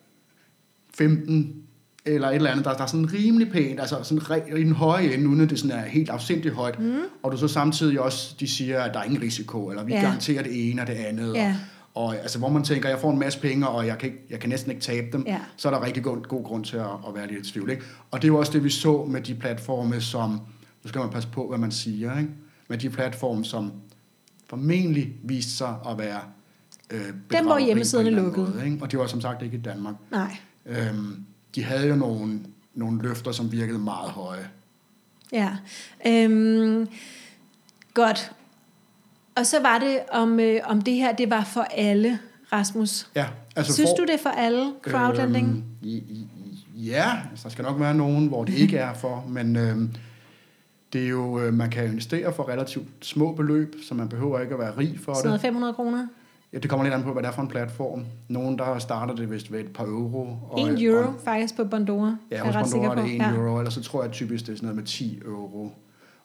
15 0.95 1.62
eller 2.09 2.29
et 2.29 2.35
eller 2.35 2.51
andet, 2.51 2.64
der, 2.64 2.75
der 2.75 2.83
er 2.83 2.87
sådan 2.87 3.12
rimelig 3.12 3.51
pænt, 3.53 3.81
altså 3.81 3.97
sådan 4.03 4.19
re- 4.23 4.57
i 4.57 4.62
den 4.64 4.73
høje 4.73 5.14
ende, 5.14 5.29
uden 5.29 5.40
at 5.40 5.51
det 5.51 5.59
sådan 5.59 5.79
er 5.79 5.83
helt 5.83 6.11
afsindigt 6.11 6.55
højt, 6.55 6.81
mm. 6.81 6.99
og 7.23 7.33
du 7.33 7.37
så 7.37 7.49
samtidig 7.49 8.01
også, 8.01 8.35
de 8.40 8.49
siger, 8.49 8.83
at 8.83 8.95
der 8.95 9.01
er 9.01 9.05
ingen 9.05 9.23
risiko, 9.23 9.66
eller 9.71 9.85
vi 9.85 9.92
ja. 9.92 10.01
garanterer 10.01 10.42
det 10.42 10.71
ene 10.71 10.81
og 10.83 10.87
det 10.87 10.92
andet, 10.92 11.35
Ja. 11.35 11.57
og, 11.95 12.05
og 12.05 12.16
altså, 12.16 12.38
hvor 12.38 12.49
man 12.49 12.64
tænker, 12.64 12.88
jeg 12.88 12.99
får 12.99 13.11
en 13.12 13.19
masse 13.19 13.40
penge, 13.40 13.69
og 13.69 13.87
jeg 13.87 13.99
kan, 13.99 14.09
ikke, 14.09 14.23
jeg 14.31 14.40
kan 14.40 14.49
næsten 14.51 14.71
ikke 14.71 14.83
tabe 14.83 15.07
dem, 15.12 15.25
Ja. 15.27 15.38
så 15.57 15.69
er 15.69 15.73
der 15.73 15.85
rigtig 15.87 16.03
god, 16.03 16.23
god 16.23 16.45
grund 16.45 16.64
til 16.64 16.77
at, 16.77 16.83
at 17.09 17.14
være 17.14 17.27
lidt 17.27 17.47
i 17.47 17.53
tvivl. 17.53 17.71
Ikke? 17.71 17.83
Og 18.11 18.23
det 18.23 18.29
er 18.29 18.33
jo 18.33 18.38
også 18.38 18.53
det, 18.53 18.64
vi 18.64 18.71
så 18.71 19.05
med 19.09 19.21
de 19.21 19.35
platforme, 19.35 20.01
som, 20.01 20.31
nu 20.85 20.88
skal 20.88 20.99
man 21.01 21.11
passe 21.11 21.29
på, 21.29 21.49
hvad 21.49 21.59
man 21.59 21.71
siger, 21.73 22.19
ikke? 22.19 22.31
Med 22.68 22.79
de 22.79 22.90
platforme, 22.90 23.44
som 23.44 23.72
formentlig 24.46 25.12
viste 25.22 25.52
sig 25.52 25.74
at 25.88 25.98
være 25.98 26.20
øh, 26.90 27.00
hvor 27.00 27.12
bedrageri 27.29 27.64
hjemmesiden 27.64 28.07
lukket. 28.07 28.55
Måde, 28.55 28.64
ikke? 28.64 28.79
Og 28.83 28.90
det 28.90 28.98
var 28.98 29.07
som 29.07 29.20
sagt 29.20 29.42
ikke 29.42 29.57
i 29.57 29.61
Danmark. 29.61 29.94
Nej. 30.11 30.37
Øhm, 30.66 31.24
de 31.55 31.64
havde 31.64 31.88
jo 31.88 31.96
nogle, 31.96 32.40
nogle 32.74 33.02
løfter, 33.02 33.33
som 33.33 33.52
virkede 33.52 33.79
meget 33.79 34.11
høje. 34.11 34.48
Ja. 35.33 35.57
Øhm, 36.07 36.88
godt. 37.94 38.33
Og 39.35 39.46
så 39.46 39.61
var 39.61 39.79
det, 39.79 40.00
om, 40.12 40.40
øh, 40.40 40.61
om 40.64 40.83
det 40.83 40.94
her, 40.94 41.12
det 41.12 41.31
var 41.31 41.44
for 41.44 41.62
alle, 41.62 42.18
Rasmus. 42.52 43.09
Ja, 43.14 43.26
altså 43.57 43.74
Synes 43.74 43.90
for, 43.90 43.96
du 43.96 44.02
det 44.02 44.14
er 44.14 44.22
for 44.22 44.31
alle, 44.31 44.72
crowdlending? 44.83 45.48
Øhm, 45.48 45.64
i, 45.83 45.96
i, 45.96 46.29
ja, 46.74 47.20
altså, 47.31 47.44
der 47.44 47.50
skal 47.50 47.62
nok 47.62 47.81
være 47.81 47.94
nogen, 47.94 48.26
hvor 48.26 48.44
det 48.44 48.55
ikke 48.55 48.79
er 48.79 48.94
for, 48.94 49.24
men 49.29 49.57
øhm, 49.57 49.94
det 50.96 51.04
er 51.04 51.09
jo, 51.09 51.40
øh, 51.40 51.54
man 51.54 51.70
kan 51.70 51.85
investere 51.85 52.32
for 52.32 52.48
relativt 52.48 52.88
små 53.02 53.32
beløb, 53.32 53.74
så 53.82 53.94
man 53.94 54.09
behøver 54.09 54.40
ikke 54.40 54.54
at 54.54 54.61
være 54.61 54.72
rig 54.78 55.00
for 55.04 55.12
Sådan 55.14 55.22
det. 55.22 55.28
noget 55.28 55.40
500 55.40 55.74
kroner? 55.74 56.06
Ja, 56.52 56.59
det 56.59 56.70
kommer 56.70 56.85
lidt 56.85 56.94
an 56.94 57.02
på, 57.02 57.12
hvad 57.12 57.22
det 57.22 57.28
er 57.28 57.32
for 57.32 57.42
en 57.42 57.48
platform. 57.48 58.04
Nogen, 58.28 58.59
der 58.59 58.78
starter 58.78 59.14
det 59.14 59.30
vist 59.30 59.52
ved 59.52 59.61
et 59.61 59.72
par 59.72 59.85
euro. 59.85 60.37
Og, 60.50 60.61
1 60.61 60.82
euro 60.82 61.06
Og, 61.09 61.14
faktisk 61.24 61.56
på 61.56 61.64
Bondora. 61.64 62.16
ja, 62.30 62.37
er 62.37 62.42
hos 62.44 62.54
Pandora 62.72 62.90
er 62.98 63.02
det. 63.02 63.14
1 63.14 63.18
Ja. 63.18 63.30
euro, 63.35 63.59
eller 63.59 63.70
så 63.70 63.82
tror 63.82 64.02
jeg 64.02 64.12
typisk, 64.12 64.46
det 64.46 64.52
er 64.52 64.56
sådan 64.56 64.66
noget 64.66 64.76
med 64.76 64.85
10 64.85 65.20
euro. 65.24 65.70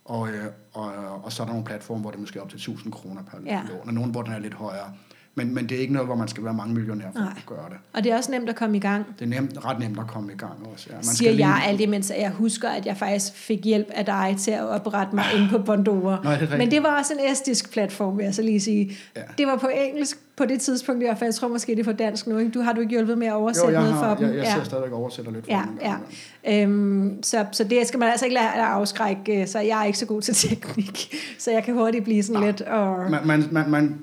Og, 0.06 0.28
øh, 0.30 0.34
og, 0.74 0.92
og 1.24 1.32
så 1.32 1.44
er 1.44 1.46
der 1.48 1.54
nogle 1.54 1.66
platforme, 1.66 2.02
hvor 2.02 2.12
det 2.12 2.20
måske 2.20 2.40
er 2.40 2.44
op 2.44 2.50
til 2.50 2.58
1000 2.58 2.94
kroner 2.94 3.22
per 3.24 3.38
Ja. 3.46 3.62
lån, 3.70 3.88
og 3.88 3.94
nogle, 3.94 4.12
hvor 4.12 4.22
den 4.22 4.34
er 4.34 4.40
lidt 4.40 4.54
højere. 4.54 4.94
Men, 5.36 5.54
men 5.56 5.70
det 5.70 5.78
er 5.78 5.82
ikke 5.82 5.94
noget, 5.94 6.08
hvor 6.08 6.16
man 6.16 6.28
skal 6.28 6.44
være 6.44 6.54
mange 6.54 6.74
millionær 6.74 7.06
for 7.14 7.20
Nej. 7.20 7.34
at 7.38 7.46
gøre 7.46 7.70
det. 7.70 7.78
Og 7.94 8.04
det 8.04 8.12
er 8.12 8.18
også 8.18 8.32
nemt 8.32 8.50
at 8.50 8.56
komme 8.56 8.78
i 8.78 8.80
gang. 8.80 9.06
Det 9.20 9.26
er 9.26 9.30
nemt, 9.42 9.66
ret 9.66 9.80
nemt 9.80 10.00
at 10.00 10.08
komme 10.08 10.34
i 10.34 10.36
gang 10.38 10.54
også. 10.74 10.88
Ja. 10.90 10.96
Man 10.96 11.04
siger 11.04 11.32
lige- 11.32 11.48
jeg 11.48 11.64
alt 11.68 11.82
imens 11.82 12.12
jeg 12.20 12.30
husker, 12.30 12.70
at 12.70 12.86
jeg 12.86 12.98
faktisk 12.98 13.34
fik 13.34 13.66
hjælp 13.66 13.88
af 13.96 14.06
dig 14.06 14.36
til 14.40 14.52
at 14.52 14.64
oprette 14.64 15.16
mig 15.16 15.24
inde 15.36 15.50
på 15.50 15.58
Bondora. 15.58 16.20
Nå, 16.24 16.30
er 16.30 16.38
det? 16.40 16.58
Men 16.58 16.72
det 16.72 16.84
var 16.84 16.98
også 17.00 17.14
en 17.14 17.32
estisk 17.32 17.72
platform, 17.72 18.18
vil 18.18 18.24
jeg 18.24 18.36
så 18.36 18.42
lige 18.42 18.60
sige. 18.60 18.92
Ja. 19.16 19.22
Det 19.38 19.48
var 19.48 19.56
på 19.58 19.68
engelsk 19.76 20.20
på 20.38 20.46
det 20.46 20.62
tidspunkt 20.62 21.02
i 21.04 21.06
hvert 21.06 21.18
fald. 21.20 21.28
Jeg 21.28 21.36
tror 21.36 21.48
måske, 21.48 21.72
det 21.72 21.80
er 21.80 21.84
på 21.84 21.92
dansk 21.98 22.28
nu. 22.28 22.38
Ikke? 22.38 22.52
Du 22.52 22.62
har 22.62 22.74
du 22.74 22.82
ikke 22.82 22.92
hjulpet 22.92 23.18
med 23.18 23.28
at 23.28 23.32
Jo, 23.34 23.38
oversætte 23.38 23.72
jeg, 23.72 23.80
noget 23.82 23.94
har, 23.94 24.16
for 24.16 24.24
jeg, 24.24 24.30
dem? 24.34 24.38
jeg 24.40 24.48
sidder 24.48 24.64
stadigvæk 24.66 24.92
og 24.92 25.00
oversætter 25.00 25.32
lidt 25.32 25.46
for 25.46 25.52
Ja, 25.52 25.64
dem. 25.68 25.80
ja. 26.46 26.62
Øhm, 26.64 27.24
så, 27.24 27.46
så 27.52 27.64
det 27.64 27.88
skal 27.88 28.00
man 28.00 28.10
altså 28.10 28.26
ikke 28.26 28.34
lade 28.34 28.48
afskrække, 28.48 29.48
så 29.48 29.60
jeg 29.60 29.80
er 29.82 29.86
ikke 29.86 30.00
så 30.00 30.06
god 30.06 30.22
til 30.22 30.34
teknik, 30.36 31.16
så 31.40 31.52
jeg 31.52 31.64
kan 31.64 31.74
hurtigt 31.74 32.04
blive 32.04 32.24
sådan 32.24 32.40
Nå. 32.42 32.46
lidt... 32.46 32.62
Og, 32.62 33.12
Man, 33.12 33.28
man, 33.28 33.48
man, 33.52 33.70
man, 33.70 34.00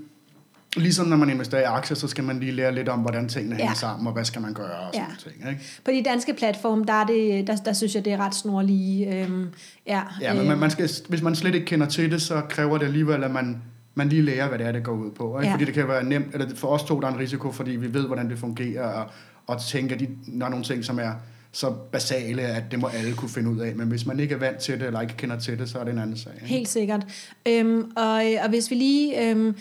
ligesom 0.76 1.06
når 1.06 1.16
man 1.16 1.30
investerer 1.30 1.60
i 1.60 1.64
aktier, 1.64 1.96
så 1.96 2.08
skal 2.08 2.24
man 2.24 2.40
lige 2.40 2.52
lære 2.52 2.74
lidt 2.74 2.88
om, 2.88 2.98
hvordan 3.00 3.28
tingene 3.28 3.54
Ja. 3.56 3.60
hænger 3.60 3.74
sammen, 3.74 4.06
og 4.06 4.12
hvad 4.12 4.24
skal 4.24 4.42
man 4.42 4.54
gøre 4.54 4.70
og 4.78 4.94
sådan 4.94 5.08
Ja. 5.08 5.30
ting. 5.30 5.50
Ikke? 5.50 5.62
på 5.84 5.90
de 5.90 6.02
danske 6.04 6.34
platforme, 6.34 6.84
der, 6.84 6.92
er 6.92 7.06
det, 7.06 7.46
der, 7.46 7.56
der 7.56 7.72
synes 7.72 7.94
jeg, 7.94 8.04
det 8.04 8.12
er 8.12 8.16
ret 8.18 8.34
snorlige. 8.34 9.22
Øhm, 9.24 9.46
ja, 9.86 10.02
Ja, 10.20 10.34
men 10.34 10.46
man, 10.48 10.58
man 10.58 10.70
skal, 10.70 10.90
hvis 11.08 11.22
man 11.22 11.34
slet 11.34 11.54
ikke 11.54 11.66
kender 11.66 11.86
til 11.86 12.10
det, 12.10 12.22
så 12.22 12.42
kræver 12.48 12.78
det 12.78 12.86
alligevel, 12.86 13.24
at 13.24 13.30
man, 13.30 13.62
man 13.94 14.08
lige 14.08 14.22
lærer, 14.22 14.48
hvad 14.48 14.58
det 14.58 14.66
er, 14.66 14.72
det 14.72 14.82
går 14.84 14.92
ud 14.92 15.10
på. 15.10 15.38
Ikke? 15.38 15.46
Ja. 15.48 15.52
Fordi 15.52 15.64
det 15.64 15.74
kan 15.74 15.88
være 15.88 16.04
nemt, 16.04 16.26
eller 16.34 16.54
for 16.56 16.68
os 16.68 16.82
to, 16.82 17.00
der 17.00 17.08
er 17.08 17.12
en 17.12 17.18
risiko, 17.18 17.52
fordi 17.52 17.70
vi 17.70 17.94
ved, 17.94 18.06
hvordan 18.06 18.30
det 18.30 18.38
fungerer, 18.38 18.84
og, 18.84 19.10
og 19.46 19.60
tænker, 19.62 19.94
at 19.94 20.00
de, 20.00 20.08
der 20.38 20.46
er 20.46 20.50
nogle 20.50 20.64
ting, 20.64 20.84
som 20.84 20.98
er 20.98 21.12
så 21.52 21.70
basale, 21.92 22.42
at 22.42 22.62
det 22.70 22.78
må 22.78 22.86
alle 22.86 23.14
kunne 23.14 23.28
finde 23.28 23.50
ud 23.50 23.58
af. 23.58 23.76
Men 23.76 23.88
hvis 23.88 24.06
man 24.06 24.20
ikke 24.20 24.34
er 24.34 24.38
vant 24.38 24.58
til 24.58 24.80
det, 24.80 24.86
eller 24.86 25.00
ikke 25.00 25.14
kender 25.16 25.38
til 25.38 25.58
det, 25.58 25.68
så 25.70 25.78
er 25.78 25.84
det 25.84 25.92
en 25.92 25.98
anden 25.98 26.16
sag. 26.16 26.32
Ikke? 26.34 26.46
Helt 26.46 26.68
sikkert. 26.68 27.06
Øhm, 27.48 27.90
og, 27.96 28.22
og 28.42 28.48
hvis 28.48 28.70
vi 28.70 28.74
lige... 28.76 29.30
Øhm, 29.30 29.56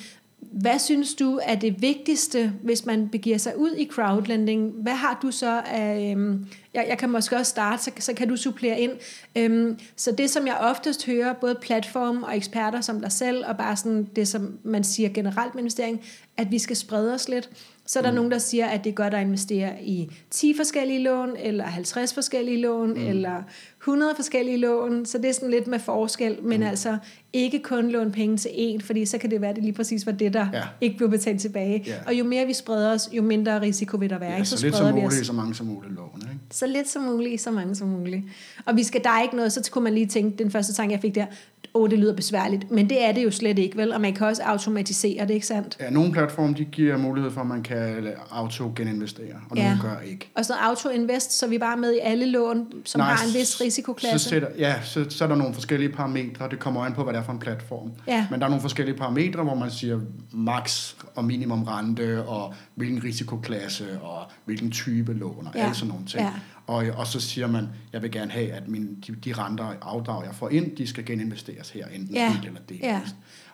hvad 0.52 0.80
synes 0.80 1.16
du 1.16 1.40
er 1.44 1.56
det 1.56 1.82
vigtigste, 1.82 2.54
hvis 2.64 2.86
man 2.86 3.10
begiver 3.10 3.38
sig 3.38 3.58
ud 3.58 3.72
i 3.78 3.88
crowdlending? 3.88 4.72
Hvad 4.72 4.94
har 4.94 5.20
du 5.22 5.32
så 5.32 5.62
af... 5.66 6.12
Øhm, 6.12 6.46
jeg, 6.78 6.86
jeg 6.90 6.98
kan 6.98 7.10
måske 7.10 7.36
også 7.36 7.50
starte, 7.50 7.84
så, 7.84 7.92
så 8.00 8.14
kan 8.14 8.28
du 8.30 8.36
supplere 8.36 8.80
ind. 8.80 8.92
Øhm, 9.36 9.80
så 9.96 10.12
det, 10.12 10.30
som 10.30 10.48
jeg 10.48 10.58
oftest 10.60 11.06
hører, 11.06 11.34
både 11.34 11.56
platform 11.62 12.24
og 12.24 12.38
eksperter 12.38 12.82
som 12.82 13.02
dig 13.02 13.12
selv, 13.12 13.46
og 13.48 13.58
bare 13.58 13.76
sådan 13.76 14.08
det, 14.16 14.28
som 14.28 14.60
man 14.64 14.84
siger 14.84 15.10
generelt 15.10 15.56
med 15.56 15.62
investering, 15.62 16.02
at 16.38 16.52
vi 16.52 16.60
skal 16.60 16.76
sprede 16.76 17.14
os 17.14 17.30
lidt. 17.30 17.50
Så 17.86 18.00
er 18.00 18.04
der 18.04 18.12
mm. 18.12 18.16
nogen, 18.16 18.32
der 18.32 18.38
siger, 18.38 18.66
at 18.66 18.84
det 18.84 18.90
er 18.90 18.94
godt 18.94 19.14
at 19.14 19.22
investere 19.22 19.84
i 19.84 20.12
10 20.32 20.54
forskellige 20.58 21.04
lån, 21.04 21.30
eller 21.40 21.64
50 21.64 22.14
forskellige 22.14 22.62
lån, 22.62 22.94
mm. 22.94 23.08
eller 23.08 23.44
100 23.82 24.16
forskellige 24.16 24.58
lån. 24.58 25.06
Så 25.06 25.18
det 25.18 25.30
er 25.30 25.34
sådan 25.34 25.50
lidt 25.50 25.68
med 25.68 25.80
forskel, 25.80 26.38
men 26.44 26.60
mm. 26.60 26.68
altså 26.68 26.98
ikke 27.34 27.60
kun 27.60 27.90
låne 27.90 28.12
penge 28.12 28.38
til 28.38 28.50
én, 28.50 28.86
fordi 28.86 29.06
så 29.06 29.18
kan 29.18 29.32
det 29.32 29.42
være, 29.42 29.50
at 29.50 29.56
det 29.56 29.64
lige 29.64 29.74
præcis 29.74 30.06
var 30.06 30.12
det, 30.12 30.34
der 30.34 30.48
Ja. 30.54 30.64
ikke 30.82 30.98
blev 30.98 31.10
betalt 31.10 31.42
tilbage. 31.42 31.84
Ja. 31.88 31.94
Og 32.08 32.14
jo 32.14 32.24
mere 32.24 32.46
vi 32.46 32.54
spreder 32.54 32.94
os, 32.94 33.10
jo 33.12 33.22
mindre 33.22 33.62
risiko 33.62 33.98
vil 33.98 34.10
der 34.10 34.20
være. 34.20 34.32
Ja, 34.32 34.44
så, 34.44 34.58
så 34.58 34.66
lidt 34.66 34.76
som 34.76 34.96
muligt, 34.96 35.26
så 35.26 35.34
mange 35.34 35.56
som 35.56 35.66
muligt 35.66 35.96
lån. 35.96 36.22
Ikke? 36.22 36.40
Så 36.52 36.67
lidt 36.70 36.90
som 36.90 37.02
muligt, 37.02 37.42
så 37.42 37.52
mange 37.52 37.76
som 37.76 37.88
muligt. 37.88 38.24
Og 38.66 38.76
vi 38.76 38.84
skal, 38.84 39.04
der 39.04 39.10
er 39.10 39.22
ikke 39.22 39.36
noget, 39.36 39.54
så 39.54 39.70
kunne 39.72 39.84
man 39.84 39.94
lige 39.94 40.06
tænke, 40.08 40.44
den 40.44 40.52
første 40.52 40.74
tanke, 40.74 40.94
jeg 40.94 41.02
fik 41.02 41.16
der, 41.16 41.26
åh, 41.74 41.82
oh, 41.84 41.90
det 41.90 42.00
lyder 42.00 42.16
besværligt. 42.16 42.72
Men 42.72 42.90
det 42.90 43.06
er 43.06 43.12
det 43.12 43.24
jo 43.24 43.32
slet 43.32 43.60
ikke, 43.60 43.78
vel? 43.78 43.94
Og 43.94 44.02
man 44.02 44.14
kan 44.14 44.28
også 44.28 44.44
automatisere 44.44 45.28
det, 45.28 45.34
ikke 45.34 45.48
sandt? 45.48 45.78
Ja, 45.80 45.90
nogle 45.90 46.12
platforme, 46.12 46.54
de 46.58 46.66
giver 46.66 46.98
mulighed 46.98 47.32
for, 47.32 47.42
at 47.42 47.48
man 47.48 47.64
kan 47.64 48.08
auto-geninvestere, 48.32 49.36
og 49.50 49.58
Ja. 49.58 49.64
nogle 49.64 49.82
gør 49.82 50.00
ikke. 50.00 50.30
Og 50.36 50.44
noget 50.50 50.62
auto-invest, 50.62 51.34
så 51.40 51.48
vi 51.48 51.56
er 51.56 51.60
bare 51.60 51.78
med 51.78 51.94
i 51.94 52.00
alle 52.04 52.26
lån, 52.26 52.68
som 52.86 53.00
Nej, 53.00 53.14
har 53.14 53.28
en 53.28 53.34
vis 53.34 53.48
Så, 53.48 53.64
risikoklasse. 53.64 54.30
sætter, 54.30 54.48
ja, 54.58 54.76
så, 54.84 55.06
så 55.10 55.24
er 55.24 55.28
der 55.28 55.36
nogle 55.36 55.54
forskellige 55.54 55.90
parametre. 55.90 56.50
Det 56.50 56.60
kommer 56.60 56.86
an 56.86 56.94
på, 56.94 57.04
hvad 57.04 57.14
det 57.14 57.20
er 57.20 57.24
for 57.24 57.32
en 57.34 57.40
platform. 57.40 57.92
Ja. 58.08 58.28
Men 58.32 58.40
der 58.40 58.46
er 58.46 58.50
nogle 58.50 58.62
forskellige 58.62 58.98
parametre, 58.98 59.44
hvor 59.44 59.56
man 59.56 59.72
siger 59.72 60.00
max 60.32 60.94
og 61.16 61.26
minimum 61.26 61.64
rente, 61.64 62.24
og 62.24 62.54
hvilken 62.76 63.04
risikoklasse, 63.04 64.00
og 64.02 64.20
hvilken 64.46 64.72
type 64.72 65.14
lån, 65.14 65.48
og 65.48 65.52
ja. 65.56 65.64
alle 65.64 65.76
sådan 65.76 65.90
nogle 65.90 66.06
ting. 66.06 66.24
Ja. 66.24 66.32
Og, 66.68 66.86
og 66.98 67.08
så 67.08 67.20
siger 67.22 67.48
man, 67.48 67.68
jeg 67.94 68.02
vil 68.02 68.12
gerne 68.12 68.32
have, 68.32 68.52
at 68.52 68.68
min, 68.68 69.04
de, 69.08 69.16
de 69.16 69.34
renter 69.34 69.64
og 69.64 69.76
afdrag, 69.82 70.26
jeg 70.26 70.36
får 70.36 70.50
ind, 70.50 70.76
de 70.76 70.88
skal 70.88 71.06
geninvesteres 71.06 71.70
her, 71.70 71.86
enten 71.96 72.16
Ja. 72.16 72.32
helt 72.32 72.46
eller 72.46 72.60
delvist. 72.70 72.84
Ja. 72.84 73.02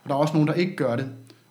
Og 0.04 0.10
der 0.10 0.16
er 0.16 0.20
også 0.20 0.34
nogen, 0.34 0.48
der 0.48 0.54
ikke 0.54 0.76
gør 0.76 0.96
det. 0.96 1.10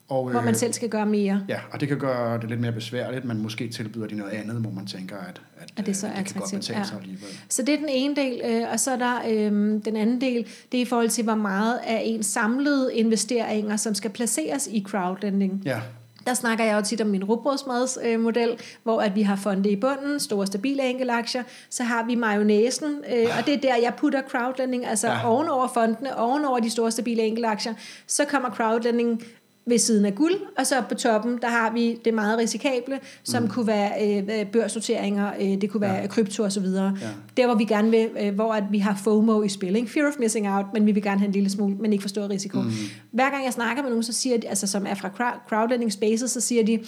Og, 0.09 0.31
Hvor 0.31 0.41
man 0.41 0.49
øh, 0.49 0.57
selv 0.57 0.73
skal 0.73 0.89
gøre 0.89 1.07
mere. 1.07 1.43
Ja, 1.49 1.59
og 1.71 1.81
det 1.81 1.89
kan 1.89 1.99
gøre 1.99 2.41
det 2.41 2.49
lidt 2.49 2.61
mere 2.61 2.73
besværligt, 2.73 3.25
men 3.25 3.43
måske 3.43 3.69
tilbyder 3.69 4.07
de 4.07 4.15
noget 4.15 4.33
andet, 4.33 4.57
hvor 4.57 4.71
man 4.71 4.87
tænker, 4.87 5.17
at, 5.17 5.41
at, 5.59 5.73
At 5.77 5.87
det 5.87 5.97
så 5.97 6.07
øh, 6.07 6.13
er 6.13 6.17
det 6.17 6.33
kan 6.33 6.41
godt 6.41 6.51
betale 6.53 6.79
ja. 6.79 6.85
sig 6.85 6.99
alligevel. 7.01 7.29
Så 7.49 7.63
det 7.63 7.75
er 7.75 7.79
den 7.79 7.89
ene 7.89 8.17
del, 8.17 8.41
øh, 8.45 8.63
og 8.73 8.81
så 8.81 8.91
er 8.91 8.97
der 8.97 9.19
øh, 9.29 9.51
den 9.85 9.97
anden 9.97 10.21
del, 10.21 10.47
det 10.73 10.79
er 10.79 10.83
i 10.83 10.85
forhold 10.85 11.09
til, 11.09 11.25
hvor 11.25 11.35
meget 11.35 11.79
af 11.87 12.03
ens 12.05 12.27
samlede 12.27 12.95
investeringer, 12.95 13.77
som 13.77 13.95
skal 13.95 14.11
placeres 14.11 14.69
i 14.73 14.85
crowdlending. 14.89 15.63
Ja, 15.65 15.81
Der 16.27 16.35
snakker 16.35 16.65
jeg 16.65 16.77
jo 16.77 16.83
tit 16.83 17.01
om 17.01 17.07
min 17.07 17.25
rugbrødsmadsmodel, 17.25 18.51
øh, 18.51 18.59
hvor 18.83 19.01
at 19.01 19.15
vi 19.15 19.23
har 19.23 19.37
fonde 19.37 19.71
i 19.71 19.77
bunden, 19.77 20.21
store 20.21 20.47
stabile 20.47 20.83
enkelaktier, 20.91 21.43
så 21.71 21.83
har 21.83 22.05
vi 22.05 22.15
mayonnaisen, 22.15 23.05
øh, 23.13 23.27
og 23.39 23.47
det 23.47 23.55
er 23.55 23.59
der, 23.59 23.77
jeg 23.77 23.95
putter 23.99 24.23
crowdlending, 24.29 24.87
altså 24.87 25.09
ja. 25.09 25.29
Ovenover 25.29 25.69
fondene, 25.75 26.19
ovenover 26.19 26.59
de 26.59 26.71
store 26.71 26.91
stabile 26.91 27.23
enkelaktier, 27.23 27.75
så 28.07 28.25
kommer 28.25 28.51
crowdlending 28.51 29.23
ved 29.67 29.79
siden 29.79 30.05
af 30.05 30.15
guld, 30.15 30.35
og 30.59 30.67
så 30.67 30.83
på 30.89 30.95
toppen, 30.95 31.39
der 31.43 31.49
har 31.49 31.73
vi 31.73 31.99
det 32.05 32.15
meget 32.15 32.39
risikable, 32.39 33.01
som 33.23 33.43
mm. 33.43 33.49
kunne 33.49 33.67
være 33.67 34.19
øh, 34.21 34.47
børsnoteringer, 34.47 35.33
øh, 35.41 35.61
det 35.61 35.71
kunne 35.71 35.81
være 35.81 35.95
ja. 35.95 36.07
krypto 36.07 36.43
og 36.43 36.53
så 36.53 36.61
videre. 36.61 36.97
Ja. 37.01 37.09
Der, 37.37 37.47
hvor 37.47 37.55
vi 37.55 37.65
gerne 37.65 37.91
vil, 37.91 38.09
øh, 38.21 38.35
hvor 38.35 38.53
at 38.53 38.65
vi 38.71 38.79
har 38.79 39.01
FOMO 39.05 39.43
i 39.43 39.49
spil, 39.49 39.77
ikke? 39.77 39.91
fear 39.91 40.09
of 40.09 40.13
missing 40.19 40.49
out, 40.49 40.67
men 40.73 40.87
vi 40.87 40.93
vil 40.93 41.03
gerne 41.03 41.19
have 41.19 41.27
en 41.27 41.33
lille 41.33 41.51
smule, 41.51 41.75
men 41.75 41.93
ikke 41.93 42.03
for 42.03 42.09
stor 42.09 42.31
risiko. 42.31 42.61
Mm. 42.61 42.71
Hver 43.11 43.31
gang 43.31 43.45
jeg 43.45 43.53
snakker 43.53 43.83
med 43.83 43.91
nogen, 43.91 44.03
så 44.03 44.13
siger 44.13 44.39
de, 44.39 44.49
altså 44.49 44.67
som 44.67 44.87
er 44.87 44.95
fra 44.95 45.09
crowd- 45.09 45.49
crowdlending 45.49 45.93
spaces, 45.93 46.31
så 46.31 46.41
siger 46.41 46.65
de, 46.65 46.79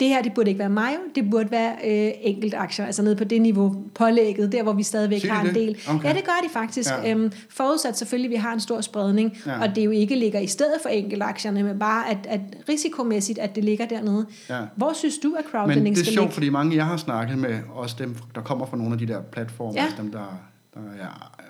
det 0.00 0.08
her, 0.08 0.22
det 0.22 0.32
burde 0.34 0.48
ikke 0.50 0.58
være 0.58 0.68
mig, 0.70 0.94
det 1.14 1.30
burde 1.30 1.50
være 1.50 1.72
øh, 1.84 2.12
enkelt 2.20 2.54
aktier, 2.54 2.86
altså 2.86 3.02
nede 3.02 3.16
på 3.16 3.24
det 3.24 3.42
niveau, 3.42 3.84
pålægget, 3.94 4.52
der 4.52 4.62
hvor 4.62 4.72
vi 4.72 4.82
stadigvæk 4.82 5.20
Siger 5.20 5.32
har 5.32 5.40
en 5.40 5.46
det? 5.46 5.54
del. 5.54 5.78
Okay. 5.88 6.08
Ja, 6.08 6.14
det 6.14 6.24
gør 6.24 6.32
de 6.44 6.48
faktisk. 6.52 6.90
Ja. 6.90 7.10
Øhm, 7.10 7.32
forudsat 7.50 7.98
selvfølgelig, 7.98 8.28
at 8.28 8.30
vi 8.30 8.36
har 8.36 8.52
en 8.52 8.60
stor 8.60 8.80
spredning, 8.80 9.36
Ja. 9.46 9.60
og 9.62 9.76
det 9.76 9.84
jo 9.84 9.90
ikke 9.90 10.16
ligger 10.16 10.40
i 10.40 10.46
stedet 10.46 10.74
for 10.82 10.88
enkeltaktierne, 10.88 11.62
men 11.62 11.78
bare 11.78 12.10
at, 12.10 12.18
at 12.28 12.40
risikomæssigt, 12.68 13.38
at 13.38 13.54
det 13.56 13.64
ligger 13.64 13.86
dernede. 13.86 14.26
Ja. 14.50 14.60
Hvor 14.76 14.92
synes 14.94 15.18
du, 15.18 15.34
at 15.38 15.44
Men 15.44 15.50
crowdlending 15.50 15.96
det 15.96 16.00
er 16.00 16.04
skal 16.04 16.14
sjovt, 16.14 16.24
ligge? 16.24 16.34
fordi 16.34 16.48
mange, 16.48 16.76
jeg 16.76 16.86
har 16.86 16.96
snakket 16.96 17.38
med, 17.38 17.58
også 17.74 17.96
dem, 17.98 18.16
der 18.34 18.40
kommer 18.40 18.66
fra 18.66 18.76
nogle 18.76 18.92
af 18.92 18.98
de 18.98 19.06
der 19.06 19.22
platforme, 19.22 19.72
Ja. 19.80 19.84
ja. 19.96 20.02
dem, 20.02 20.10
der, 20.12 20.40
der, 20.74 20.80
er, 20.80 21.40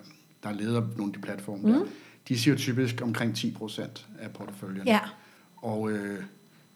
der 0.43 0.53
leder 0.53 0.83
nogle 0.97 1.11
af 1.11 1.21
de 1.21 1.21
platforme, 1.27 1.63
mm. 1.69 1.73
der, 1.73 1.81
de 2.29 2.39
siger 2.39 2.57
typisk 2.57 3.01
omkring 3.03 3.33
10% 3.39 3.81
af 4.21 4.31
porteføljen. 4.31 4.87
Ja, 4.87 4.99
Og 5.57 5.91
øh, 5.91 6.19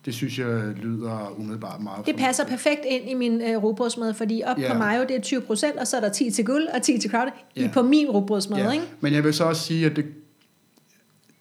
det 0.05 0.15
synes 0.15 0.39
jeg 0.39 0.47
lyder 0.77 1.35
umiddelbart 1.39 1.81
meget 1.81 2.07
det 2.07 2.17
passer 2.17 2.45
fornuftigt. 2.45 2.75
perfekt 2.77 3.03
ind 3.03 3.11
i 3.11 3.15
min 3.15 3.41
øh, 3.43 3.57
rugbrødsmad, 3.63 4.15
fordi 4.15 4.43
op 4.47 4.59
Ja. 4.59 4.73
på 4.73 4.79
Mayo, 4.79 5.03
det 5.03 5.17
er 5.17 5.21
20 5.21 5.41
procent, 5.41 5.77
og 5.77 5.87
så 5.87 5.97
er 5.97 6.01
der 6.01 6.09
10 6.09 6.31
til 6.31 6.45
guld 6.45 6.67
og 6.75 6.83
10 6.83 6.99
til 6.99 7.11
crowd 7.11 7.29
i 7.55 7.61
Ja. 7.63 7.71
på 7.75 7.83
min 7.83 8.11
rugbrødsmad, 8.11 8.59
Ja. 8.59 8.71
ikke? 8.71 8.85
Men 9.01 9.13
jeg 9.15 9.25
vil 9.25 9.35
så 9.35 9.45
også 9.45 9.63
sige, 9.63 9.87
at 9.87 9.97
det, 9.97 10.05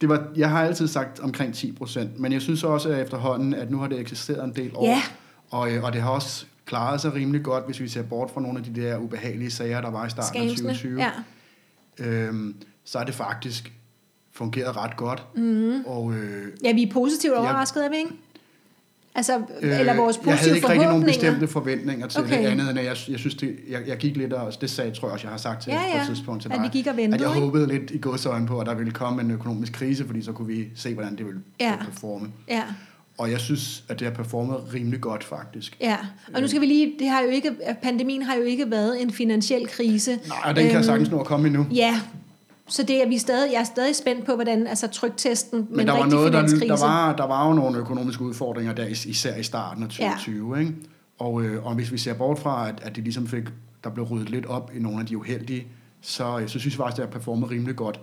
det 0.02 0.10
var, 0.10 0.28
jeg 0.36 0.50
har 0.50 0.64
altid 0.66 0.88
sagt 0.88 1.20
omkring 1.20 1.54
10%, 1.56 2.00
men 2.18 2.32
jeg 2.34 2.42
synes 2.42 2.64
også 2.64 2.90
at 2.90 3.02
efterhånden, 3.02 3.54
at 3.54 3.72
nu 3.72 3.78
har 3.78 3.88
det 3.88 4.00
eksisteret 4.00 4.44
en 4.44 4.56
del 4.56 4.72
år, 4.76 4.86
Ja. 4.88 5.02
og, 5.50 5.72
øh, 5.72 5.84
og 5.84 5.94
det 5.94 6.02
har 6.02 6.10
også 6.10 6.46
klaret 6.66 7.02
sig 7.02 7.14
rimelig 7.14 7.44
godt, 7.44 7.66
hvis 7.66 7.80
vi 7.80 7.88
ser 7.88 8.04
bort 8.04 8.32
fra 8.32 8.42
nogle 8.42 8.58
af 8.60 8.64
de 8.66 8.82
der 8.82 8.98
ubehagelige 8.98 9.52
sager, 9.52 9.82
der 9.82 9.90
var 9.92 10.06
i 10.08 10.10
starten 10.10 10.42
af 10.42 10.50
Scamsene. 10.50 10.70
2020. 10.74 11.02
Ja. 12.00 12.06
øhm, 12.06 12.56
så 12.84 13.00
er 13.00 13.04
det 13.04 13.14
faktisk 13.16 13.74
fungeret 14.32 14.78
ret 14.78 14.98
godt. 14.98 15.24
Mm. 15.36 15.82
Og, 15.86 16.14
øh, 16.14 16.48
ja, 16.64 16.74
vi 16.74 16.84
er 16.84 16.92
positivt 16.92 17.34
overrasket, 17.34 17.86
er 17.86 17.90
vi 17.90 17.96
ikke? 17.98 18.12
Altså, 19.20 19.38
øh, 19.62 19.80
eller 19.80 19.96
vores 19.96 20.16
jeg 20.18 20.24
positive 20.24 20.38
havde 20.38 20.56
ikke 20.56 20.70
rigtig 20.70 20.88
nogen 20.88 21.04
bestemte 21.04 21.48
forventninger 21.48 22.08
til 22.08 22.22
Okay. 22.22 22.40
det 22.42 22.46
andet, 22.46 22.70
end 22.70 22.80
at 22.80 22.86
jeg, 22.86 22.96
jeg 23.10 23.20
synes, 23.20 23.36
det, 23.36 23.56
jeg, 23.70 23.80
jeg 23.88 23.98
gik 23.98 24.18
lidt, 24.18 24.34
og 24.34 24.54
det 24.62 24.70
sagde, 24.70 24.92
tror 24.92 25.08
jeg 25.08 25.14
også, 25.14 25.28
jeg 25.28 25.32
har 25.32 25.38
sagt 25.38 25.62
til 25.64 25.72
Ja, 25.72 25.78
på 25.78 25.84
ja. 25.96 26.02
et 26.02 26.08
tidspunkt 26.08 26.42
til 26.42 26.50
At 26.50 26.56
dig, 26.56 26.64
vi 26.64 26.68
gik 26.78 26.88
og 26.88 26.98
ventede, 26.98 27.16
at 27.16 27.22
jeg 27.30 27.36
ikke? 27.36 27.46
håbede 27.46 27.68
lidt 27.68 27.92
i 27.92 27.98
godsøjne 28.02 28.48
på, 28.48 28.60
at 28.60 28.68
der 28.68 28.74
ville 28.76 28.92
komme 28.92 29.22
en 29.22 29.32
økonomisk 29.32 29.74
krise, 29.74 30.06
fordi 30.06 30.22
så 30.22 30.32
kunne 30.32 30.48
vi 30.48 30.68
se, 30.76 30.94
hvordan 30.94 31.16
det 31.16 31.26
ville 31.26 31.42
Ja. 31.60 31.70
ja. 31.70 31.76
performe. 31.86 32.28
Ja. 32.50 32.62
Og 33.18 33.32
jeg 33.32 33.40
synes, 33.40 33.84
at 33.90 34.00
det 34.00 34.08
har 34.08 34.14
performet 34.16 34.58
rimelig 34.74 35.02
godt, 35.02 35.24
faktisk. 35.24 35.78
Ja, 35.82 35.98
og 36.34 36.42
nu 36.42 36.48
skal 36.48 36.62
vi 36.62 36.66
lige, 36.66 36.94
det 37.00 37.10
har 37.10 37.22
jo 37.22 37.28
ikke, 37.30 37.52
pandemien 37.84 38.22
har 38.22 38.36
jo 38.36 38.42
ikke 38.44 38.72
været 38.72 39.02
en 39.02 39.12
finansiel 39.12 39.68
krise. 39.68 40.12
Nej, 40.28 40.38
og 40.46 40.56
den 40.56 40.66
kan 40.68 40.76
Øhm, 40.76 40.84
sagtens 40.84 41.12
nå 41.12 41.20
at 41.20 41.26
komme 41.26 41.48
endnu. 41.48 41.66
Ja, 41.76 42.00
så 42.70 42.84
det 42.84 43.04
er 43.04 43.08
vi 43.08 43.18
stadig, 43.18 43.52
jeg 43.54 43.60
er 43.60 43.64
stadig 43.64 43.96
spændt 43.96 44.26
på, 44.26 44.36
hvordan, 44.36 44.68
altså 44.68 44.88
tryktesten 44.88 45.68
Men 45.70 45.80
en 45.80 45.88
der 45.88 45.94
var, 45.94 46.06
noget, 46.06 46.34
der, 46.34 46.42
der, 46.48 46.86
var, 46.86 47.16
der 47.16 47.28
var 47.28 47.48
jo 47.48 47.54
nogle 47.54 47.78
økonomiske 47.78 48.24
udfordringer 48.24 48.74
der, 48.74 48.86
is- 48.86 49.06
især 49.06 49.36
i 49.36 49.44
starten 49.44 49.84
af 49.84 49.90
2020. 49.90 50.54
Ja. 50.56 50.60
Ikke? 50.60 50.74
Og, 51.20 51.44
øh, 51.44 51.66
og 51.66 51.76
hvis 51.76 51.92
vi 51.92 51.98
ser 51.98 52.14
bort 52.14 52.40
fra, 52.40 52.70
at, 52.70 52.76
at 52.82 52.96
det 52.96 53.04
ligesom 53.04 53.28
fik, 53.28 53.44
der 53.84 53.90
blev 53.90 54.06
ryddet 54.06 54.30
lidt 54.30 54.46
op 54.46 54.72
i 54.76 54.80
nogle 54.80 55.00
af 55.00 55.06
de 55.06 55.18
uheldige, 55.18 55.68
så, 56.02 56.40
øh, 56.40 56.48
så 56.48 56.60
synes 56.60 56.66
jeg 56.74 56.78
faktisk, 56.78 57.02
at 57.02 57.06
det 57.08 57.14
har 57.14 57.20
performet 57.20 57.52
rimelig 57.52 57.76
godt. 57.76 58.00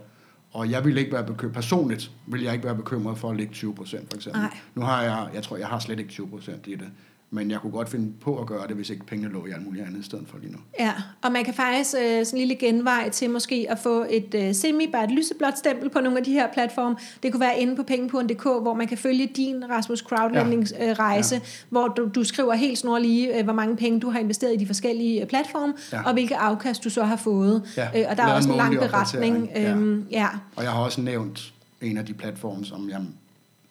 Og 0.52 0.70
jeg 0.70 0.84
vil 0.84 0.98
ikke 0.98 1.12
være 1.12 1.24
bekymret, 1.24 1.54
personligt 1.54 2.10
vil 2.26 2.42
jeg 2.42 2.52
ikke 2.52 2.64
være 2.64 2.74
bekymret 2.74 3.18
for 3.18 3.30
at 3.30 3.36
ligge 3.36 3.52
20 3.54 3.74
procent 3.74 4.10
for 4.10 4.16
eksempel. 4.16 4.42
Nej. 4.42 4.56
Nu 4.74 4.82
har 4.82 5.02
jeg, 5.02 5.28
jeg 5.34 5.42
tror, 5.42 5.56
jeg 5.56 5.66
har 5.66 5.78
slet 5.78 5.98
ikke 5.98 6.10
20 6.10 6.28
procent 6.28 6.66
i 6.66 6.74
det. 6.74 6.88
Men 7.30 7.50
jeg 7.50 7.60
kunne 7.60 7.72
godt 7.72 7.88
finde 7.88 8.12
på 8.20 8.38
at 8.40 8.46
gøre 8.46 8.66
det, 8.66 8.76
hvis 8.76 8.90
ikke 8.90 9.06
pengene 9.06 9.32
lå 9.32 9.46
i 9.46 9.50
alt 9.50 9.64
muligt 9.66 9.86
andet 9.86 10.00
i 10.00 10.02
stedet 10.02 10.24
for 10.28 10.38
lige 10.38 10.52
nu. 10.52 10.58
Ja, 10.78 10.92
og 11.22 11.32
man 11.32 11.44
kan 11.44 11.54
faktisk 11.54 11.94
øh, 11.94 12.26
sådan 12.26 12.26
en 12.32 12.38
lille 12.38 12.54
genvej 12.54 13.08
til 13.08 13.30
måske 13.30 13.66
at 13.68 13.78
få 13.78 14.06
et 14.10 14.34
øh, 14.34 14.54
semi, 14.54 14.86
bare 14.92 15.04
et 15.04 15.10
lyseblåt 15.10 15.58
stempel 15.58 15.90
på 15.90 16.00
nogle 16.00 16.18
af 16.18 16.24
de 16.24 16.32
her 16.32 16.52
platforme. 16.52 16.96
Det 17.22 17.32
kunne 17.32 17.40
være 17.40 17.58
inde 17.60 17.76
på 17.76 17.82
pengepuren.dk, 17.82 18.42
hvor 18.42 18.74
man 18.74 18.86
kan 18.86 18.98
følge 18.98 19.26
din 19.36 19.70
Rasmus 19.70 19.98
Crowdlending 19.98 20.66
øh, 20.80 20.88
rejse, 20.88 21.34
ja. 21.34 21.40
hvor 21.70 21.88
du, 21.88 22.08
du 22.14 22.24
skriver 22.24 22.54
helt 22.54 22.78
snorlige, 22.78 23.38
øh, 23.38 23.44
hvor 23.44 23.52
mange 23.52 23.76
penge 23.76 24.00
du 24.00 24.10
har 24.10 24.18
investeret 24.18 24.54
i 24.54 24.56
de 24.56 24.66
forskellige 24.66 25.20
øh, 25.22 25.26
platforme, 25.28 25.74
ja. 25.92 25.96
Ja. 25.96 26.02
og 26.06 26.12
hvilke 26.12 26.36
afkast 26.36 26.84
du 26.84 26.90
så 26.90 27.04
har 27.04 27.16
fået. 27.16 27.62
Ja, 27.76 27.88
Øh, 28.00 28.04
og 28.10 28.16
der 28.16 28.22
er 28.22 28.26
lavet 28.26 28.36
også 28.36 28.50
en 28.50 28.56
lang 28.56 28.78
beretning. 28.78 29.50
ja. 29.54 29.70
Øhm, 29.70 30.06
ja. 30.10 30.28
Og 30.56 30.62
jeg 30.64 30.72
har 30.72 30.80
også 30.80 31.00
nævnt 31.00 31.52
en 31.80 31.96
af 31.96 32.06
de 32.06 32.14
platforme, 32.14 32.64
som 32.64 32.88
jeg 32.90 33.00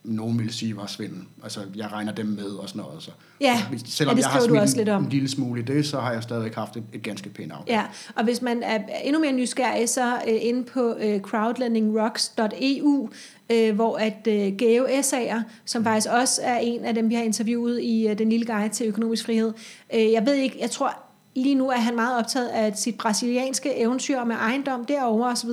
nogen 0.06 0.40
vil 0.40 0.54
sige 0.54 0.78
var 0.78 0.86
svindel. 0.88 1.20
Altså, 1.44 1.60
jeg 1.76 1.92
regner 1.92 2.12
dem 2.12 2.26
med 2.26 2.46
og 2.46 2.70
sådan 2.70 2.82
noget. 2.82 3.04
Så. 3.04 3.12
Ja, 3.42 3.62
Hvis- 3.70 3.82
Selvom 3.86 4.16
ja, 4.16 4.22
det 4.22 4.24
jeg 4.24 4.32
har 4.32 4.48
du 4.48 4.58
også 4.60 4.78
lidt 4.78 4.90
om. 4.90 5.04
en, 5.04 5.10
lille 5.10 5.30
smule 5.30 5.62
i 5.62 5.64
det, 5.64 5.86
så 5.88 6.00
har 6.00 6.14
jeg 6.14 6.24
stadigvæk 6.24 6.56
haft 6.56 6.78
et, 6.78 6.84
et 6.94 7.04
ganske 7.04 7.30
pænt 7.30 7.52
afkast. 7.52 7.68
Ja, 7.76 7.84
og 8.16 8.24
hvis 8.24 8.42
man 8.42 8.64
er 8.64 8.80
endnu 9.04 9.22
mere 9.22 9.32
nysgerrig, 9.32 9.90
så 9.90 10.14
øh, 10.28 10.34
inde 10.42 10.64
på 10.64 10.96
øh, 11.02 11.20
crowdlendingrocks.eu, 11.22 13.10
øh, 13.52 13.76
hvor 13.76 13.98
at 13.98 14.28
øh, 14.28 14.54
Geo 14.58 14.86
Esser, 14.90 15.42
som 15.66 15.84
faktisk 15.84 16.08
også 16.12 16.42
er 16.44 16.58
en 16.58 16.86
af 16.86 16.96
dem, 16.96 17.10
vi 17.10 17.16
har 17.16 17.24
interviewet 17.24 17.82
i 17.82 18.08
øh, 18.08 18.18
Den 18.18 18.30
Lille 18.30 18.46
Guide 18.46 18.70
til 18.70 18.88
Økonomisk 18.88 19.26
Frihed. 19.26 19.54
Øh, 19.96 20.12
jeg 20.12 20.26
ved 20.26 20.34
ikke, 20.36 20.58
jeg 20.62 20.72
tror 20.72 20.98
lige 21.36 21.56
nu 21.56 21.70
er 21.70 21.78
han 21.78 21.96
meget 21.96 22.18
optaget 22.18 22.48
af 22.48 22.74
sit 22.76 22.98
brasilianske 22.98 23.76
eventyr 23.76 24.24
med 24.24 24.36
ejendom 24.36 24.86
derovre 24.86 25.32
osv., 25.32 25.50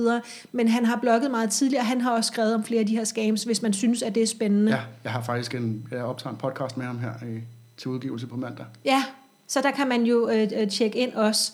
men 0.51 0.67
han 0.67 0.85
har 0.85 0.95
blogget 1.01 1.31
meget 1.31 1.49
tidligere, 1.49 1.83
han 1.83 2.01
har 2.01 2.11
også 2.11 2.27
skrevet 2.27 2.55
om 2.55 2.63
flere 2.63 2.79
af 2.79 2.87
de 2.87 2.95
her 2.95 3.03
scams, 3.03 3.43
hvis 3.43 3.61
man 3.61 3.73
synes, 3.73 4.01
at 4.01 4.15
det 4.15 4.23
er 4.23 4.27
spændende. 4.27 4.71
Ja, 4.71 4.81
jeg 5.03 5.11
har 5.11 5.21
faktisk 5.21 5.55
en, 5.55 5.87
jeg 5.91 6.03
optager 6.03 6.33
en 6.33 6.39
podcast 6.39 6.77
med 6.77 6.85
ham 6.85 6.99
her 6.99 7.11
i, 7.11 7.41
til 7.77 7.87
udgivelse 7.87 8.27
på 8.27 8.35
mandag. 8.35 8.65
Ja, 8.85 9.03
så 9.47 9.61
der 9.61 9.71
kan 9.71 9.87
man 9.87 10.03
jo 10.03 10.29
øh, 10.29 10.47
øh, 10.57 10.69
tjekke 10.69 10.99
ind 10.99 11.13
også. 11.13 11.53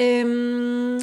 Øhm, 0.00 1.00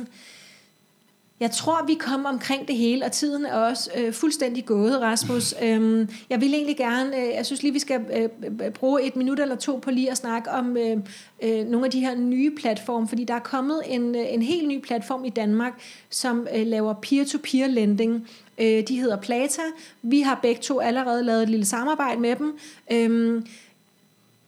jeg 1.42 1.52
tror, 1.52 1.86
vi 1.88 1.94
kommer 1.94 2.30
omkring 2.30 2.68
det 2.68 2.76
hele, 2.76 3.06
og 3.06 3.12
tiden 3.12 3.46
er 3.46 3.54
også 3.54 3.90
øh, 3.98 4.14
fuldstændig 4.14 4.66
gået, 4.66 5.02
Rasmus. 5.02 5.54
øhm, 5.64 6.10
jeg 6.30 6.42
vil 6.42 6.54
egentlig 6.54 6.78
gerne, 6.78 7.18
øh, 7.18 7.34
jeg 7.36 7.46
synes 7.46 7.64
lige, 7.64 7.74
vi 7.74 7.80
skal 7.80 8.02
øh, 8.14 8.30
øh, 8.66 8.72
bruge 8.72 9.04
et 9.04 9.16
minut 9.16 9.40
eller 9.40 9.56
to 9.56 9.78
på 9.78 9.92
lige 9.92 10.12
at 10.12 10.18
snakke 10.18 10.52
om 10.52 10.78
øh, 10.78 10.98
øh, 11.44 11.68
nogle 11.68 11.86
af 11.86 11.92
de 11.92 12.00
her 12.00 12.16
nye 12.16 12.52
platforme, 12.52 13.08
fordi 13.08 13.24
der 13.24 13.34
er 13.34 13.40
kommet 13.40 13.82
en, 13.88 14.16
øh, 14.16 14.34
en 14.34 14.42
helt 14.42 14.68
ny 14.68 14.82
platform 14.82 15.26
i 15.26 15.30
Danmark, 15.30 15.82
som 16.10 16.48
øh, 16.56 16.68
laver 16.68 16.94
peer-to-peer 16.94 17.68
lending. 17.68 18.28
Øh, 18.58 18.88
de 18.88 19.00
hedder 19.00 19.18
Plata. 19.18 19.62
Vi 20.02 20.22
har 20.22 20.40
begge 20.42 20.62
to 20.62 20.80
allerede 20.80 21.24
lavet 21.24 21.44
et 21.44 21.50
lille 21.50 21.66
samarbejde 21.66 22.22
med 22.22 22.36
dem. 22.36 22.58
Øhm, 22.92 23.46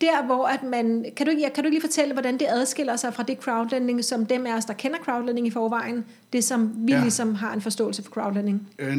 der 0.03 0.25
hvor 0.25 0.47
at 0.47 0.63
man, 0.63 1.05
kan 1.17 1.25
du, 1.25 1.31
ikke, 1.31 1.51
kan 1.55 1.63
du 1.63 1.69
lige 1.69 1.81
fortælle, 1.81 2.13
hvordan 2.13 2.33
det 2.33 2.45
adskiller 2.49 2.95
sig 2.95 3.13
fra 3.13 3.23
det 3.23 3.37
crowdlending, 3.37 4.03
som 4.03 4.25
dem 4.25 4.45
af 4.45 4.57
os, 4.57 4.65
der 4.65 4.73
kender 4.73 4.97
crowdlending 4.97 5.47
i 5.47 5.51
forvejen, 5.51 6.05
det 6.33 6.43
som 6.43 6.73
vi 6.75 6.91
ja. 6.91 6.97
Ja. 6.97 7.03
ligesom 7.03 7.35
har 7.35 7.53
en 7.53 7.61
forståelse 7.61 8.03
for 8.03 8.11
crowdlending? 8.11 8.67
Øh, 8.79 8.97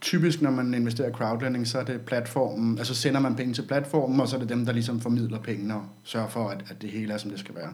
typisk, 0.00 0.42
når 0.42 0.50
man 0.50 0.74
investerer 0.74 1.08
i 1.08 1.12
crowdlending, 1.12 1.66
så 1.66 1.78
er 1.78 1.84
det 1.84 2.00
platformen, 2.00 2.78
altså 2.78 2.94
sender 2.94 3.20
man 3.20 3.36
penge 3.36 3.54
til 3.54 3.62
platformen, 3.62 4.20
og 4.20 4.28
så 4.28 4.36
er 4.36 4.40
det 4.40 4.48
dem, 4.48 4.66
der 4.66 4.72
ligesom 4.72 5.00
formidler 5.00 5.38
pengene 5.38 5.74
og 5.74 5.82
sørger 6.04 6.28
for, 6.28 6.48
at, 6.48 6.64
at 6.70 6.82
det 6.82 6.90
hele 6.90 7.12
er, 7.12 7.18
som 7.18 7.30
det 7.30 7.40
skal 7.40 7.54
være. 7.54 7.72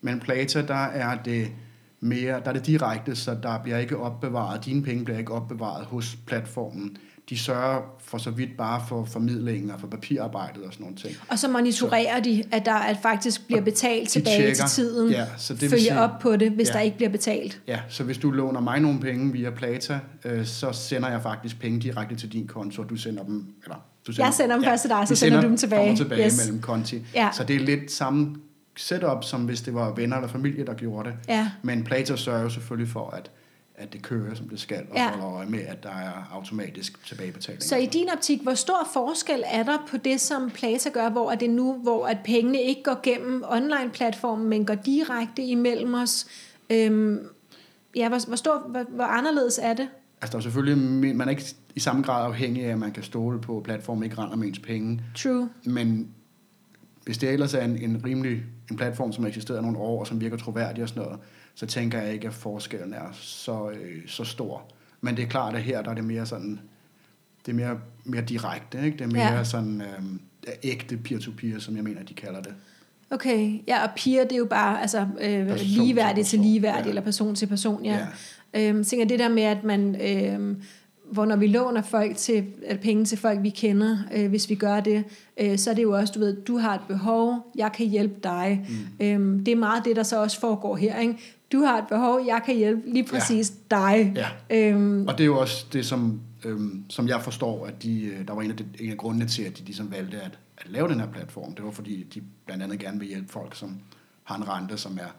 Men 0.00 0.20
Plata, 0.20 0.62
der 0.62 0.84
er 0.84 1.18
det 1.24 1.48
mere, 2.00 2.40
der 2.40 2.48
er 2.48 2.52
det 2.52 2.66
direkte, 2.66 3.16
så 3.16 3.36
der 3.42 3.58
bliver 3.62 3.78
ikke 3.78 3.96
opbevaret, 3.96 4.64
dine 4.64 4.82
penge 4.82 5.04
bliver 5.04 5.18
ikke 5.18 5.32
opbevaret 5.32 5.84
hos 5.84 6.18
platformen. 6.26 6.96
De 7.30 7.38
sørger 7.38 7.80
for 8.00 8.18
så 8.18 8.30
vidt 8.30 8.56
bare 8.58 8.82
for 8.88 9.04
formidlingen 9.04 9.70
og 9.70 9.80
for 9.80 9.86
papirarbejdet 9.86 10.62
og 10.62 10.72
sådan 10.72 10.84
nogle 10.84 10.96
ting. 10.96 11.16
Og 11.28 11.38
så 11.38 11.48
monitorerer 11.48 12.20
de, 12.20 12.44
at 12.52 12.64
der 12.64 12.74
at 12.74 12.96
faktisk 13.02 13.46
bliver 13.46 13.60
betalt 13.62 14.08
tilbage 14.08 14.36
tjekker. 14.36 14.54
til 14.66 14.68
tiden. 14.84 15.10
Ja, 15.10 15.24
så 15.36 15.52
det 15.54 15.60
følger 15.60 15.78
sige- 15.78 15.98
op 16.00 16.10
på 16.20 16.36
det, 16.36 16.50
hvis 16.50 16.68
Ja. 16.68 16.72
der 16.72 16.80
ikke 16.80 16.96
bliver 16.96 17.10
betalt. 17.10 17.60
Ja, 17.68 17.80
så 17.88 18.04
hvis 18.04 18.18
du 18.18 18.30
låner 18.30 18.60
mig 18.60 18.80
nogle 18.80 19.00
penge 19.00 19.32
via 19.32 19.50
Plata, 19.50 19.98
øh, 20.24 20.46
så 20.46 20.72
sender 20.72 21.08
jeg 21.10 21.22
faktisk 21.22 21.60
penge 21.60 21.80
direkte 21.80 22.16
til 22.16 22.32
din 22.32 22.46
konto, 22.46 22.82
og 22.82 22.88
du 22.90 22.96
sender 22.96 23.24
dem, 23.24 23.46
eller 23.64 23.76
du 24.06 24.12
Jeg 24.18 24.34
sender 24.34 24.54
dem 24.56 24.64
først 24.64 24.80
til 24.82 24.90
dig, 24.90 25.02
så 25.08 25.14
vi 25.14 25.16
sender 25.16 25.40
du 25.40 25.46
dem 25.46 25.56
tilbage. 25.56 25.96
tilbage 25.96 26.24
Yes. 26.26 26.32
yes. 26.34 26.46
mellem 26.46 26.62
konti. 26.62 27.02
Ja. 27.14 27.28
Så 27.32 27.44
det 27.44 27.56
er 27.56 27.60
lidt 27.60 27.92
samme 27.92 28.36
setup, 28.76 29.24
som 29.24 29.40
hvis 29.44 29.60
det 29.60 29.74
var 29.74 29.92
venner 29.94 30.16
eller 30.16 30.28
familie, 30.28 30.66
der 30.66 30.74
gjorde 30.74 31.08
det. 31.08 31.16
Ja. 31.28 31.48
Men 31.62 31.84
Plata 31.84 32.16
sørger 32.16 32.42
jo 32.42 32.48
selvfølgelig 32.48 32.92
for, 32.92 33.10
at, 33.10 33.30
at 33.78 33.92
det 33.92 34.02
kører, 34.02 34.34
som 34.34 34.48
det 34.48 34.60
skal, 34.60 34.86
og 34.90 34.96
Ja. 34.96 35.10
holder 35.10 35.36
øje 35.36 35.46
med, 35.46 35.60
at 35.60 35.82
der 35.82 35.88
er 35.90 36.28
automatisk 36.32 37.06
tilbagebetaling. 37.06 37.62
Så 37.62 37.76
i 37.76 37.86
din 37.86 38.08
optik, 38.16 38.42
hvor 38.42 38.54
stor 38.54 38.88
forskel 38.92 39.42
er 39.46 39.62
der 39.62 39.78
på 39.90 39.96
det, 39.96 40.20
som 40.20 40.50
Plata 40.50 40.88
gør, 40.90 41.08
hvor 41.10 41.30
er 41.30 41.34
det 41.34 41.50
nu, 41.50 41.74
hvor 41.82 42.06
at 42.06 42.18
pengene 42.24 42.62
ikke 42.62 42.82
går 42.82 43.00
gennem 43.02 43.44
online-platformen, 43.48 44.48
men 44.48 44.64
går 44.66 44.74
direkte 44.74 45.42
imellem 45.42 45.94
os? 45.94 46.26
Øhm, 46.70 47.18
ja, 47.96 48.08
hvor, 48.08 48.26
hvor, 48.26 48.36
stor, 48.36 48.58
hvor, 48.68 48.82
hvor 48.88 49.04
anderledes 49.04 49.60
er 49.62 49.74
det? 49.74 49.88
Altså, 50.20 50.32
der 50.32 50.38
er 50.38 50.42
selvfølgelig, 50.42 50.78
man 51.16 51.20
er 51.28 51.30
ikke 51.30 51.44
i 51.74 51.80
samme 51.80 52.02
grad 52.02 52.24
afhængig 52.26 52.64
af, 52.64 52.70
at 52.72 52.78
man 52.78 52.92
kan 52.92 53.02
stole 53.02 53.40
på, 53.40 53.56
at 53.56 53.62
platformen 53.62 54.04
ikke 54.04 54.18
render 54.18 54.36
med 54.36 54.48
ens 54.48 54.58
penge. 54.58 55.02
True. 55.16 55.48
Men 55.64 56.08
hvis 57.04 57.18
det 57.18 57.30
ellers 57.30 57.54
er 57.54 57.64
en, 57.64 57.76
en 57.76 58.02
rimelig 58.04 58.42
en 58.70 58.76
platform, 58.76 59.12
som 59.12 59.24
har 59.24 59.28
eksisteret 59.28 59.62
nogle 59.62 59.78
år, 59.78 60.00
og 60.00 60.06
som 60.06 60.20
virker 60.20 60.36
troværdig 60.36 60.82
og 60.82 60.88
sådan 60.88 61.02
noget, 61.02 61.18
så 61.58 61.66
tænker 61.66 62.02
jeg 62.02 62.12
ikke, 62.14 62.26
at 62.26 62.34
forskellen 62.34 62.94
er 62.94 63.08
så, 63.12 63.70
øh, 63.70 64.02
så 64.06 64.24
stor. 64.24 64.62
Men 65.00 65.16
det 65.16 65.22
er 65.22 65.28
klart, 65.28 65.54
at 65.54 65.62
her 65.62 65.82
der 65.82 65.90
er 65.90 65.94
det 65.94 66.04
mere 66.04 66.26
sådan, 66.26 66.60
det 67.46 67.52
er 67.52 67.56
mere, 67.56 67.78
mere 68.04 68.22
direkte, 68.22 68.84
ikke? 68.84 68.98
Det 68.98 69.04
er 69.04 69.08
mere 69.08 69.32
Ja. 69.36 69.44
sådan 69.44 69.80
øh, 69.80 70.02
ægte 70.62 70.96
peer-to-peer, 70.96 71.58
som 71.58 71.76
jeg 71.76 71.84
mener, 71.84 72.02
de 72.02 72.14
kalder 72.14 72.42
det. 72.42 72.54
Okay, 73.10 73.58
ja, 73.68 73.82
og 73.84 73.90
peer, 73.96 74.22
det 74.22 74.32
er 74.32 74.36
jo 74.36 74.44
bare 74.44 74.80
altså, 74.80 75.06
øh, 75.20 75.46
Person 75.46 75.58
til 75.58 75.66
ligeværdigt 75.66 76.26
til 76.26 76.36
person, 76.36 76.50
ligeværdigt, 76.50 76.84
ja. 76.84 76.88
eller 76.88 77.02
person 77.02 77.34
til 77.34 77.46
person, 77.46 77.84
ja. 77.84 78.06
Ja. 78.54 78.68
Øhm, 78.68 78.84
tænker 78.84 79.06
det 79.06 79.18
der 79.18 79.28
med, 79.28 79.42
at 79.42 79.64
man, 79.64 79.96
øhm, 80.02 80.62
hvor 81.12 81.24
når 81.24 81.36
vi 81.36 81.46
låner 81.46 81.82
folk 81.82 82.16
til, 82.16 82.44
eller 82.62 82.82
penge 82.82 83.04
til 83.04 83.18
folk, 83.18 83.42
vi 83.42 83.50
kender, 83.50 83.98
øh, 84.14 84.28
hvis 84.28 84.50
vi 84.50 84.54
gør 84.54 84.80
det, 84.80 85.04
øh, 85.40 85.58
så 85.58 85.70
er 85.70 85.74
det 85.74 85.82
jo 85.82 85.96
også, 85.96 86.12
du 86.12 86.18
ved, 86.18 86.36
du 86.42 86.58
har 86.58 86.74
et 86.74 86.80
behov, 86.88 87.52
jeg 87.54 87.72
kan 87.72 87.86
hjælpe 87.86 88.14
dig. 88.22 88.66
Mm. 88.68 89.06
Øhm, 89.06 89.44
det 89.44 89.52
er 89.52 89.56
meget 89.56 89.84
det, 89.84 89.96
der 89.96 90.02
så 90.02 90.22
også 90.22 90.40
foregår 90.40 90.76
her. 90.76 90.98
Ikke? 90.98 91.35
Du 91.52 91.58
har 91.58 91.78
et 91.78 91.88
behov, 91.88 92.20
jeg 92.26 92.42
kan 92.46 92.56
hjælpe 92.56 92.90
lige 92.90 93.04
præcis 93.04 93.52
ja. 93.70 93.76
dig. 93.76 94.12
Ja. 94.16 94.28
Øhm, 94.56 95.08
og 95.08 95.18
det 95.18 95.20
er 95.20 95.26
jo 95.26 95.38
også 95.38 95.66
det, 95.72 95.86
som, 95.86 96.20
øhm, 96.44 96.84
som 96.88 97.08
jeg 97.08 97.22
forstår, 97.22 97.66
at 97.66 97.82
de, 97.82 98.04
øh, 98.04 98.28
der 98.28 98.34
var 98.34 98.42
en 98.42 98.50
af, 98.50 98.56
de, 98.56 98.64
en 98.80 98.90
af 98.90 98.96
grundene 98.96 99.26
til, 99.26 99.42
at 99.42 99.58
de 99.58 99.64
ligesom 99.64 99.90
valgte 99.90 100.20
at, 100.20 100.38
at 100.58 100.70
lave 100.70 100.88
den 100.88 101.00
her 101.00 101.12
platform. 101.12 101.54
Det 101.54 101.64
var 101.64 101.70
fordi, 101.70 102.02
de 102.14 102.22
blandt 102.46 102.62
andet 102.62 102.78
gerne 102.78 102.98
vil 102.98 103.08
hjælpe 103.08 103.32
folk, 103.32 103.54
som 103.56 103.78
har 104.24 104.36
en 104.36 104.48
rente, 104.48 104.78
som 104.78 104.98
er 104.98 105.14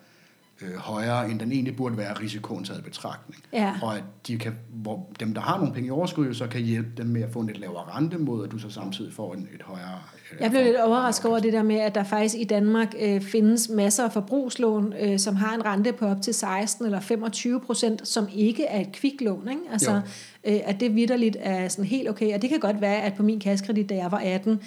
øh, 0.62 0.76
højere, 0.76 1.32
end 1.32 1.39
den 1.39 1.51
egentlig 1.51 1.76
burde 1.76 1.97
være 1.97 2.14
risikoen 2.14 2.64
taget 2.64 2.80
i 2.80 2.84
betragtning. 2.84 3.43
Ja. 3.53 3.74
Og 3.82 3.95
at 3.95 4.03
de 4.28 4.38
kan, 4.38 4.55
hvor 4.70 5.10
dem, 5.20 5.34
der 5.34 5.41
har 5.41 5.58
nogle 5.58 5.74
penge 5.74 5.88
i 5.88 5.91
overskud, 5.91 6.34
så 6.34 6.47
kan 6.47 6.62
hjælpe 6.62 6.89
dem 6.97 7.08
med 7.08 7.22
at 7.22 7.30
få 7.32 7.39
en 7.39 7.47
lidt 7.47 7.60
lavere 7.60 7.84
rente, 7.95 8.18
mod 8.18 8.45
at 8.45 8.51
du 8.51 8.58
så 8.58 8.70
samtidig 8.70 9.14
får 9.14 9.34
en, 9.34 9.49
et 9.55 9.62
højere... 9.62 9.99
Øh, 10.34 10.41
jeg 10.41 10.49
blev 10.49 10.64
lidt 10.64 10.76
overrasket 10.78 11.26
over 11.26 11.39
det 11.39 11.53
der 11.53 11.64
med, 11.64 11.76
at 11.76 11.95
der 11.95 12.03
faktisk 12.03 12.36
i 12.36 12.43
Danmark 12.43 12.95
øh, 13.01 13.22
findes 13.22 13.70
masser 13.70 14.03
af 14.03 14.14
forbrugslån, 14.14 14.93
øh, 15.01 15.20
som 15.20 15.36
har 15.36 15.55
en 15.55 15.66
rente 15.66 15.93
på 15.93 16.05
op 16.05 16.22
til 16.22 16.34
16 16.34 16.86
eller 16.86 16.99
25 16.99 17.62
procent, 17.62 18.08
som 18.08 18.28
ikke 18.34 18.66
er 18.66 18.82
et 18.82 18.91
kviklån. 18.91 19.47
Ikke? 19.49 19.62
Altså, 19.72 20.01
øh, 20.43 20.60
at 20.64 20.80
det 20.80 20.95
vidderligt 20.95 21.38
er 21.39 21.68
sådan 21.68 21.86
helt 21.86 22.10
okay. 22.10 22.36
Og 22.36 22.41
det 22.41 22.49
kan 22.49 22.60
godt 22.60 22.82
være, 22.82 23.01
at 23.01 23.14
på 23.14 23.24
min 23.24 23.39
kassekredit, 23.39 23.89
da 23.89 23.95
jeg 23.95 24.12
var 24.12 24.22
18, 24.26 24.62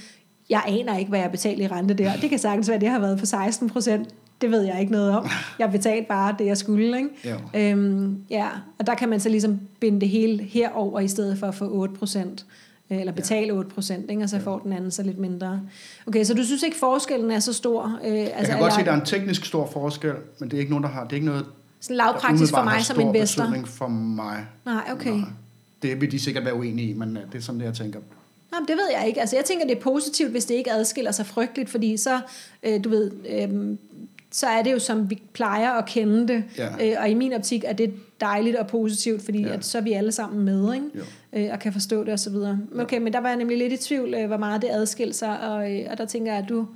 jeg 0.51 0.63
aner 0.67 0.99
ikke, 0.99 1.09
hvad 1.09 1.21
jeg 1.21 1.31
betalte 1.31 1.63
i 1.63 1.67
rente 1.67 1.95
der. 1.95 2.17
Det 2.17 2.31
kan 2.31 2.39
sagtens 2.39 2.69
være, 2.69 2.75
at 2.75 2.81
det 2.81 2.89
har 2.89 2.99
været 2.99 3.19
på 3.19 3.27
16 3.27 3.71
procent 3.71 4.15
det 4.41 4.51
ved 4.51 4.63
jeg 4.63 4.81
ikke 4.81 4.93
noget 4.93 5.17
om. 5.17 5.29
Jeg 5.59 5.71
betalte 5.71 6.09
bare 6.09 6.35
det, 6.39 6.47
jeg 6.47 6.57
skulle. 6.57 6.99
Ikke? 6.99 7.71
Øhm, 7.71 8.25
ja. 8.31 8.49
Og 8.79 8.87
der 8.87 8.95
kan 8.95 9.09
man 9.09 9.21
så 9.21 9.29
ligesom 9.29 9.61
binde 9.81 10.01
det 10.01 10.09
hele 10.09 10.43
herover 10.43 11.01
i 11.01 11.09
stedet 11.09 11.39
for 11.39 11.47
at 11.47 11.55
få 11.55 11.69
8 11.69 11.95
procent 11.95 12.45
øh, 12.91 13.01
eller 13.01 13.13
betale 13.13 13.47
ja. 13.47 13.53
8 13.53 13.71
procent, 13.71 14.23
og 14.23 14.29
så 14.29 14.37
ja. 14.37 14.43
får 14.43 14.59
den 14.59 14.73
anden 14.73 14.91
så 14.91 15.03
lidt 15.03 15.19
mindre. 15.19 15.61
Okay, 16.07 16.25
så 16.25 16.35
du 16.35 16.45
synes 16.45 16.63
ikke, 16.63 16.77
forskellen 16.77 17.31
er 17.31 17.41
så 17.41 17.53
stor? 17.53 17.83
Øh, 17.85 18.13
altså, 18.13 18.35
jeg 18.37 18.47
kan 18.47 18.59
godt 18.59 18.73
se, 18.73 18.81
at 18.81 18.87
der 18.87 18.93
er 18.93 19.01
en 19.01 19.07
teknisk 19.07 19.45
stor 19.45 19.71
forskel, 19.73 20.15
men 20.39 20.51
det 20.51 20.57
er 20.57 20.61
ikke 20.61 20.71
nogen, 20.71 20.85
der 20.85 20.91
har, 20.91 21.05
det 21.05 21.13
er 21.13 21.15
ikke 21.15 21.27
noget, 21.27 21.47
sådan 21.81 21.97
lavpraktisk 21.97 22.53
for 22.55 22.65
mig 22.65 22.85
som 22.85 23.01
investor? 23.01 23.55
for 23.65 23.89
mig. 23.89 24.47
Nej, 24.65 24.83
okay. 24.93 25.11
Nej. 25.11 25.29
Det 25.83 26.01
vil 26.01 26.13
de 26.13 26.19
sikkert 26.19 26.45
være 26.45 26.55
uenige 26.55 26.91
i, 26.91 26.93
men 26.93 27.17
øh, 27.17 27.23
det 27.33 27.39
er 27.39 27.43
sådan 27.43 27.61
det, 27.61 27.67
jeg 27.67 27.75
tænker. 27.75 28.01
Jamen, 28.55 28.69
det 28.69 28.77
ved 28.77 28.89
jeg 28.99 29.09
ikke. 29.09 29.21
Altså, 29.21 29.37
jeg 29.37 29.45
tænker, 29.45 29.67
det 29.67 29.77
er 29.77 29.81
positivt, 29.81 30.31
hvis 30.31 30.45
det 30.45 30.55
ikke 30.55 30.73
adskiller 30.73 31.11
sig 31.11 31.27
frygteligt, 31.27 31.71
fordi 31.71 31.97
så, 31.97 32.21
øh, 32.63 32.85
du 32.85 32.89
ved, 32.89 33.11
øh, 33.29 33.77
så 34.31 34.47
er 34.47 34.63
det 34.63 34.73
jo 34.73 34.79
som 34.79 35.11
vi 35.11 35.23
plejer 35.33 35.71
at 35.71 35.87
kende 35.87 36.29
det. 36.29 36.45
Ja. 36.59 36.69
Øh, 36.87 36.97
og 37.03 37.09
i 37.09 37.15
min 37.15 37.33
optik 37.33 37.65
er 37.67 37.73
det 37.73 37.95
dejligt 38.21 38.57
og 38.57 38.67
positivt, 38.67 39.23
fordi 39.23 39.43
ja. 39.43 39.55
at 39.55 39.65
så 39.65 39.79
er 39.79 39.83
vi 39.83 39.93
alle 39.93 40.13
sammen 40.13 40.45
med, 40.45 40.75
ikke? 40.75 40.87
Øh, 41.33 41.53
og 41.53 41.59
kan 41.59 41.73
forstå 41.73 42.05
det 42.05 42.13
osv. 42.13 42.35
Okay, 42.81 42.99
men 42.99 43.13
der 43.13 43.21
var 43.21 43.29
jeg 43.29 43.39
nemlig 43.39 43.59
lidt 43.59 43.73
i 43.73 43.77
tvivl, 43.77 44.15
øh, 44.15 44.27
hvor 44.27 44.37
meget 44.37 44.63
det 44.63 44.69
adskilte 44.71 45.19
sig, 45.19 45.41
og, 45.41 45.73
øh, 45.73 45.87
og 45.91 45.99
der 45.99 46.05
tænker 46.05 46.33
jeg, 46.33 46.43
at 46.43 46.49
du, 46.49 46.69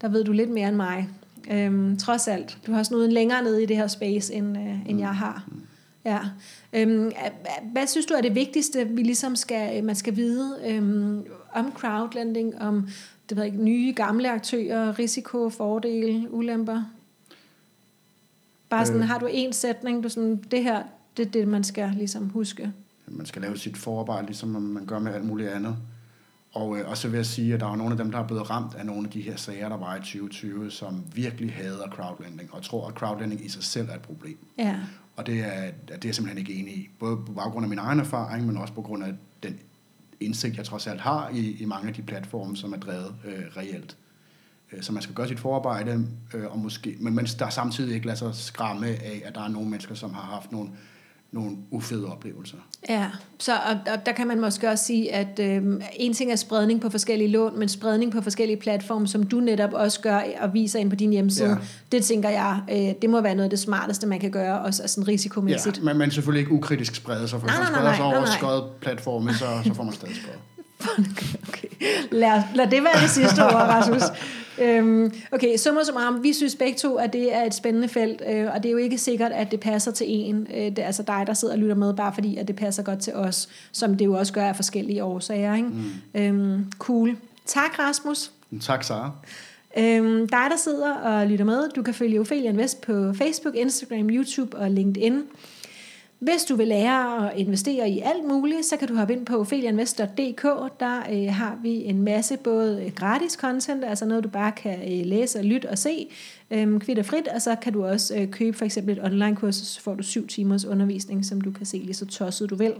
der 0.00 0.08
ved 0.08 0.24
du 0.24 0.32
lidt 0.32 0.50
mere 0.50 0.68
end 0.68 0.76
mig. 0.76 1.08
Øhm, 1.50 1.96
trods 1.96 2.28
alt. 2.28 2.58
Du 2.66 2.72
har 2.72 2.82
snuden 2.82 3.12
længere 3.12 3.42
nede 3.42 3.62
i 3.62 3.66
det 3.66 3.76
her 3.76 3.86
space, 3.86 4.34
end, 4.34 4.58
øh, 4.58 4.88
end 4.88 4.96
mm. 4.96 5.00
jeg 5.00 5.14
har. 5.14 5.44
Mm. 5.48 5.62
Ja. 6.04 6.18
Øhm, 6.72 7.12
hvad 7.72 7.86
synes 7.86 8.06
du 8.06 8.14
er 8.14 8.20
det 8.20 8.34
vigtigste, 8.34 8.88
vi 8.88 9.02
ligesom 9.02 9.36
skal, 9.36 9.84
man 9.84 9.94
skal 9.94 10.16
vide 10.16 10.56
øhm, 10.66 11.24
om 11.52 11.72
crowdlending, 11.72 12.60
om 12.60 12.88
det 13.28 13.36
ved 13.36 13.44
ikke, 13.44 13.64
nye, 13.64 13.92
gamle 13.96 14.30
aktører, 14.30 14.98
risiko, 14.98 15.50
fordele, 15.50 16.28
ulemper? 16.30 16.82
Bare 18.70 18.86
sådan, 18.86 19.00
øh, 19.00 19.08
har 19.08 19.18
du 19.18 19.28
en 19.30 19.52
sætning, 19.52 20.02
du 20.02 20.08
sådan, 20.08 20.44
det 20.50 20.62
her, 20.62 20.82
det 21.16 21.26
er 21.26 21.30
det, 21.30 21.48
man 21.48 21.64
skal 21.64 21.92
ligesom 21.96 22.28
huske? 22.28 22.72
Man 23.06 23.26
skal 23.26 23.42
lave 23.42 23.56
sit 23.56 23.76
forarbejde, 23.76 24.26
ligesom 24.26 24.48
man 24.48 24.86
gør 24.86 24.98
med 24.98 25.14
alt 25.14 25.24
muligt 25.24 25.50
andet. 25.50 25.76
Og, 26.52 26.78
øh, 26.78 26.88
og 26.88 26.96
så 26.96 27.08
vil 27.08 27.16
jeg 27.16 27.26
sige, 27.26 27.54
at 27.54 27.60
der 27.60 27.66
er 27.66 27.76
nogle 27.76 27.92
af 27.92 27.98
dem, 27.98 28.10
der 28.10 28.18
er 28.18 28.26
blevet 28.26 28.50
ramt 28.50 28.74
af 28.74 28.86
nogle 28.86 29.06
af 29.06 29.12
de 29.12 29.20
her 29.20 29.36
sager, 29.36 29.68
der 29.68 29.76
var 29.76 29.96
i 29.96 29.98
2020, 29.98 30.70
som 30.70 31.04
virkelig 31.14 31.52
hader 31.52 31.88
crowdlending, 31.88 32.54
og 32.54 32.62
tror, 32.62 32.88
at 32.88 32.94
crowdlending 32.94 33.44
i 33.44 33.48
sig 33.48 33.64
selv 33.64 33.88
er 33.88 33.94
et 33.94 34.02
problem. 34.02 34.38
Ja. 34.58 34.76
Og 35.16 35.26
det 35.26 35.40
er, 35.40 35.70
det 35.86 35.94
er 35.94 35.98
jeg 36.04 36.14
simpelthen 36.14 36.38
ikke 36.38 36.54
enig 36.54 36.74
i. 36.74 36.88
Både 36.98 37.16
på 37.16 37.32
baggrund 37.32 37.64
af 37.64 37.68
min 37.68 37.78
egen 37.78 38.00
erfaring, 38.00 38.46
men 38.46 38.56
også 38.56 38.74
på 38.74 38.82
grund 38.82 39.04
af 39.04 39.14
den 39.42 39.58
indsigt, 40.20 40.56
jeg 40.56 40.64
trods 40.64 40.86
alt 40.86 41.00
har 41.00 41.30
i, 41.34 41.56
i 41.62 41.64
mange 41.64 41.88
af 41.88 41.94
de 41.94 42.02
platforme, 42.02 42.56
som 42.56 42.72
er 42.72 42.76
drevet 42.76 43.14
øh, 43.24 43.44
reelt. 43.56 43.96
Øh, 44.72 44.82
så 44.82 44.92
man 44.92 45.02
skal 45.02 45.14
gøre 45.14 45.28
sit 45.28 45.40
forarbejde, 45.40 46.06
øh, 46.34 46.52
og 46.52 46.58
måske, 46.58 46.96
men 47.00 47.14
man, 47.14 47.24
der 47.24 47.50
samtidig 47.50 47.94
ikke 47.94 48.06
lader 48.06 48.18
sig 48.18 48.34
skræmme 48.34 48.86
af, 48.86 49.22
at 49.24 49.34
der 49.34 49.40
er 49.40 49.48
nogle 49.48 49.70
mennesker, 49.70 49.94
som 49.94 50.14
har 50.14 50.22
haft 50.22 50.52
nogle 50.52 50.70
nogle 51.32 51.56
ufede 51.70 52.06
oplevelser. 52.06 52.56
Ja, 52.88 53.06
så 53.38 53.52
og, 53.52 53.92
og 53.92 54.06
der 54.06 54.12
kan 54.12 54.26
man 54.26 54.40
måske 54.40 54.68
også 54.68 54.84
sige, 54.84 55.14
at 55.14 55.38
øh, 55.38 55.62
en 55.96 56.12
ting 56.12 56.32
er 56.32 56.36
spredning 56.36 56.80
på 56.80 56.90
forskellige 56.90 57.28
lån, 57.28 57.58
men 57.58 57.68
spredning 57.68 58.12
på 58.12 58.20
forskellige 58.20 58.56
platforme, 58.56 59.08
som 59.08 59.26
du 59.26 59.40
netop 59.40 59.72
også 59.72 60.00
gør 60.00 60.22
og 60.40 60.54
viser 60.54 60.78
ind 60.78 60.90
på 60.90 60.96
din 60.96 61.10
hjemmeside, 61.10 61.48
ja. 61.48 61.56
det 61.92 62.04
tænker 62.04 62.28
jeg, 62.28 62.60
øh, 62.70 63.02
det 63.02 63.10
må 63.10 63.20
være 63.20 63.34
noget 63.34 63.44
af 63.44 63.50
det 63.50 63.58
smarteste, 63.58 64.06
man 64.06 64.20
kan 64.20 64.30
gøre, 64.30 64.60
også 64.60 64.82
sådan 64.86 65.08
risikomæssigt. 65.08 65.78
Ja, 65.78 65.82
men 65.82 65.98
man 65.98 66.10
selvfølgelig 66.10 66.40
ikke 66.40 66.52
ukritisk 66.52 66.94
spreder 66.94 67.26
sig, 67.26 67.40
for 67.40 67.46
hvis 67.46 67.58
man 67.58 67.66
spreder 67.66 67.94
sig 67.94 68.04
over 68.04 68.24
skrevet 68.24 68.64
platforme, 68.80 69.34
så, 69.34 69.46
så 69.64 69.74
får 69.74 69.82
man 69.82 69.92
stadig 69.92 70.16
spredt. 70.16 70.38
Okay. 71.48 71.68
Lad, 72.10 72.42
lad 72.54 72.66
det 72.66 72.82
være 72.82 73.02
det 73.02 73.10
sidste 73.10 73.44
ord, 73.44 73.52
Rasmus. 73.52 74.02
Øhm, 74.60 75.12
okay, 75.32 75.56
summa 75.56 75.84
summarum, 75.84 76.22
vi 76.22 76.32
synes 76.32 76.56
begge 76.56 76.78
to, 76.78 76.96
at 76.96 77.12
det 77.12 77.34
er 77.34 77.44
et 77.44 77.54
spændende 77.54 77.88
felt, 77.88 78.22
øh, 78.30 78.46
og 78.54 78.62
det 78.62 78.68
er 78.68 78.72
jo 78.72 78.78
ikke 78.78 78.98
sikkert, 78.98 79.32
at 79.32 79.50
det 79.50 79.60
passer 79.60 79.90
til 79.90 80.06
en. 80.08 80.46
Øh, 80.54 80.64
det 80.64 80.78
er 80.78 80.86
altså 80.86 81.02
dig, 81.02 81.24
der 81.26 81.34
sidder 81.34 81.54
og 81.54 81.60
lytter 81.60 81.74
med, 81.74 81.94
bare 81.94 82.12
fordi, 82.14 82.36
at 82.36 82.48
det 82.48 82.56
passer 82.56 82.82
godt 82.82 82.98
til 82.98 83.14
os, 83.14 83.48
som 83.72 83.96
det 83.96 84.04
jo 84.04 84.18
også 84.18 84.32
gør 84.32 84.44
af 84.44 84.56
forskellige 84.56 85.04
årsager. 85.04 85.54
Ikke? 85.54 85.68
Mm. 85.68 86.20
Øhm, 86.20 86.72
cool. 86.78 87.16
Tak, 87.46 87.78
Rasmus. 87.78 88.30
Tak, 88.60 88.84
Sara. 88.84 89.10
Øhm, 89.78 90.28
dig, 90.28 90.46
der 90.50 90.56
sidder 90.56 90.94
og 90.94 91.26
lytter 91.26 91.44
med, 91.44 91.70
du 91.76 91.82
kan 91.82 91.94
følge 91.94 92.20
Ophelia 92.20 92.50
Invest 92.50 92.80
på 92.80 93.12
Facebook, 93.12 93.54
Instagram, 93.54 94.10
YouTube 94.10 94.56
og 94.56 94.70
LinkedIn. 94.70 95.22
Hvis 96.20 96.44
du 96.44 96.56
vil 96.56 96.68
lære 96.68 97.32
at 97.32 97.38
investere 97.38 97.90
i 97.90 98.00
alt 98.00 98.24
muligt, 98.24 98.66
så 98.66 98.76
kan 98.76 98.88
du 98.88 98.94
hoppe 98.94 99.14
ind 99.14 99.26
på 99.26 99.40
ophelianvest.dk. 99.40 100.42
Der 100.80 101.02
øh, 101.12 101.34
har 101.34 101.58
vi 101.62 101.84
en 101.84 102.02
masse 102.02 102.36
både 102.36 102.84
øh, 102.84 102.92
gratis 102.92 103.32
content, 103.32 103.84
altså 103.84 104.04
noget 104.04 104.24
du 104.24 104.28
bare 104.28 104.52
kan 104.52 104.78
øh, 104.78 105.06
læse 105.06 105.38
og 105.38 105.44
lytte 105.44 105.70
og 105.70 105.78
se, 105.78 106.08
øh, 106.50 106.80
kvitt 106.80 106.98
og 106.98 107.04
frit, 107.04 107.28
og 107.28 107.42
så 107.42 107.56
kan 107.62 107.72
du 107.72 107.84
også 107.84 108.16
øh, 108.16 108.30
købe 108.30 108.56
for 108.56 108.64
eksempel 108.64 108.98
et 108.98 109.04
online 109.04 109.36
kursus, 109.36 109.66
så 109.66 109.80
får 109.80 109.94
du 109.94 110.02
syv 110.02 110.26
timers 110.26 110.64
undervisning, 110.64 111.24
som 111.24 111.40
du 111.40 111.52
kan 111.52 111.66
se 111.66 111.76
lige 111.76 111.94
så 111.94 112.06
tosset 112.06 112.50
du 112.50 112.56
vil. 112.56 112.74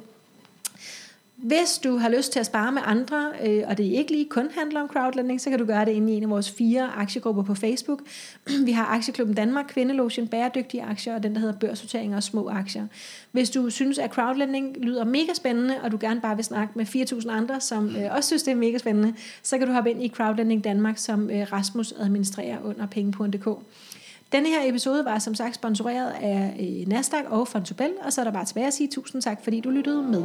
Hvis 1.42 1.78
du 1.84 1.96
har 1.96 2.08
lyst 2.08 2.32
til 2.32 2.40
at 2.40 2.46
spare 2.46 2.72
med 2.72 2.82
andre, 2.84 3.32
øh, 3.46 3.62
og 3.66 3.78
det 3.78 3.84
ikke 3.84 4.12
lige 4.12 4.28
kun 4.30 4.48
handler 4.58 4.80
om 4.80 4.88
crowdlending, 4.88 5.40
så 5.40 5.50
kan 5.50 5.58
du 5.58 5.64
gøre 5.64 5.84
det 5.84 5.92
inde 5.92 6.12
i 6.12 6.16
en 6.16 6.22
af 6.22 6.30
vores 6.30 6.50
fire 6.50 6.90
aktiegrupper 6.96 7.42
på 7.42 7.54
Facebook. 7.54 8.00
Vi 8.66 8.72
har 8.72 8.86
Aktieklubben 8.86 9.36
Danmark, 9.36 9.64
Kvindelotion, 9.68 10.28
Bæredygtige 10.28 10.82
Aktier, 10.82 11.14
og 11.14 11.22
den 11.22 11.34
der 11.34 11.40
hedder 11.40 11.58
Børssortering 11.58 12.16
og 12.16 12.22
Små 12.22 12.48
Aktier. 12.48 12.86
Hvis 13.32 13.50
du 13.50 13.70
synes, 13.70 13.98
at 13.98 14.10
crowdlending 14.10 14.76
lyder 14.76 15.04
mega 15.04 15.34
spændende, 15.34 15.74
og 15.82 15.92
du 15.92 15.98
gerne 16.00 16.20
bare 16.20 16.36
vil 16.36 16.44
snakke 16.44 16.72
med 16.76 16.86
4.000 16.86 17.30
andre, 17.30 17.60
som 17.60 17.96
øh, 17.96 18.14
også 18.14 18.26
synes, 18.26 18.42
det 18.42 18.50
er 18.50 18.56
mega 18.56 18.78
spændende, 18.78 19.14
så 19.42 19.58
kan 19.58 19.66
du 19.66 19.72
hoppe 19.72 19.90
ind 19.90 20.04
i 20.04 20.08
Crowdlending 20.08 20.64
Danmark, 20.64 20.98
som 20.98 21.30
øh, 21.30 21.52
Rasmus 21.52 21.92
administrerer 21.92 22.58
under 22.64 22.86
pengepuren.dk. 22.86 23.48
Denne 24.32 24.48
her 24.48 24.68
episode 24.68 25.04
var 25.04 25.18
som 25.18 25.34
sagt 25.34 25.54
sponsoreret 25.54 26.10
af 26.10 26.56
øh, 26.60 26.88
Nasdaq 26.88 27.24
og 27.26 27.48
Fontobel, 27.48 27.92
og 28.02 28.12
så 28.12 28.20
er 28.20 28.24
der 28.24 28.32
bare 28.32 28.44
tilbage 28.44 28.66
at 28.66 28.74
sige 28.74 28.88
tusind 28.88 29.22
tak, 29.22 29.44
fordi 29.44 29.60
du 29.60 29.70
lyttede 29.70 30.02
med. 30.02 30.24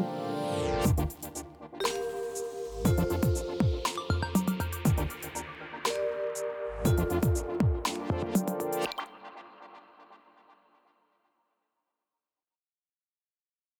Thank 0.85 0.99
you. 1.37 1.44